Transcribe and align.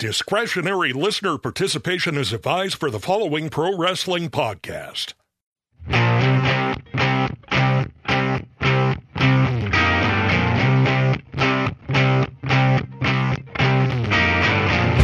Discretionary 0.00 0.92
listener 0.94 1.36
participation 1.36 2.16
is 2.16 2.32
advised 2.32 2.76
for 2.76 2.90
the 2.90 2.98
following 2.98 3.50
pro 3.50 3.76
wrestling 3.76 4.30
podcast. 4.30 5.12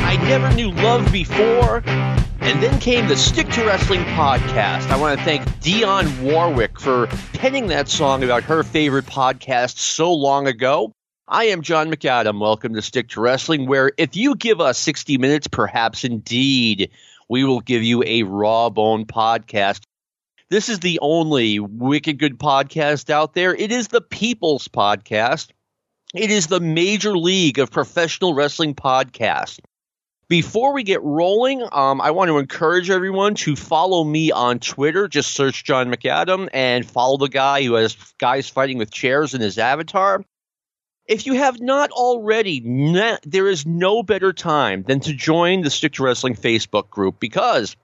I 0.02 0.16
never 0.22 0.50
knew 0.54 0.70
love 0.70 1.12
before. 1.12 1.82
And 2.40 2.62
then 2.62 2.80
came 2.80 3.06
the 3.06 3.18
Stick 3.18 3.50
to 3.50 3.66
Wrestling 3.66 4.04
podcast. 4.14 4.88
I 4.88 4.96
want 4.98 5.18
to 5.18 5.24
thank 5.26 5.42
Dionne 5.60 6.22
Warwick 6.22 6.80
for 6.80 7.08
penning 7.34 7.66
that 7.66 7.90
song 7.90 8.24
about 8.24 8.44
her 8.44 8.62
favorite 8.62 9.04
podcast 9.04 9.76
so 9.76 10.14
long 10.14 10.46
ago. 10.46 10.90
I 11.28 11.46
am 11.46 11.62
John 11.62 11.90
McAdam. 11.90 12.38
Welcome 12.38 12.74
to 12.74 12.82
Stick 12.82 13.08
to 13.08 13.20
Wrestling, 13.20 13.66
where 13.66 13.90
if 13.96 14.14
you 14.14 14.36
give 14.36 14.60
us 14.60 14.78
60 14.78 15.18
minutes, 15.18 15.48
perhaps 15.48 16.04
indeed, 16.04 16.92
we 17.28 17.42
will 17.42 17.58
give 17.58 17.82
you 17.82 18.04
a 18.06 18.22
raw 18.22 18.70
bone 18.70 19.06
podcast. 19.06 19.82
This 20.50 20.68
is 20.68 20.78
the 20.78 21.00
only 21.02 21.58
wicked 21.58 22.20
good 22.20 22.38
podcast 22.38 23.10
out 23.10 23.34
there. 23.34 23.52
It 23.52 23.72
is 23.72 23.88
the 23.88 24.00
People's 24.00 24.68
Podcast. 24.68 25.48
It 26.14 26.30
is 26.30 26.46
the 26.46 26.60
major 26.60 27.18
league 27.18 27.58
of 27.58 27.72
professional 27.72 28.32
wrestling 28.32 28.76
podcasts. 28.76 29.58
Before 30.28 30.72
we 30.72 30.84
get 30.84 31.02
rolling, 31.02 31.60
um, 31.72 32.00
I 32.00 32.12
want 32.12 32.28
to 32.28 32.38
encourage 32.38 32.88
everyone 32.88 33.34
to 33.34 33.56
follow 33.56 34.04
me 34.04 34.30
on 34.30 34.60
Twitter. 34.60 35.08
Just 35.08 35.32
search 35.32 35.64
John 35.64 35.92
McAdam 35.92 36.48
and 36.52 36.86
follow 36.86 37.16
the 37.16 37.28
guy 37.28 37.64
who 37.64 37.74
has 37.74 37.96
guys 38.20 38.48
fighting 38.48 38.78
with 38.78 38.92
chairs 38.92 39.34
in 39.34 39.40
his 39.40 39.58
avatar. 39.58 40.24
If 41.08 41.26
you 41.26 41.34
have 41.34 41.60
not 41.60 41.92
already, 41.92 42.60
na- 42.60 43.18
there 43.22 43.48
is 43.48 43.64
no 43.64 44.02
better 44.02 44.32
time 44.32 44.82
than 44.82 45.00
to 45.00 45.12
join 45.12 45.60
the 45.60 45.70
Stick 45.70 45.94
to 45.94 46.02
Wrestling 46.02 46.34
Facebook 46.34 46.90
group 46.90 47.20
because 47.20 47.76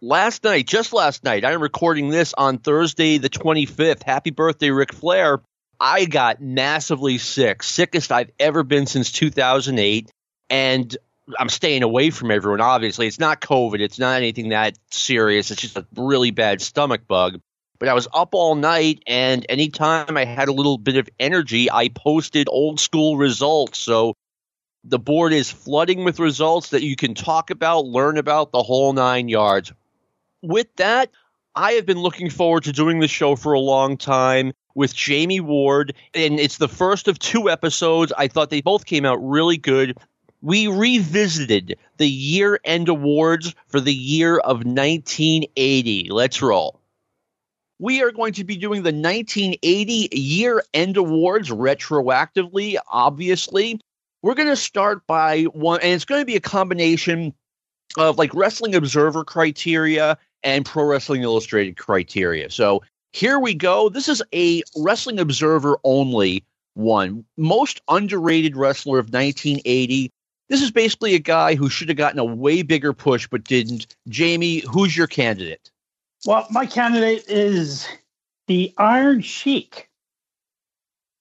last 0.00 0.44
night, 0.44 0.66
just 0.66 0.94
last 0.94 1.24
night, 1.24 1.44
I 1.44 1.52
am 1.52 1.60
recording 1.60 2.08
this 2.08 2.32
on 2.32 2.56
Thursday, 2.56 3.18
the 3.18 3.28
25th. 3.28 4.02
Happy 4.02 4.30
birthday, 4.30 4.70
Ric 4.70 4.94
Flair. 4.94 5.42
I 5.78 6.06
got 6.06 6.40
massively 6.40 7.18
sick, 7.18 7.62
sickest 7.62 8.10
I've 8.10 8.30
ever 8.40 8.62
been 8.62 8.86
since 8.86 9.12
2008. 9.12 10.10
And 10.48 10.96
I'm 11.38 11.50
staying 11.50 11.82
away 11.82 12.08
from 12.08 12.30
everyone, 12.30 12.62
obviously. 12.62 13.06
It's 13.06 13.18
not 13.18 13.42
COVID, 13.42 13.80
it's 13.80 13.98
not 13.98 14.16
anything 14.16 14.50
that 14.50 14.78
serious. 14.90 15.50
It's 15.50 15.60
just 15.60 15.76
a 15.76 15.86
really 15.96 16.30
bad 16.30 16.62
stomach 16.62 17.06
bug. 17.06 17.40
But 17.84 17.90
I 17.90 17.94
was 17.94 18.08
up 18.14 18.30
all 18.32 18.54
night, 18.54 19.02
and 19.06 19.44
anytime 19.46 20.16
I 20.16 20.24
had 20.24 20.48
a 20.48 20.54
little 20.54 20.78
bit 20.78 20.96
of 20.96 21.06
energy, 21.20 21.70
I 21.70 21.90
posted 21.90 22.48
old 22.50 22.80
school 22.80 23.18
results. 23.18 23.78
So 23.78 24.14
the 24.84 24.98
board 24.98 25.34
is 25.34 25.50
flooding 25.50 26.02
with 26.02 26.18
results 26.18 26.70
that 26.70 26.82
you 26.82 26.96
can 26.96 27.12
talk 27.12 27.50
about, 27.50 27.84
learn 27.84 28.16
about 28.16 28.52
the 28.52 28.62
whole 28.62 28.94
nine 28.94 29.28
yards. 29.28 29.70
With 30.40 30.74
that, 30.76 31.10
I 31.54 31.72
have 31.72 31.84
been 31.84 31.98
looking 31.98 32.30
forward 32.30 32.64
to 32.64 32.72
doing 32.72 33.00
the 33.00 33.06
show 33.06 33.36
for 33.36 33.52
a 33.52 33.60
long 33.60 33.98
time 33.98 34.54
with 34.74 34.94
Jamie 34.94 35.40
Ward, 35.40 35.94
and 36.14 36.40
it's 36.40 36.56
the 36.56 36.68
first 36.68 37.06
of 37.06 37.18
two 37.18 37.50
episodes. 37.50 38.14
I 38.16 38.28
thought 38.28 38.48
they 38.48 38.62
both 38.62 38.86
came 38.86 39.04
out 39.04 39.16
really 39.16 39.58
good. 39.58 39.98
We 40.40 40.68
revisited 40.68 41.76
the 41.98 42.08
year 42.08 42.58
end 42.64 42.88
awards 42.88 43.54
for 43.66 43.78
the 43.78 43.92
year 43.92 44.38
of 44.38 44.64
1980. 44.64 46.08
Let's 46.10 46.40
roll 46.40 46.80
we 47.78 48.02
are 48.02 48.12
going 48.12 48.32
to 48.34 48.44
be 48.44 48.56
doing 48.56 48.82
the 48.82 48.92
1980 48.92 50.08
year 50.12 50.62
end 50.72 50.96
awards 50.96 51.50
retroactively, 51.50 52.76
obviously. 52.90 53.80
We're 54.22 54.34
going 54.34 54.48
to 54.48 54.56
start 54.56 55.06
by 55.06 55.42
one, 55.44 55.80
and 55.82 55.92
it's 55.92 56.04
going 56.04 56.20
to 56.20 56.26
be 56.26 56.36
a 56.36 56.40
combination 56.40 57.34
of 57.98 58.16
like 58.18 58.34
Wrestling 58.34 58.74
Observer 58.74 59.24
criteria 59.24 60.16
and 60.42 60.64
Pro 60.64 60.84
Wrestling 60.84 61.22
Illustrated 61.22 61.76
criteria. 61.76 62.50
So 62.50 62.82
here 63.12 63.38
we 63.38 63.54
go. 63.54 63.88
This 63.88 64.08
is 64.08 64.22
a 64.32 64.62
Wrestling 64.76 65.18
Observer 65.18 65.78
only 65.84 66.44
one. 66.74 67.24
Most 67.36 67.80
underrated 67.88 68.56
wrestler 68.56 68.98
of 68.98 69.06
1980. 69.06 70.10
This 70.48 70.62
is 70.62 70.70
basically 70.70 71.14
a 71.14 71.20
guy 71.20 71.54
who 71.54 71.70
should 71.70 71.88
have 71.88 71.96
gotten 71.96 72.18
a 72.18 72.24
way 72.24 72.62
bigger 72.62 72.92
push 72.92 73.26
but 73.28 73.44
didn't. 73.44 73.94
Jamie, 74.08 74.60
who's 74.70 74.96
your 74.96 75.06
candidate? 75.06 75.70
Well, 76.26 76.46
my 76.50 76.66
candidate 76.66 77.24
is 77.28 77.86
the 78.46 78.72
Iron 78.78 79.20
Sheik. 79.20 79.90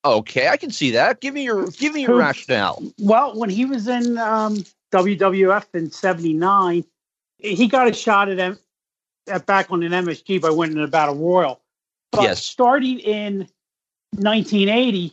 Okay, 0.05 0.49
I 0.49 0.57
can 0.57 0.71
see 0.71 0.91
that. 0.91 1.21
Give 1.21 1.33
me 1.33 1.43
your 1.43 1.67
give 1.67 1.93
me 1.93 2.01
your 2.01 2.11
Who, 2.11 2.19
rationale. 2.19 2.83
Well, 2.99 3.37
when 3.37 3.49
he 3.49 3.65
was 3.65 3.87
in 3.87 4.17
um, 4.17 4.63
WWF 4.91 5.65
in 5.73 5.91
'79, 5.91 6.83
he 7.37 7.67
got 7.67 7.87
a 7.87 7.93
shot 7.93 8.29
at, 8.29 8.39
M- 8.39 8.59
at 9.27 9.45
back 9.45 9.71
on 9.71 9.81
an 9.83 9.91
MSG 9.91 10.41
by 10.41 10.49
winning 10.49 10.83
a 10.83 10.87
battle 10.87 11.15
royal. 11.15 11.61
But 12.11 12.23
yes. 12.23 12.45
starting 12.45 12.99
in 12.99 13.47
1980, 14.11 15.11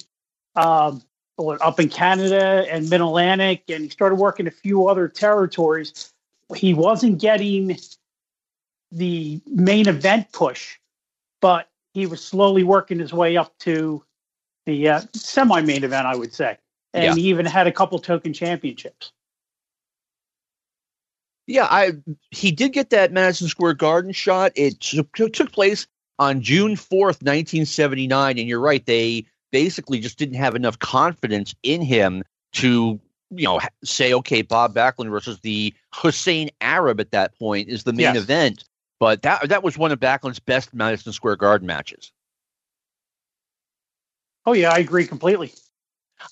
um, 0.56 1.02
up 1.38 1.80
in 1.80 1.88
Canada 1.88 2.66
and 2.70 2.90
Mid 2.90 3.00
Atlantic, 3.00 3.62
and 3.68 3.84
he 3.84 3.90
started 3.90 4.16
working 4.16 4.46
a 4.46 4.50
few 4.50 4.88
other 4.88 5.08
territories. 5.08 6.12
He 6.54 6.74
wasn't 6.74 7.20
getting 7.20 7.78
the 8.92 9.40
main 9.46 9.88
event 9.88 10.32
push, 10.32 10.78
but 11.40 11.68
he 11.94 12.06
was 12.06 12.22
slowly 12.22 12.64
working 12.64 12.98
his 12.98 13.12
way 13.12 13.36
up 13.36 13.56
to 13.60 14.04
the 14.66 14.88
uh, 14.88 15.00
semi 15.14 15.60
main 15.62 15.84
event, 15.84 16.06
I 16.06 16.16
would 16.16 16.32
say. 16.32 16.58
And 16.92 17.04
yeah. 17.04 17.14
he 17.14 17.22
even 17.28 17.46
had 17.46 17.66
a 17.66 17.72
couple 17.72 17.98
token 17.98 18.32
championships. 18.32 19.12
Yeah, 21.46 21.66
I 21.68 21.92
he 22.30 22.52
did 22.52 22.72
get 22.72 22.90
that 22.90 23.12
Madison 23.12 23.48
Square 23.48 23.74
Garden 23.74 24.12
shot. 24.12 24.52
It 24.54 24.80
took, 24.80 25.12
took 25.12 25.52
place 25.52 25.86
on 26.18 26.42
June 26.42 26.72
4th, 26.76 27.22
1979. 27.22 28.38
And 28.38 28.48
you're 28.48 28.60
right, 28.60 28.84
they 28.86 29.24
basically 29.50 29.98
just 29.98 30.18
didn't 30.18 30.36
have 30.36 30.54
enough 30.54 30.78
confidence 30.78 31.54
in 31.62 31.82
him 31.82 32.22
to 32.52 33.00
you 33.30 33.44
know 33.44 33.60
say 33.84 34.12
okay 34.12 34.42
bob 34.42 34.74
backlund 34.74 35.08
versus 35.08 35.38
the 35.40 35.72
hussein 35.94 36.50
arab 36.60 36.98
at 37.00 37.12
that 37.12 37.36
point 37.38 37.68
is 37.68 37.84
the 37.84 37.92
main 37.92 38.14
yes. 38.14 38.16
event 38.16 38.64
but 39.00 39.22
that 39.22 39.48
that 39.48 39.64
was 39.64 39.76
one 39.76 39.90
of 39.90 39.98
Backlund's 39.98 40.38
best 40.38 40.72
Madison 40.72 41.12
Square 41.12 41.36
Garden 41.36 41.66
matches. 41.66 42.12
Oh 44.46 44.52
yeah, 44.52 44.70
I 44.72 44.78
agree 44.78 45.06
completely. 45.06 45.52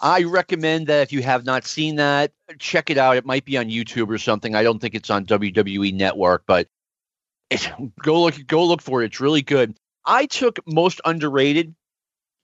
I 0.01 0.23
recommend 0.25 0.87
that 0.89 1.03
if 1.03 1.13
you 1.13 1.23
have 1.23 1.47
not 1.47 1.65
seen 1.65 1.97
that, 1.97 2.31
check 2.59 2.91
it 2.91 2.99
out. 2.99 3.17
It 3.17 3.25
might 3.25 3.47
be 3.47 3.57
on 3.57 3.71
YouTube 3.71 4.11
or 4.11 4.19
something. 4.19 4.55
I 4.55 4.63
don't 4.63 4.79
think 4.79 4.95
it's 4.95 5.09
on 5.09 5.25
WWE 5.25 5.95
Network, 5.95 6.45
but 6.47 6.69
it, 7.51 7.69
go 8.03 8.21
look 8.23 8.47
go 8.47 8.65
look 8.65 8.83
for 8.83 9.03
it. 9.03 9.07
It's 9.07 9.21
really 9.21 9.43
good. 9.43 9.77
I 10.05 10.27
took 10.27 10.59
most 10.67 11.01
underrated 11.05 11.75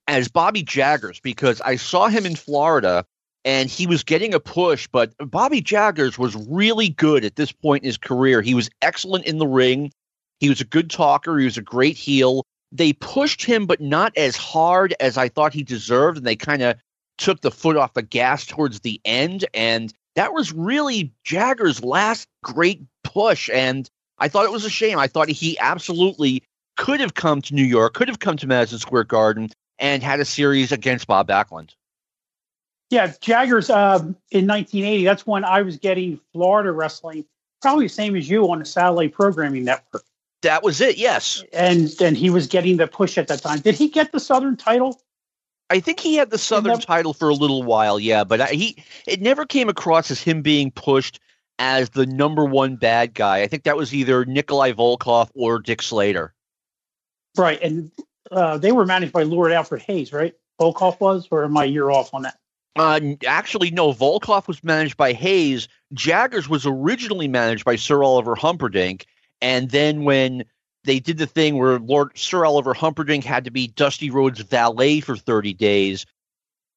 as 0.08 0.28
Bobby 0.28 0.62
Jaggers 0.62 1.20
because 1.20 1.60
I 1.60 1.76
saw 1.76 2.08
him 2.08 2.26
in 2.26 2.34
Florida 2.36 3.04
and 3.44 3.68
he 3.68 3.86
was 3.86 4.02
getting 4.02 4.32
a 4.32 4.40
push, 4.40 4.88
but 4.90 5.12
Bobby 5.18 5.60
Jaggers 5.60 6.18
was 6.18 6.34
really 6.48 6.88
good 6.88 7.24
at 7.24 7.36
this 7.36 7.52
point 7.52 7.82
in 7.82 7.86
his 7.86 7.98
career. 7.98 8.40
He 8.40 8.54
was 8.54 8.70
excellent 8.80 9.26
in 9.26 9.38
the 9.38 9.46
ring. 9.46 9.92
He 10.40 10.48
was 10.48 10.60
a 10.60 10.64
good 10.64 10.90
talker. 10.90 11.38
He 11.38 11.44
was 11.44 11.58
a 11.58 11.62
great 11.62 11.96
heel. 11.96 12.44
They 12.72 12.92
pushed 12.92 13.44
him, 13.44 13.66
but 13.66 13.80
not 13.80 14.16
as 14.16 14.36
hard 14.36 14.94
as 15.00 15.16
I 15.16 15.28
thought 15.28 15.54
he 15.54 15.62
deserved. 15.62 16.18
And 16.18 16.26
they 16.26 16.36
kind 16.36 16.62
of 16.62 16.76
took 17.18 17.40
the 17.40 17.50
foot 17.50 17.76
off 17.76 17.94
the 17.94 18.02
gas 18.02 18.46
towards 18.46 18.80
the 18.80 19.00
end. 19.04 19.44
And 19.54 19.92
that 20.16 20.32
was 20.32 20.52
really 20.52 21.12
Jagger's 21.24 21.82
last 21.82 22.28
great 22.42 22.82
push. 23.04 23.48
And 23.50 23.88
I 24.18 24.28
thought 24.28 24.44
it 24.44 24.52
was 24.52 24.64
a 24.64 24.70
shame. 24.70 24.98
I 24.98 25.06
thought 25.06 25.28
he 25.28 25.58
absolutely 25.58 26.42
could 26.76 27.00
have 27.00 27.14
come 27.14 27.40
to 27.42 27.54
New 27.54 27.64
York, 27.64 27.94
could 27.94 28.08
have 28.08 28.18
come 28.18 28.36
to 28.36 28.46
Madison 28.46 28.78
Square 28.78 29.04
Garden, 29.04 29.50
and 29.78 30.02
had 30.02 30.20
a 30.20 30.24
series 30.24 30.72
against 30.72 31.06
Bob 31.06 31.28
Backlund. 31.28 31.70
Yeah, 32.90 33.12
Jaggers 33.20 33.70
uh, 33.70 33.98
in 34.30 34.46
1980, 34.46 35.04
that's 35.04 35.26
when 35.26 35.44
I 35.44 35.62
was 35.62 35.76
getting 35.76 36.20
Florida 36.32 36.70
wrestling, 36.70 37.24
probably 37.62 37.86
the 37.86 37.92
same 37.92 38.14
as 38.14 38.28
you 38.28 38.50
on 38.50 38.58
the 38.58 38.64
satellite 38.64 39.12
programming 39.12 39.64
network. 39.64 40.04
That 40.44 40.62
was 40.62 40.80
it. 40.80 40.96
Yes. 40.96 41.42
And 41.52 41.94
and 42.00 42.16
he 42.16 42.30
was 42.30 42.46
getting 42.46 42.76
the 42.76 42.86
push 42.86 43.18
at 43.18 43.28
that 43.28 43.42
time. 43.42 43.60
Did 43.60 43.74
he 43.74 43.88
get 43.88 44.12
the 44.12 44.20
Southern 44.20 44.56
title? 44.56 45.00
I 45.70 45.80
think 45.80 45.98
he 45.98 46.14
had 46.16 46.30
the 46.30 46.38
Southern 46.38 46.78
title 46.78 47.14
for 47.14 47.28
a 47.30 47.34
little 47.34 47.62
while. 47.62 47.98
Yeah, 47.98 48.24
but 48.24 48.40
I, 48.40 48.46
he 48.48 48.76
it 49.06 49.20
never 49.20 49.46
came 49.46 49.68
across 49.68 50.10
as 50.10 50.22
him 50.22 50.42
being 50.42 50.70
pushed 50.70 51.20
as 51.58 51.90
the 51.90 52.06
number 52.06 52.44
one 52.44 52.76
bad 52.76 53.14
guy. 53.14 53.40
I 53.40 53.46
think 53.46 53.64
that 53.64 53.76
was 53.76 53.94
either 53.94 54.24
Nikolai 54.24 54.72
Volkov 54.72 55.30
or 55.34 55.58
Dick 55.58 55.82
Slater. 55.82 56.34
Right, 57.36 57.60
and 57.62 57.90
uh, 58.30 58.58
they 58.58 58.72
were 58.72 58.86
managed 58.86 59.12
by 59.12 59.22
Lord 59.22 59.52
Alfred 59.52 59.82
Hayes, 59.82 60.12
right? 60.12 60.34
Volkov 60.60 61.00
was, 61.00 61.28
or 61.30 61.44
am 61.44 61.56
I 61.56 61.64
year 61.64 61.90
off 61.90 62.14
on 62.14 62.22
that? 62.22 62.38
Uh, 62.76 63.00
actually, 63.26 63.70
no. 63.70 63.92
Volkov 63.92 64.46
was 64.46 64.62
managed 64.62 64.96
by 64.96 65.12
Hayes. 65.12 65.68
Jaggers 65.92 66.48
was 66.48 66.66
originally 66.66 67.28
managed 67.28 67.64
by 67.64 67.76
Sir 67.76 68.02
Oliver 68.02 68.34
Humperdinck, 68.34 69.06
and 69.40 69.70
then 69.70 70.04
when 70.04 70.44
they 70.84 71.00
did 71.00 71.18
the 71.18 71.26
thing 71.26 71.56
where 71.58 71.78
Lord 71.78 72.16
Sir 72.16 72.44
Oliver 72.44 72.74
Humperdinck 72.74 73.24
had 73.24 73.44
to 73.44 73.50
be 73.50 73.68
Dusty 73.68 74.10
Rhodes' 74.10 74.40
valet 74.40 75.00
for 75.00 75.16
30 75.16 75.54
days, 75.54 76.06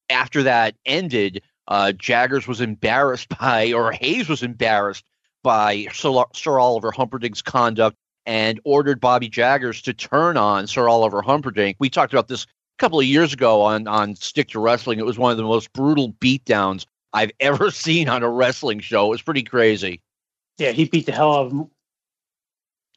after 0.10 0.44
that 0.44 0.76
ended, 0.86 1.42
Uh, 1.68 1.92
Jaggers 1.92 2.48
was 2.48 2.62
embarrassed 2.62 3.28
by, 3.40 3.74
or 3.74 3.92
Hayes 3.92 4.30
was 4.30 4.44
embarrassed 4.44 5.04
by 5.44 5.88
Sir, 5.94 6.24
Sir 6.34 6.60
Oliver 6.60 6.92
Humperdinck's 6.92 7.42
conduct 7.42 7.98
and 8.26 8.60
ordered 8.64 9.00
Bobby 9.00 9.30
Jaggers 9.30 9.82
to 9.84 9.94
turn 9.94 10.38
on 10.38 10.68
Sir 10.68 10.88
Oliver 10.90 11.22
Humperdinck. 11.22 11.78
We 11.80 11.90
talked 11.90 12.14
about 12.14 12.28
this 12.28 12.44
a 12.44 12.48
couple 12.80 13.00
of 13.00 13.06
years 13.06 13.34
ago 13.34 13.62
on 13.62 13.88
on 13.88 14.16
Stick 14.16 14.50
to 14.50 14.60
Wrestling. 14.60 15.00
It 15.00 15.06
was 15.06 15.18
one 15.18 15.32
of 15.32 15.38
the 15.38 15.44
most 15.44 15.72
brutal 15.74 16.14
beatdowns 16.14 16.86
I've 17.14 17.32
ever 17.40 17.72
seen 17.72 18.08
on 18.10 18.24
a 18.24 18.30
wrestling 18.30 18.80
show. 18.80 19.08
It 19.08 19.10
was 19.10 19.22
pretty 19.22 19.44
crazy. 19.44 20.02
Yeah, 20.58 20.72
he 20.72 20.86
beat 20.86 21.06
the 21.06 21.12
hell 21.12 21.34
out 21.36 21.46
of 21.48 21.52
him. 21.52 21.70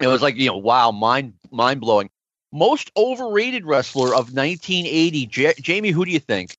It 0.01 0.07
was 0.07 0.23
like 0.23 0.37
you 0.37 0.47
know, 0.47 0.57
wow, 0.57 0.91
mind 0.91 1.35
mind 1.51 1.81
blowing. 1.81 2.11
Most 2.53 2.91
overrated 2.97 3.65
wrestler 3.65 4.09
of 4.09 4.33
1980, 4.35 5.27
J- 5.27 5.55
Jamie. 5.61 5.91
Who 5.91 6.05
do 6.05 6.11
you 6.11 6.19
think? 6.19 6.57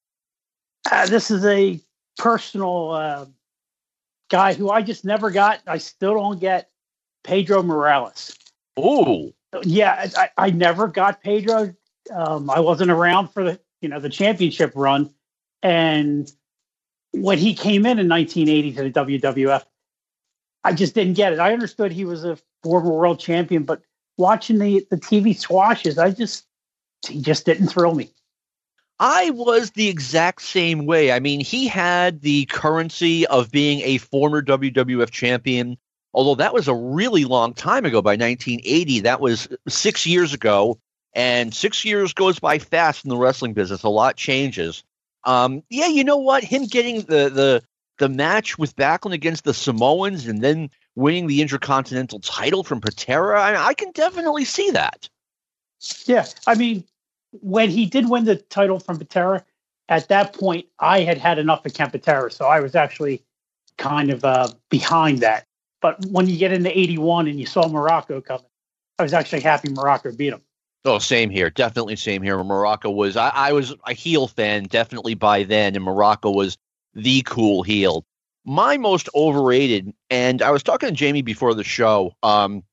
Uh, 0.90 1.06
this 1.08 1.30
is 1.30 1.44
a 1.46 1.80
personal 2.18 2.92
uh, 2.92 3.26
guy 4.30 4.54
who 4.54 4.70
I 4.70 4.82
just 4.82 5.04
never 5.04 5.32
got. 5.32 5.60
I 5.68 5.80
still 5.80 6.14
don't 6.14 6.40
get 6.40 6.70
Pedro 7.24 7.62
Morales. 7.62 8.38
Oh, 9.54 9.62
yeah, 9.64 10.10
I, 10.16 10.30
I 10.38 10.50
never 10.52 10.88
got 10.88 11.22
Pedro. 11.22 11.74
Um, 12.14 12.50
I 12.50 12.60
wasn't 12.60 12.92
around 12.92 13.30
for 13.30 13.44
the 13.44 13.60
you 13.82 13.90
know 13.90 14.00
the 14.00 14.10
championship 14.10 14.72
run, 14.76 15.14
and 15.64 16.32
when 17.12 17.38
he 17.38 17.54
came 17.54 17.86
in 17.86 18.00
in 18.00 18.08
1980 18.08 18.74
to 18.74 18.84
the 18.84 19.20
WWF, 19.20 19.64
I 20.64 20.74
just 20.74 20.96
didn't 20.96 21.14
get 21.14 21.34
it. 21.34 21.40
I 21.40 21.54
understood 21.54 21.92
he 21.92 22.06
was 22.06 22.24
a 22.24 22.38
former 22.64 22.92
world 22.92 23.20
champion, 23.20 23.64
but 23.64 23.82
watching 24.18 24.60
the 24.60 24.86
the 24.90 24.98
TV 24.98 25.38
swashes, 25.38 25.98
I 25.98 26.12
just 26.12 26.46
he 27.08 27.22
just 27.22 27.46
didn't 27.46 27.68
thrill 27.68 27.96
me. 27.96 28.12
I 29.00 29.32
was 29.32 29.72
the 29.72 29.90
exact 29.90 30.44
same 30.44 30.86
way. 30.86 31.12
I 31.12 31.20
mean, 31.20 31.40
he 31.40 31.68
had 31.68 32.22
the 32.22 32.46
currency 32.46 33.26
of 33.26 33.50
being 33.50 33.82
a 33.82 33.98
former 33.98 34.44
WWF 34.44 35.10
champion, 35.10 35.78
although 36.14 36.36
that 36.36 36.54
was 36.54 36.68
a 36.68 36.76
really 36.76 37.26
long 37.26 37.56
time 37.56 37.86
ago 37.86 38.04
by 38.04 38.12
1980. 38.12 39.00
That 39.00 39.20
was 39.20 39.48
six 39.68 40.06
years 40.06 40.36
ago, 40.36 40.80
and 41.14 41.52
six 41.52 41.84
years 41.84 42.14
goes 42.14 42.40
by 42.40 42.60
fast 42.60 43.04
in 43.04 43.10
the 43.10 43.18
wrestling 43.18 43.54
business. 43.54 43.82
A 43.82 43.90
lot 43.90 44.18
changes. 44.18 44.84
Um, 45.24 45.64
yeah, 45.72 45.88
you 45.88 46.04
know 46.04 46.18
what? 46.18 46.44
Him 46.44 46.66
getting 46.66 46.98
the 47.02 47.30
the 47.30 47.64
the 48.02 48.10
match 48.10 48.58
with 48.58 48.76
Backlund 48.76 49.14
against 49.14 49.44
the 49.44 49.54
Samoans 49.54 50.26
and 50.26 50.42
then 50.42 50.72
winning 50.96 51.28
the 51.28 51.40
Intercontinental 51.40 52.20
title 52.20 52.64
from 52.64 52.82
Patera, 52.82 53.40
I, 53.40 53.68
I 53.68 53.74
can 53.76 53.92
definitely 53.92 54.44
see 54.44 54.72
that. 54.72 55.08
Yeah, 56.06 56.26
I 56.48 56.56
mean, 56.56 56.84
when 57.30 57.70
he 57.70 57.86
did 57.86 58.10
win 58.10 58.26
the 58.26 58.38
title 58.38 58.80
from 58.80 58.98
Patera, 58.98 59.46
at 59.88 60.08
that 60.08 60.34
point, 60.34 60.66
I 60.80 61.02
had 61.02 61.20
had 61.20 61.38
enough 61.38 61.64
of 61.64 61.76
Ken 61.76 61.92
Patera, 61.92 62.32
so 62.32 62.46
I 62.46 62.60
was 62.60 62.74
actually 62.74 63.22
kind 63.78 64.10
of 64.10 64.26
uh, 64.26 64.48
behind 64.70 65.20
that. 65.20 65.46
But 65.80 66.04
when 66.08 66.28
you 66.28 66.38
get 66.38 66.52
into 66.52 66.76
81 66.76 67.28
and 67.28 67.40
you 67.40 67.46
saw 67.46 67.66
Muraco 67.66 68.26
coming, 68.26 68.46
I 68.98 69.04
was 69.04 69.14
actually 69.14 69.42
happy 69.42 69.68
Muraco 69.68 70.16
beat 70.18 70.34
him. 70.34 70.42
Oh, 70.86 70.98
same 70.98 71.30
here. 71.30 71.52
Definitely 71.52 71.98
same 71.98 72.24
here. 72.24 72.38
Muraco 72.38 72.92
was, 72.92 73.16
I, 73.16 73.30
I 73.30 73.54
was 73.54 73.76
a 73.86 73.94
heel 73.94 74.28
fan 74.28 74.64
definitely 74.64 75.14
by 75.14 75.44
then, 75.44 75.76
and 75.76 75.86
Muraco 75.86 76.34
was 76.34 76.58
the 76.94 77.22
cool 77.24 77.64
heel. 77.64 78.06
My 78.44 78.78
most 78.78 79.10
overrated, 79.14 79.94
and 80.10 80.42
I 80.42 80.52
was 80.52 80.64
talking 80.64 80.90
to 80.90 80.96
Jamie 80.96 81.22
before 81.22 81.54
the 81.54 81.64
show. 81.64 82.16
Um, 82.24 82.64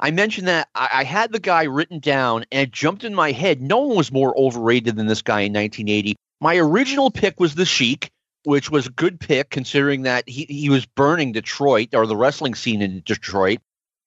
I 0.00 0.10
mentioned 0.10 0.48
that 0.48 0.68
I, 0.74 0.88
I, 0.92 1.04
had 1.04 1.32
the 1.32 1.40
guy 1.40 1.64
written 1.64 1.98
down 1.98 2.44
and 2.52 2.62
it 2.62 2.72
jumped 2.72 3.04
in 3.04 3.14
my 3.14 3.32
head. 3.32 3.60
No 3.60 3.78
one 3.80 3.96
was 3.96 4.12
more 4.12 4.36
overrated 4.38 4.96
than 4.96 5.08
this 5.08 5.22
guy 5.22 5.40
in 5.40 5.52
1980. 5.52 6.16
My 6.40 6.56
original 6.56 7.10
pick 7.10 7.40
was 7.40 7.56
the 7.56 7.64
Sheik, 7.64 8.10
which 8.44 8.70
was 8.70 8.86
a 8.86 8.90
good 8.90 9.18
pick 9.18 9.50
considering 9.50 10.02
that 10.02 10.28
he, 10.28 10.44
he 10.44 10.70
was 10.70 10.86
burning 10.86 11.32
Detroit 11.32 11.88
or 11.94 12.06
the 12.06 12.16
wrestling 12.16 12.54
scene 12.54 12.80
in 12.80 13.02
Detroit. 13.04 13.58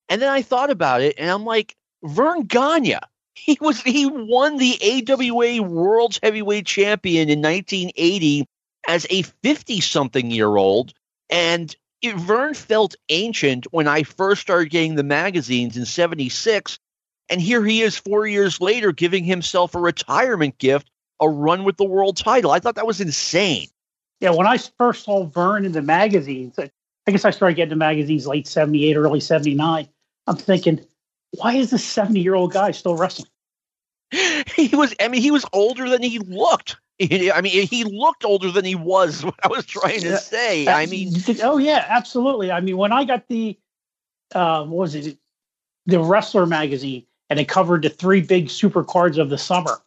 And 0.08 0.22
then 0.22 0.30
I 0.30 0.42
thought 0.42 0.70
about 0.70 1.02
it 1.02 1.16
and 1.18 1.30
I'm 1.30 1.46
like, 1.46 1.76
Verne 2.04 2.44
Gagne. 2.44 2.98
He 3.34 3.58
was 3.62 3.82
he 3.82 4.06
won 4.06 4.58
the 4.58 4.78
AWA 5.10 5.64
World's 5.64 6.20
Heavyweight 6.22 6.66
Champion 6.66 7.30
in 7.30 7.42
1980 7.42 8.46
as 8.88 9.06
a 9.10 9.22
50 9.22 9.82
something 9.82 10.32
year 10.32 10.56
old 10.56 10.94
and 11.30 11.76
Verne 12.04 12.54
felt 12.54 12.96
ancient 13.10 13.68
when 13.72 13.88
I 13.88 14.04
first 14.04 14.42
started 14.42 14.72
getting 14.72 14.96
the 14.96 15.04
magazines 15.04 15.78
in 15.78 15.86
76. 15.86 16.80
And 17.30 17.40
here 17.40 17.64
he 17.64 17.82
is 17.82 17.96
four 17.98 18.26
years 18.26 18.60
later 18.60 18.92
giving 18.92 19.24
himself 19.24 19.76
a 19.76 19.80
retirement 19.80 20.58
gift, 20.58 20.90
a 21.20 21.30
run 21.30 21.64
with 21.64 21.78
the 21.78 21.86
world 21.86 22.18
title. 22.18 22.52
I 22.52 22.60
thought 22.60 22.76
that 22.76 22.88
was 22.88 23.02
insane. 23.02 23.68
Yeah, 24.20 24.32
when 24.32 24.48
I 24.48 24.58
first 24.78 25.06
saw 25.06 25.24
Verne 25.24 25.66
in 25.66 25.72
the 25.72 25.82
magazines, 25.82 26.58
I 26.60 27.12
guess 27.12 27.26
I 27.26 27.32
started 27.32 27.56
getting 27.56 27.70
the 27.70 27.76
magazines 27.76 28.28
late 28.28 28.48
78, 28.48 28.96
early 28.96 29.20
79. 29.20 29.88
I'm 30.28 30.36
thinking, 30.36 30.86
why 31.32 31.54
is 31.54 31.72
this 31.72 31.84
70 31.84 32.20
year 32.20 32.36
old 32.36 32.52
guy 32.54 32.72
still 32.72 32.96
wrestling? 32.96 33.30
He 34.56 34.76
was, 34.76 34.94
I 35.00 35.08
mean, 35.08 35.22
he 35.22 35.32
was 35.32 35.46
older 35.54 35.88
than 35.88 36.04
he 36.04 36.20
looked. 36.20 36.76
I 37.34 37.42
mean, 37.42 37.68
he 37.68 37.84
looked 37.84 38.26
older 38.26 38.52
than 38.52 38.66
he 38.66 38.76
was. 38.76 39.24
What 39.32 39.36
I 39.44 39.48
was 39.48 39.66
trying 39.66 40.02
to 40.02 40.18
say. 40.18 40.68
I 40.68 40.86
mean, 40.86 41.14
oh 41.42 41.58
yeah, 41.58 41.86
absolutely. 41.88 42.52
I 42.52 42.60
mean, 42.60 42.78
when 42.78 42.92
I 42.92 43.06
got 43.06 43.28
the, 43.28 43.58
uh, 44.36 44.64
what 44.66 44.78
was 44.78 44.96
it, 44.96 45.18
the 45.86 46.00
Wrestler 46.00 46.46
magazine, 46.46 47.06
and 47.30 47.40
it 47.40 47.48
covered 47.48 47.84
the 47.84 47.90
three 47.90 48.22
big 48.22 48.50
super 48.50 48.84
cards 48.84 49.18
of 49.18 49.30
the 49.30 49.38
summer, 49.38 49.82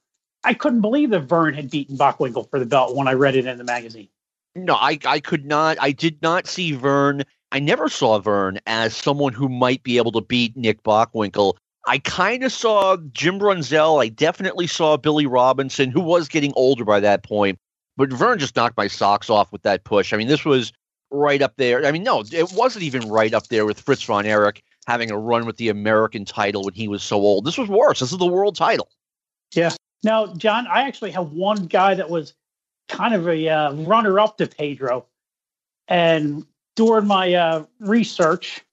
I 0.44 0.54
couldn't 0.54 0.80
believe 0.80 1.10
that 1.10 1.20
Verne 1.20 1.54
had 1.54 1.70
beaten 1.70 1.96
Bockwinkel 1.96 2.48
for 2.50 2.58
the 2.58 2.66
belt 2.66 2.96
when 2.96 3.08
I 3.08 3.12
read 3.12 3.36
it 3.36 3.46
in 3.46 3.58
the 3.58 3.64
magazine. 3.64 4.08
No, 4.54 4.74
I, 4.74 4.98
I 5.04 5.20
could 5.20 5.44
not. 5.44 5.76
I 5.80 5.92
did 5.92 6.20
not 6.22 6.46
see 6.46 6.72
Verne. 6.72 7.22
I 7.52 7.58
never 7.58 7.88
saw 7.88 8.18
Verne 8.18 8.58
as 8.66 8.96
someone 8.96 9.32
who 9.32 9.48
might 9.48 9.82
be 9.82 9.96
able 9.96 10.12
to 10.12 10.20
beat 10.20 10.56
Nick 10.56 10.82
Bockwinkel. 10.82 11.54
I 11.86 11.98
kind 11.98 12.44
of 12.44 12.52
saw 12.52 12.96
Jim 13.12 13.38
Brunzell. 13.38 14.02
I 14.02 14.08
definitely 14.08 14.66
saw 14.66 14.96
Billy 14.96 15.26
Robinson, 15.26 15.90
who 15.90 16.00
was 16.00 16.28
getting 16.28 16.52
older 16.56 16.84
by 16.84 17.00
that 17.00 17.22
point. 17.22 17.58
But 17.96 18.12
Verne 18.12 18.38
just 18.38 18.56
knocked 18.56 18.76
my 18.76 18.88
socks 18.88 19.30
off 19.30 19.52
with 19.52 19.62
that 19.62 19.84
push. 19.84 20.12
I 20.12 20.16
mean, 20.16 20.28
this 20.28 20.44
was 20.44 20.72
right 21.10 21.42
up 21.42 21.54
there. 21.56 21.84
I 21.86 21.92
mean, 21.92 22.02
no, 22.02 22.24
it 22.32 22.52
wasn't 22.52 22.84
even 22.84 23.08
right 23.08 23.32
up 23.32 23.48
there 23.48 23.66
with 23.66 23.80
Fritz 23.80 24.02
von 24.02 24.26
Erich 24.26 24.62
having 24.86 25.10
a 25.10 25.18
run 25.18 25.46
with 25.46 25.56
the 25.56 25.68
American 25.68 26.24
title 26.24 26.64
when 26.64 26.74
he 26.74 26.88
was 26.88 27.02
so 27.02 27.16
old. 27.18 27.44
This 27.44 27.56
was 27.56 27.68
worse. 27.68 28.00
This 28.00 28.12
is 28.12 28.18
the 28.18 28.26
world 28.26 28.56
title. 28.56 28.88
Yeah. 29.54 29.70
Now, 30.02 30.34
John, 30.34 30.66
I 30.66 30.82
actually 30.82 31.12
have 31.12 31.32
one 31.32 31.66
guy 31.66 31.94
that 31.94 32.10
was 32.10 32.34
kind 32.88 33.14
of 33.14 33.28
a 33.28 33.48
uh, 33.48 33.72
runner 33.74 34.18
up 34.18 34.38
to 34.38 34.46
Pedro. 34.46 35.06
And 35.88 36.44
during 36.76 37.06
my 37.06 37.34
uh, 37.34 37.64
research, 37.78 38.63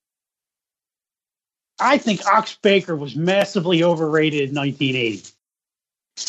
I 1.81 1.97
think 1.97 2.26
Ox 2.28 2.57
Baker 2.61 2.95
was 2.95 3.16
massively 3.16 3.83
overrated 3.83 4.50
in 4.50 4.56
1980. 4.56 5.30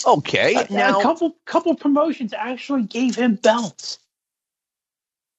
Okay, 0.06 0.54
a, 0.54 0.72
now 0.72 0.98
a 0.98 1.02
couple 1.02 1.36
couple 1.44 1.74
promotions 1.74 2.32
actually 2.32 2.84
gave 2.84 3.14
him 3.14 3.34
belts. 3.34 3.98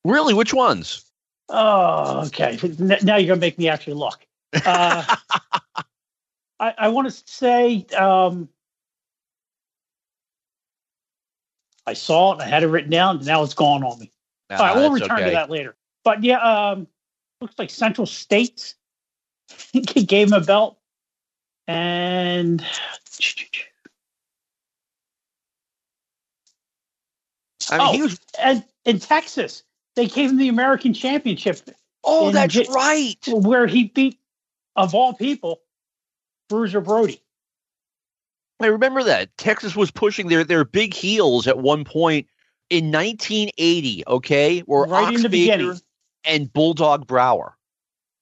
Really, 0.06 0.34
which 0.34 0.54
ones? 0.54 1.06
Oh, 1.50 2.26
okay. 2.28 2.60
Now 2.78 3.16
you're 3.16 3.28
gonna 3.28 3.40
make 3.40 3.58
me 3.58 3.70
actually 3.70 3.94
look. 3.94 4.26
Uh, 4.66 5.16
I, 6.60 6.74
I 6.78 6.88
want 6.90 7.10
to 7.10 7.24
say 7.26 7.86
um, 7.98 8.50
I 11.86 11.94
saw 11.94 12.34
it. 12.34 12.42
I 12.42 12.46
had 12.46 12.64
it 12.64 12.68
written 12.68 12.92
down. 12.92 13.18
And 13.18 13.26
now 13.26 13.44
it's 13.44 13.54
gone 13.54 13.84
on 13.84 14.00
me. 14.00 14.12
Uh, 14.50 14.56
All 14.56 14.60
right, 14.60 14.76
we'll 14.76 14.92
return 14.92 15.12
okay. 15.12 15.26
to 15.26 15.32
that 15.32 15.50
later. 15.50 15.76
But 16.04 16.24
yeah, 16.24 16.40
um, 16.40 16.88
looks 17.42 17.56
like 17.58 17.70
Central 17.70 18.08
States 18.08 18.76
he 19.74 20.04
gave 20.04 20.28
him 20.28 20.34
a 20.34 20.42
belt, 20.42 20.78
and 21.68 22.64
I 27.72 27.78
mean, 27.78 27.88
oh, 27.88 27.92
he 27.94 28.02
was 28.02 28.20
and 28.40 28.64
in 28.86 29.00
Texas 29.00 29.64
they 29.96 30.08
gave 30.08 30.30
him 30.32 30.38
the 30.38 30.50
American 30.50 30.94
Championship. 30.94 31.60
Oh, 32.04 32.32
that's 32.32 32.58
right. 32.70 33.18
Where 33.28 33.68
he 33.68 33.86
beat, 33.86 34.20
of 34.76 34.94
all 34.94 35.14
people, 35.14 35.62
Bruiser 36.50 36.82
Brody. 36.82 37.22
I 38.60 38.68
remember 38.68 39.04
that 39.04 39.36
Texas 39.38 39.76
was 39.76 39.92
pushing 39.92 40.28
their 40.28 40.44
their 40.44 40.66
big 40.66 40.94
heels 40.94 41.48
at 41.48 41.58
one 41.58 41.84
point 41.84 42.28
in 42.70 42.92
1980. 42.92 44.04
Okay, 44.08 44.60
where 44.62 44.88
right 44.88 45.08
Ox 45.08 45.16
in 45.18 45.22
the 45.24 45.30
Baker 45.30 45.58
beginning. 45.58 45.82
and 46.26 46.54
Bulldog 46.54 47.08
Brower. 47.08 47.58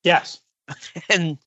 Yes, 0.04 0.42
and 1.10 1.38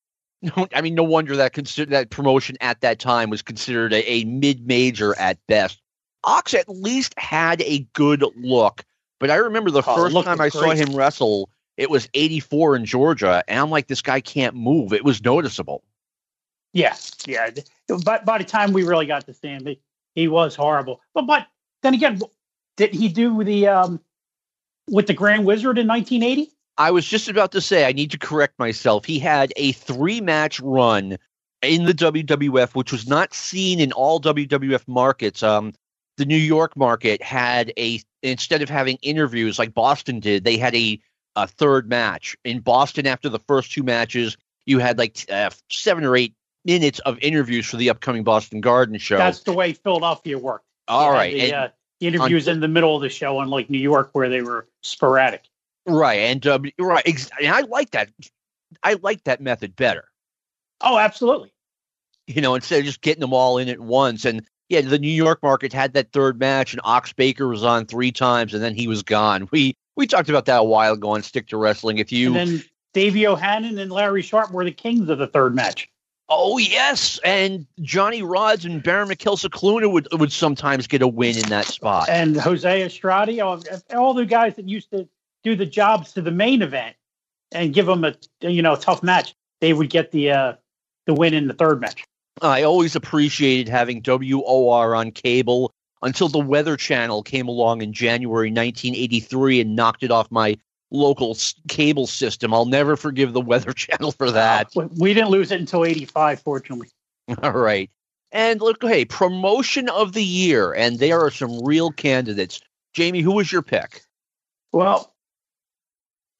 I 0.74 0.80
mean, 0.80 0.94
no 0.94 1.02
wonder 1.02 1.36
that 1.36 1.52
consider 1.52 1.90
that 1.90 2.10
promotion 2.10 2.56
at 2.60 2.80
that 2.82 2.98
time 2.98 3.30
was 3.30 3.42
considered 3.42 3.92
a, 3.92 4.10
a 4.10 4.24
mid 4.24 4.66
major 4.66 5.18
at 5.18 5.38
best. 5.46 5.80
Ox 6.24 6.54
at 6.54 6.68
least 6.68 7.14
had 7.18 7.62
a 7.62 7.80
good 7.92 8.24
look, 8.36 8.84
but 9.20 9.30
I 9.30 9.36
remember 9.36 9.70
the 9.70 9.82
oh, 9.86 9.96
first 9.96 10.24
time 10.24 10.40
I 10.40 10.48
saw 10.48 10.70
him 10.70 10.94
wrestle, 10.94 11.50
it 11.76 11.90
was 11.90 12.08
'84 12.14 12.76
in 12.76 12.84
Georgia, 12.84 13.42
and 13.48 13.58
I'm 13.58 13.70
like, 13.70 13.88
this 13.88 14.02
guy 14.02 14.20
can't 14.20 14.54
move. 14.54 14.92
It 14.92 15.04
was 15.04 15.22
noticeable. 15.24 15.82
Yeah, 16.72 16.96
yeah. 17.26 17.50
But 18.04 18.24
by 18.24 18.38
the 18.38 18.44
time 18.44 18.72
we 18.72 18.84
really 18.84 19.06
got 19.06 19.26
to 19.26 19.34
see 19.34 19.48
him, 19.48 19.66
he, 19.66 19.80
he 20.14 20.28
was 20.28 20.54
horrible. 20.54 21.00
But 21.14 21.26
but 21.26 21.46
then 21.82 21.94
again, 21.94 22.20
did 22.76 22.94
he 22.94 23.08
do 23.08 23.42
the 23.44 23.68
um 23.68 24.00
with 24.88 25.06
the 25.06 25.14
Grand 25.14 25.44
Wizard 25.44 25.78
in 25.78 25.86
1980? 25.86 26.53
I 26.76 26.90
was 26.90 27.06
just 27.06 27.28
about 27.28 27.52
to 27.52 27.60
say 27.60 27.86
I 27.86 27.92
need 27.92 28.10
to 28.12 28.18
correct 28.18 28.58
myself. 28.58 29.04
He 29.04 29.18
had 29.18 29.52
a 29.56 29.72
three 29.72 30.20
match 30.20 30.60
run 30.60 31.18
in 31.62 31.84
the 31.84 31.94
WWF, 31.94 32.74
which 32.74 32.92
was 32.92 33.06
not 33.06 33.32
seen 33.32 33.80
in 33.80 33.92
all 33.92 34.20
WWF 34.20 34.86
markets. 34.86 35.42
Um, 35.42 35.72
the 36.16 36.24
New 36.24 36.36
York 36.36 36.76
market 36.76 37.22
had 37.22 37.72
a 37.76 38.00
instead 38.22 38.62
of 38.62 38.68
having 38.68 38.98
interviews 39.02 39.58
like 39.58 39.74
Boston 39.74 40.20
did, 40.20 40.44
they 40.44 40.56
had 40.56 40.74
a, 40.74 41.00
a 41.36 41.46
third 41.46 41.88
match. 41.88 42.36
In 42.44 42.60
Boston, 42.60 43.06
after 43.06 43.28
the 43.28 43.40
first 43.40 43.72
two 43.72 43.82
matches, 43.82 44.36
you 44.66 44.78
had 44.78 44.98
like 44.98 45.24
uh, 45.30 45.50
seven 45.68 46.04
or 46.04 46.16
eight 46.16 46.34
minutes 46.64 46.98
of 47.00 47.18
interviews 47.20 47.66
for 47.66 47.76
the 47.76 47.90
upcoming 47.90 48.24
Boston 48.24 48.60
Garden 48.60 48.98
show. 48.98 49.18
That's 49.18 49.42
the 49.42 49.52
way 49.52 49.72
Philadelphia 49.72 50.38
worked. 50.38 50.64
All 50.88 51.12
right, 51.12 51.32
the, 51.32 51.40
and, 51.40 51.52
uh, 51.52 51.68
interviews 52.00 52.48
on, 52.48 52.54
in 52.54 52.60
the 52.60 52.68
middle 52.68 52.94
of 52.96 53.02
the 53.02 53.08
show, 53.08 53.40
unlike 53.40 53.70
New 53.70 53.78
York, 53.78 54.10
where 54.12 54.28
they 54.28 54.42
were 54.42 54.66
sporadic. 54.82 55.44
Right, 55.86 56.20
and 56.20 56.46
um, 56.46 56.64
right, 56.78 57.02
ex- 57.06 57.30
and 57.40 57.54
I 57.54 57.60
like 57.62 57.90
that. 57.90 58.10
I 58.82 58.94
like 59.02 59.24
that 59.24 59.40
method 59.40 59.76
better. 59.76 60.08
Oh, 60.80 60.98
absolutely. 60.98 61.52
You 62.26 62.40
know, 62.40 62.54
instead 62.54 62.80
of 62.80 62.86
just 62.86 63.02
getting 63.02 63.20
them 63.20 63.34
all 63.34 63.58
in 63.58 63.68
at 63.68 63.80
once, 63.80 64.24
and 64.24 64.46
yeah, 64.68 64.80
the 64.80 64.98
New 64.98 65.08
York 65.08 65.42
market 65.42 65.72
had 65.72 65.92
that 65.92 66.12
third 66.12 66.38
match, 66.38 66.72
and 66.72 66.80
Ox 66.84 67.12
Baker 67.12 67.48
was 67.48 67.62
on 67.62 67.86
three 67.86 68.12
times, 68.12 68.54
and 68.54 68.62
then 68.62 68.74
he 68.74 68.88
was 68.88 69.02
gone. 69.02 69.48
We 69.50 69.76
we 69.96 70.06
talked 70.06 70.28
about 70.28 70.46
that 70.46 70.58
a 70.60 70.64
while 70.64 70.94
ago 70.94 71.10
on 71.10 71.22
Stick 71.22 71.48
to 71.48 71.56
Wrestling. 71.56 71.98
If 71.98 72.10
you 72.10 72.34
and 72.34 72.48
then 72.48 72.64
Davey 72.94 73.26
O'Hannon 73.26 73.78
and 73.78 73.92
Larry 73.92 74.22
Sharpe 74.22 74.52
were 74.52 74.64
the 74.64 74.72
kings 74.72 75.08
of 75.08 75.18
the 75.18 75.26
third 75.26 75.54
match. 75.54 75.88
Oh 76.30 76.56
yes, 76.56 77.20
and 77.22 77.66
Johnny 77.82 78.22
Rodz 78.22 78.64
and 78.64 78.82
Baron 78.82 79.08
Mikel 79.08 79.36
Scicluna 79.36 79.92
would 79.92 80.08
would 80.12 80.32
sometimes 80.32 80.86
get 80.86 81.02
a 81.02 81.08
win 81.08 81.36
in 81.36 81.50
that 81.50 81.66
spot. 81.66 82.08
And 82.08 82.36
Jose 82.36 82.82
Estrada, 82.82 83.44
all, 83.44 83.62
all 83.94 84.14
the 84.14 84.24
guys 84.24 84.56
that 84.56 84.66
used 84.66 84.90
to 84.92 85.06
do 85.44 85.54
the 85.54 85.66
jobs 85.66 86.12
to 86.14 86.22
the 86.22 86.30
main 86.30 86.62
event 86.62 86.96
and 87.52 87.72
give 87.72 87.86
them 87.86 88.04
a 88.04 88.14
you 88.40 88.62
know 88.62 88.74
tough 88.74 89.02
match, 89.02 89.34
they 89.60 89.72
would 89.72 89.90
get 89.90 90.10
the 90.10 90.30
uh, 90.30 90.52
the 91.06 91.14
win 91.14 91.34
in 91.34 91.46
the 91.46 91.54
third 91.54 91.80
match. 91.80 92.04
I 92.42 92.62
always 92.62 92.96
appreciated 92.96 93.68
having 93.68 94.02
WOR 94.02 94.94
on 94.96 95.12
cable 95.12 95.72
until 96.02 96.28
the 96.28 96.38
Weather 96.38 96.76
Channel 96.76 97.22
came 97.22 97.46
along 97.46 97.82
in 97.82 97.92
January 97.92 98.48
1983 98.48 99.60
and 99.60 99.76
knocked 99.76 100.02
it 100.02 100.10
off 100.10 100.30
my 100.30 100.56
local 100.90 101.36
cable 101.68 102.06
system. 102.06 102.52
I'll 102.52 102.66
never 102.66 102.96
forgive 102.96 103.32
the 103.32 103.40
Weather 103.40 103.72
Channel 103.74 104.12
for 104.12 104.30
that. 104.30 104.72
We 104.98 105.14
didn't 105.14 105.30
lose 105.30 105.52
it 105.52 105.60
until 105.60 105.84
85, 105.84 106.40
fortunately. 106.40 106.88
All 107.42 107.52
right. 107.52 107.90
And 108.32 108.60
look, 108.60 108.82
hey, 108.82 109.04
promotion 109.04 109.88
of 109.88 110.12
the 110.12 110.24
year, 110.24 110.72
and 110.72 110.98
there 110.98 111.20
are 111.20 111.30
some 111.30 111.64
real 111.64 111.92
candidates. 111.92 112.60
Jamie, 112.92 113.20
who 113.20 113.32
was 113.32 113.50
your 113.50 113.62
pick? 113.62 114.02
Well, 114.72 115.13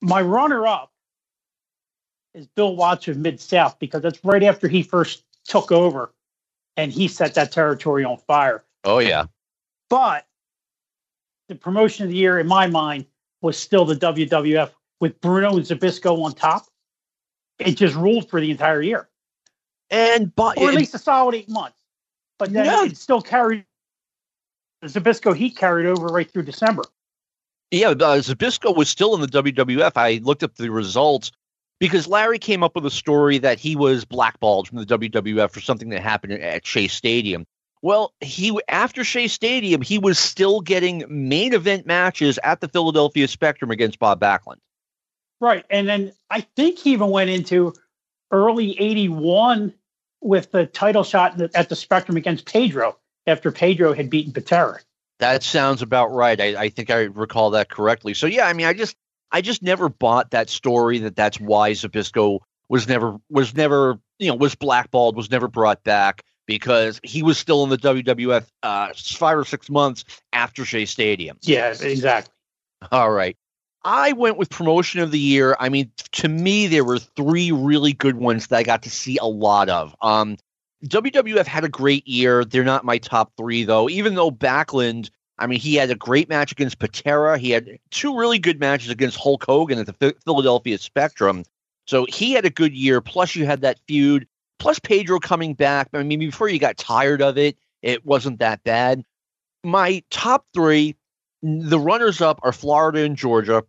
my 0.05 0.21
runner 0.21 0.67
up 0.67 0.93
is 2.35 2.47
Bill 2.47 2.77
Watts 2.77 3.09
of 3.09 3.17
Mid 3.17 3.41
South 3.41 3.79
because 3.79 4.03
that's 4.03 4.23
right 4.25 4.43
after 4.43 4.69
he 4.69 4.83
first 4.83 5.25
took 5.47 5.73
over 5.73 6.13
and 6.77 6.93
he 6.93 7.09
set 7.09 7.35
that 7.35 7.53
territory 7.53 8.05
on 8.05 8.19
fire. 8.19 8.65
Oh, 8.85 8.99
yeah. 8.99 9.27
But 9.89 10.27
the 11.49 11.55
promotion 11.55 12.05
of 12.05 12.11
the 12.11 12.17
year, 12.17 12.39
in 12.39 12.47
my 12.47 12.67
mind, 12.67 13.07
was 13.41 13.57
still 13.57 13.85
the 13.85 13.95
WWF 13.95 14.71
with 15.01 15.21
Bruno 15.21 15.57
and 15.57 15.65
Zbyszko 15.65 16.23
on 16.23 16.33
top. 16.33 16.67
It 17.59 17.73
just 17.73 17.95
ruled 17.95 18.29
for 18.29 18.41
the 18.41 18.51
entire 18.51 18.83
year. 18.83 19.09
And 19.91 20.35
but, 20.35 20.59
or 20.59 20.69
at 20.69 20.75
least 20.75 20.95
a 20.95 20.99
solid 20.99 21.35
eight 21.35 21.49
months. 21.49 21.79
But 22.39 22.53
then 22.53 22.65
yeah. 22.65 22.85
it 22.85 22.97
still 22.97 23.23
carried 23.23 23.65
the 24.83 24.89
Zbyszko 24.89 25.37
heat 25.37 25.57
carried 25.57 25.87
over 25.87 26.07
right 26.07 26.31
through 26.31 26.43
December. 26.43 26.83
Yeah, 27.75 27.89
uh, 27.89 28.21
Zbyszko 28.21 28.77
was 28.77 28.89
still 28.89 29.17
in 29.17 29.21
the 29.21 29.27
WWF. 29.27 29.93
I 29.97 30.21
looked 30.23 30.45
up 30.45 30.55
the 30.55 30.71
results 30.71 31.33
because 31.81 32.07
Larry 32.07 32.39
came 32.39 32.63
up 32.63 32.77
with 32.77 32.87
a 32.87 32.91
story 32.91 33.39
that 33.39 33.59
he 33.59 33.75
was 33.75 34.05
blackballed 34.05 34.69
from 34.69 34.79
the 34.79 34.87
WWF 34.87 35.51
for 35.51 35.61
something 35.61 35.89
that 35.89 36.01
happened 36.01 36.35
at 36.35 36.65
Shea 36.65 36.87
Stadium. 36.87 37.45
Well, 37.83 38.15
he 38.21 38.57
after 38.69 39.03
Shea 39.03 39.27
Stadium, 39.27 39.83
he 39.83 39.99
was 39.99 40.21
still 40.21 40.61
getting 40.61 41.05
main 41.09 41.53
event 41.53 41.85
matches 41.85 42.39
at 42.45 42.61
the 42.61 42.69
Philadelphia 42.69 43.27
Spectrum 43.27 43.73
against 43.73 43.99
Bob 43.99 44.21
Backlund. 44.21 44.59
Right, 45.41 45.65
and 45.69 45.89
then 45.89 46.13
I 46.31 46.43
think 46.55 46.79
he 46.79 46.93
even 46.93 47.11
went 47.11 47.31
into 47.31 47.75
early 48.31 48.81
'81 48.81 49.75
with 50.21 50.53
the 50.53 50.67
title 50.67 51.03
shot 51.03 51.41
at 51.57 51.69
the 51.69 51.77
Spectrum 51.77 52.17
against 52.17 52.47
Pedro 52.47 52.97
after 53.27 53.51
Pedro 53.51 53.95
had 53.95 54.11
beaten 54.11 54.33
Patera. 54.33 54.79
That 55.21 55.43
sounds 55.43 55.83
about 55.83 56.13
right. 56.13 56.41
I, 56.41 56.63
I 56.63 56.69
think 56.69 56.91
I 56.91 57.03
recall 57.03 57.51
that 57.51 57.69
correctly. 57.71 58.15
So 58.15 58.27
yeah, 58.27 58.47
I 58.47 58.53
mean, 58.53 58.67
I 58.67 58.73
just 58.73 58.97
I 59.31 59.41
just 59.41 59.63
never 59.63 59.89
bought 59.89 60.31
that 60.33 60.51
story 60.51 60.99
that 60.99 61.17
that's 61.17 61.41
why 61.41 61.73
Zbyszko 61.73 62.41
was 62.69 62.89
never 62.89 63.19
was 63.31 63.55
never 63.55 63.99
you 64.19 64.29
know 64.29 64.35
was 64.35 64.55
blackballed, 64.55 65.17
was 65.17 65.31
never 65.31 65.49
brought 65.49 65.83
back 65.85 66.23
because 66.47 67.01
he 67.03 67.23
was 67.23 67.39
still 67.39 67.65
in 67.65 67.71
the 67.71 67.79
WWF 67.79 68.47
uh, 68.63 68.93
five 68.95 69.39
or 69.39 69.45
six 69.45 69.71
months 69.71 70.05
after 70.33 70.65
Shea 70.65 70.85
Stadium. 70.85 71.39
Yes, 71.43 71.81
exactly. 71.81 72.33
All 72.93 73.11
right. 73.11 73.37
I 73.85 74.13
went 74.13 74.39
with 74.39 74.49
promotion 74.49 75.01
of 75.01 75.11
the 75.11 75.19
year. 75.19 75.57
I 75.61 75.69
mean, 75.69 75.91
to 76.13 76.29
me, 76.29 76.67
there 76.67 76.85
were 76.85 76.99
three 76.99 77.53
really 77.53 77.93
good 77.93 78.17
ones 78.17 78.47
that 78.47 78.57
I 78.57 78.63
got 78.63 78.83
to 78.85 78.91
see 78.91 79.19
a 79.19 79.27
lot 79.27 79.69
of. 79.69 79.95
Um, 80.01 80.39
WWF 80.87 81.47
had 81.47 81.65
a 81.65 81.69
great 81.69 82.07
year. 82.07 82.45
They're 82.45 82.65
not 82.65 82.85
my 82.85 82.99
top 82.99 83.33
three, 83.37 83.65
though, 83.65 83.89
even 83.89 84.15
though 84.15 84.31
Backlund, 84.31 85.11
I 85.39 85.47
mean, 85.47 85.59
he 85.59 85.75
had 85.77 85.91
a 85.91 85.95
great 85.95 86.29
match 86.29 86.53
against 86.53 86.79
Patera. 86.79 87.39
He 87.39 87.51
had 87.51 87.79
two 87.91 88.17
really 88.17 88.39
good 88.39 88.61
matches 88.61 88.91
against 88.91 89.17
Hulk 89.17 89.45
Hogan 89.45 89.79
at 89.79 89.87
the 89.87 90.15
Philadelphia 90.25 90.79
Spectrum. 90.79 91.45
So 91.87 92.07
he 92.09 92.33
had 92.33 92.45
a 92.45 92.51
good 92.51 92.75
year. 92.75 93.01
Plus, 93.01 93.35
you 93.35 93.47
had 93.47 93.63
that 93.63 93.79
feud 93.87 94.27
Plus 94.59 94.79
Pedro 94.79 95.19
coming 95.19 95.55
back. 95.55 95.89
I 95.93 96.03
mean, 96.03 96.19
before 96.19 96.49
you 96.49 96.59
got 96.59 96.77
tired 96.77 97.21
of 97.21 97.37
it, 97.37 97.57
it 97.83 98.05
wasn't 98.07 98.39
that 98.39 98.63
bad. 98.65 99.05
My 99.63 100.03
top 100.11 100.47
three, 100.55 100.97
the 101.43 101.79
runners 101.79 102.21
up 102.21 102.41
are 102.43 102.53
Florida 102.53 103.01
and 103.01 103.17
Georgia, 103.17 103.65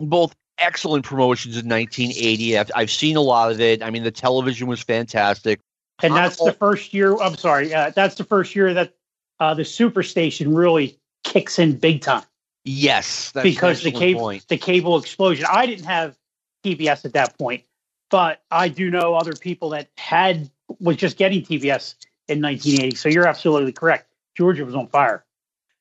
both 0.00 0.34
excellent 0.58 1.04
promotions 1.04 1.56
in 1.56 1.68
1980. 1.68 2.58
I've, 2.58 2.70
I've 2.74 2.90
seen 2.90 3.16
a 3.16 3.20
lot 3.20 3.52
of 3.52 3.60
it. 3.60 3.82
I 3.82 3.90
mean, 3.90 4.02
the 4.02 4.10
television 4.10 4.66
was 4.66 4.82
fantastic. 4.82 5.60
And 6.02 6.14
that's 6.16 6.42
the 6.42 6.52
first 6.52 6.94
year. 6.94 7.16
I'm 7.16 7.36
sorry. 7.36 7.72
Uh, 7.72 7.90
that's 7.90 8.16
the 8.16 8.24
first 8.24 8.56
year 8.56 8.74
that 8.74 8.94
uh, 9.38 9.54
the 9.54 9.62
Superstation 9.62 10.56
really 10.56 10.98
kicks 11.24 11.58
in 11.58 11.76
big 11.78 12.00
time. 12.02 12.24
Yes, 12.64 13.32
because 13.42 13.82
the 13.82 13.90
cable 13.90 14.38
the 14.48 14.56
cable 14.56 14.98
explosion. 14.98 15.46
I 15.50 15.66
didn't 15.66 15.86
have 15.86 16.16
TBS 16.64 17.04
at 17.04 17.14
that 17.14 17.36
point, 17.36 17.64
but 18.08 18.40
I 18.52 18.68
do 18.68 18.88
know 18.90 19.14
other 19.14 19.32
people 19.32 19.70
that 19.70 19.88
had 19.96 20.48
was 20.78 20.96
just 20.96 21.16
getting 21.16 21.42
TBS 21.42 21.96
in 22.28 22.40
1980. 22.40 22.94
So 22.94 23.08
you're 23.08 23.26
absolutely 23.26 23.72
correct. 23.72 24.12
Georgia 24.36 24.64
was 24.64 24.76
on 24.76 24.86
fire. 24.86 25.24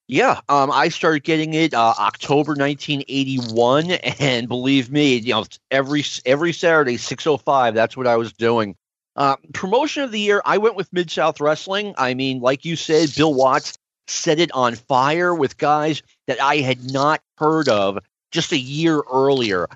Yeah, 0.07 0.41
um, 0.49 0.71
I 0.71 0.89
started 0.89 1.23
getting 1.23 1.53
it 1.53 1.73
uh, 1.73 1.93
October 1.97 2.51
1981, 2.53 3.91
and 4.19 4.47
believe 4.47 4.91
me, 4.91 5.17
you 5.17 5.33
know, 5.33 5.45
every 5.69 6.03
every 6.25 6.51
Saturday 6.51 6.97
6:05. 6.97 7.73
That's 7.73 7.95
what 7.95 8.07
I 8.07 8.17
was 8.17 8.33
doing. 8.33 8.75
Uh, 9.15 9.35
promotion 9.53 10.03
of 10.03 10.11
the 10.11 10.19
year, 10.19 10.41
I 10.45 10.57
went 10.57 10.75
with 10.75 10.91
Mid 10.93 11.11
South 11.11 11.41
Wrestling. 11.41 11.93
I 11.97 12.13
mean, 12.13 12.39
like 12.39 12.65
you 12.65 12.75
said, 12.75 13.13
Bill 13.15 13.33
Watts 13.33 13.77
set 14.07 14.39
it 14.39 14.51
on 14.53 14.75
fire 14.75 15.33
with 15.33 15.57
guys 15.57 16.01
that 16.27 16.41
I 16.41 16.57
had 16.57 16.91
not 16.91 17.21
heard 17.37 17.69
of 17.69 17.99
just 18.31 18.51
a 18.51 18.57
year 18.57 19.01
earlier 19.11 19.67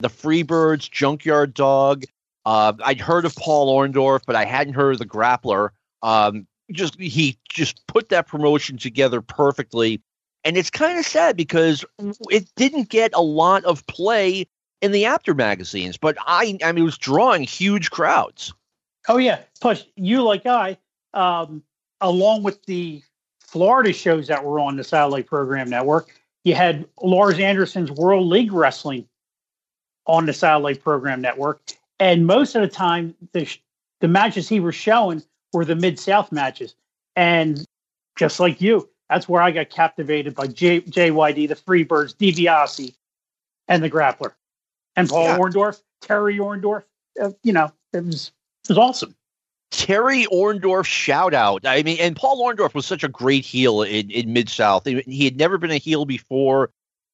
the 0.00 0.08
Freebirds, 0.08 0.90
Junkyard 0.90 1.54
Dog. 1.54 2.04
Uh, 2.44 2.74
I'd 2.84 3.00
heard 3.00 3.24
of 3.24 3.34
Paul 3.34 3.76
Orndorff, 3.76 4.22
but 4.26 4.36
I 4.36 4.44
hadn't 4.44 4.74
heard 4.74 4.92
of 4.92 4.98
the 4.98 5.06
Grappler. 5.06 5.70
Um, 6.02 6.46
just 6.70 6.98
he 7.00 7.38
just 7.48 7.86
put 7.86 8.10
that 8.10 8.28
promotion 8.28 8.76
together 8.76 9.20
perfectly, 9.20 10.00
and 10.44 10.56
it's 10.56 10.70
kind 10.70 10.98
of 10.98 11.06
sad 11.06 11.36
because 11.36 11.84
it 12.30 12.48
didn't 12.56 12.88
get 12.88 13.12
a 13.14 13.22
lot 13.22 13.64
of 13.64 13.86
play 13.86 14.46
in 14.82 14.92
the 14.92 15.06
after 15.06 15.34
magazines, 15.34 15.96
but 15.96 16.16
I 16.20 16.58
I 16.62 16.72
mean 16.72 16.82
it 16.82 16.84
was 16.84 16.98
drawing 16.98 17.44
huge 17.44 17.90
crowds. 17.90 18.52
Oh 19.08 19.18
yeah, 19.18 19.40
plus 19.60 19.84
you 19.96 20.22
like 20.22 20.46
I, 20.46 20.78
um, 21.14 21.62
along 22.00 22.42
with 22.42 22.64
the 22.66 23.02
Florida 23.40 23.92
shows 23.92 24.26
that 24.28 24.44
were 24.44 24.58
on 24.58 24.76
the 24.76 24.84
satellite 24.84 25.26
program 25.26 25.70
network, 25.70 26.10
you 26.44 26.54
had 26.54 26.86
Lars 27.02 27.38
Anderson's 27.38 27.90
World 27.90 28.26
League 28.26 28.52
Wrestling 28.52 29.06
on 30.06 30.26
the 30.26 30.32
satellite 30.32 30.82
program 30.82 31.20
network. 31.20 31.60
And 31.98 32.26
most 32.26 32.54
of 32.54 32.62
the 32.62 32.68
time, 32.68 33.14
the 33.32 33.48
the 34.00 34.08
matches 34.08 34.48
he 34.48 34.60
was 34.60 34.74
showing 34.74 35.22
were 35.52 35.64
the 35.64 35.76
Mid 35.76 35.98
South 35.98 36.30
matches. 36.32 36.74
And 37.14 37.64
just 38.16 38.40
like 38.40 38.60
you, 38.60 38.88
that's 39.08 39.28
where 39.28 39.40
I 39.40 39.50
got 39.50 39.70
captivated 39.70 40.34
by 40.34 40.48
J, 40.48 40.82
JYD, 40.82 41.48
the 41.48 41.54
Freebirds, 41.54 42.14
DiBiase, 42.14 42.94
and 43.68 43.82
the 43.82 43.90
Grappler, 43.90 44.32
and 44.96 45.08
Paul 45.08 45.24
yeah. 45.24 45.38
Orndorff, 45.38 45.82
Terry 46.02 46.38
Orndorff. 46.38 46.84
Uh, 47.20 47.30
you 47.42 47.52
know, 47.52 47.72
it 47.92 48.04
was 48.04 48.32
was 48.68 48.78
awesome. 48.78 49.14
Terry 49.70 50.26
Orndorff 50.26 50.84
shout 50.84 51.34
out. 51.34 51.66
I 51.66 51.82
mean, 51.82 51.98
and 52.00 52.14
Paul 52.14 52.42
Orndorff 52.42 52.74
was 52.74 52.86
such 52.86 53.02
a 53.02 53.08
great 53.08 53.44
heel 53.44 53.82
in, 53.82 54.10
in 54.10 54.32
Mid 54.32 54.48
South. 54.48 54.86
He 54.86 55.24
had 55.24 55.36
never 55.36 55.58
been 55.58 55.70
a 55.70 55.78
heel 55.78 56.04
before. 56.04 56.70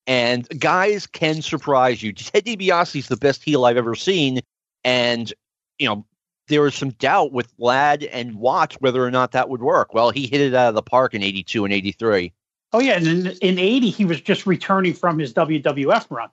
And 0.07 0.49
guys 0.59 1.07
can 1.07 1.43
surprise 1.43 2.03
you. 2.03 2.13
Ted 2.13 2.45
DiBiase 2.45 2.97
is 2.97 3.09
the 3.09 3.17
best 3.17 3.43
heel 3.43 3.65
I've 3.65 3.77
ever 3.77 3.95
seen. 3.95 4.41
And, 4.85 5.33
you 5.79 5.87
know, 5.87 6.05
there 6.49 6.63
was 6.63 6.75
some 6.75 6.91
doubt 6.91 7.33
with 7.33 7.53
Ladd 7.59 8.03
and 8.05 8.35
Watts 8.35 8.77
whether 8.81 9.05
or 9.05 9.11
not 9.11 9.33
that 9.33 9.49
would 9.49 9.63
work. 9.63 9.95
Well, 9.95 10.11
he 10.11 10.27
hit 10.27 10.41
it 10.41 10.55
out 10.55 10.69
of 10.69 10.75
the 10.75 10.83
park 10.83 11.15
in 11.15 11.23
82 11.23 11.65
and 11.65 11.73
83. 11.73 12.33
Oh, 12.73 12.81
yeah. 12.81 12.97
And 12.97 13.07
in, 13.07 13.27
in 13.41 13.59
80, 13.59 13.91
he 13.91 14.05
was 14.05 14.21
just 14.21 14.47
returning 14.47 14.93
from 14.93 15.19
his 15.19 15.33
WWF 15.33 16.07
run. 16.11 16.29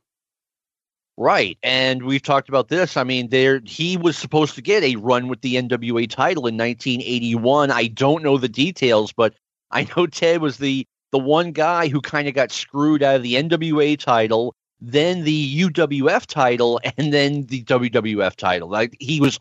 Right. 1.20 1.58
And 1.64 2.04
we've 2.04 2.24
talked 2.24 2.48
about 2.48 2.70
this. 2.70 2.96
I 2.96 3.04
mean, 3.04 3.28
there 3.28 3.60
he 3.66 3.98
was 3.98 4.18
supposed 4.18 4.56
to 4.56 4.62
get 4.62 4.84
a 4.84 4.96
run 4.96 5.28
with 5.28 5.42
the 5.42 5.56
NWA 5.56 6.10
title 6.10 6.48
in 6.48 6.56
1981. 6.56 7.72
I 7.72 7.88
don't 7.88 8.24
know 8.24 8.38
the 8.38 8.48
details, 8.48 9.12
but 9.12 9.34
I 9.70 9.84
know 9.84 10.08
Ted 10.08 10.42
was 10.42 10.60
the 10.60 10.88
the 11.12 11.20
one 11.20 11.52
guy 11.52 11.90
who 11.90 12.00
kind 12.00 12.30
of 12.30 12.36
got 12.36 12.54
screwed 12.54 13.04
out 13.04 13.18
of 13.18 13.24
the 13.24 13.34
NWA 13.34 14.00
title, 14.00 14.56
then 14.80 15.26
the 15.26 15.64
UWF 15.66 16.26
title, 16.26 16.80
and 16.98 17.12
then 17.12 17.44
the 17.48 17.66
WWF 17.66 18.38
title. 18.38 18.70
Like 18.70 18.96
he 19.02 19.20
was 19.20 19.38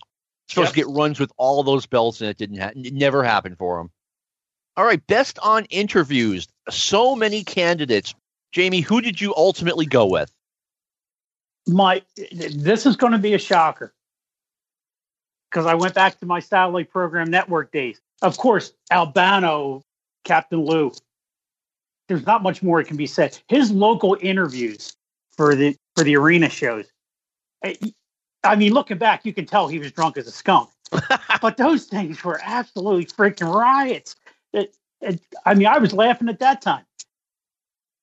supposed 0.48 0.76
yep. 0.76 0.84
to 0.84 0.90
get 0.90 0.98
runs 0.98 1.20
with 1.20 1.30
all 1.36 1.62
those 1.62 1.86
belts, 1.86 2.20
and 2.20 2.28
it 2.28 2.38
didn't. 2.38 2.58
Ha- 2.58 2.72
it 2.74 2.92
never 2.92 3.22
happened 3.22 3.56
for 3.56 3.78
him. 3.78 3.88
All 4.76 4.84
right, 4.84 5.06
best 5.06 5.38
on 5.44 5.64
interviews. 5.66 6.48
So 6.70 7.14
many 7.14 7.44
candidates. 7.44 8.16
Jamie, 8.50 8.80
who 8.80 9.00
did 9.00 9.20
you 9.20 9.32
ultimately 9.36 9.86
go 9.86 10.06
with? 10.06 10.32
My 11.68 12.02
this 12.32 12.86
is 12.86 12.96
going 12.96 13.12
to 13.12 13.18
be 13.18 13.34
a 13.34 13.38
shocker 13.38 13.92
because 15.50 15.66
I 15.66 15.74
went 15.74 15.94
back 15.94 16.18
to 16.20 16.26
my 16.26 16.40
satellite 16.40 16.90
program 16.90 17.30
network 17.30 17.72
days. 17.72 18.00
Of 18.22 18.36
course, 18.36 18.72
Albano, 18.90 19.82
Captain 20.24 20.60
Lou. 20.60 20.92
There's 22.08 22.26
not 22.26 22.42
much 22.42 22.62
more 22.62 22.80
it 22.80 22.86
can 22.86 22.96
be 22.96 23.06
said. 23.06 23.38
His 23.48 23.70
local 23.70 24.16
interviews 24.20 24.96
for 25.36 25.54
the 25.54 25.76
for 25.94 26.04
the 26.04 26.16
arena 26.16 26.48
shows. 26.48 26.86
I, 27.64 27.76
I 28.44 28.56
mean, 28.56 28.72
looking 28.72 28.98
back, 28.98 29.24
you 29.24 29.32
can 29.32 29.46
tell 29.46 29.68
he 29.68 29.78
was 29.78 29.92
drunk 29.92 30.16
as 30.16 30.26
a 30.26 30.32
skunk. 30.32 30.70
but 31.42 31.56
those 31.56 31.84
things 31.84 32.24
were 32.24 32.40
absolutely 32.42 33.04
freaking 33.04 33.52
riots. 33.52 34.16
It, 34.52 34.74
it, 35.00 35.20
I 35.44 35.54
mean, 35.54 35.66
I 35.66 35.78
was 35.78 35.92
laughing 35.92 36.28
at 36.28 36.38
that 36.38 36.62
time. 36.62 36.84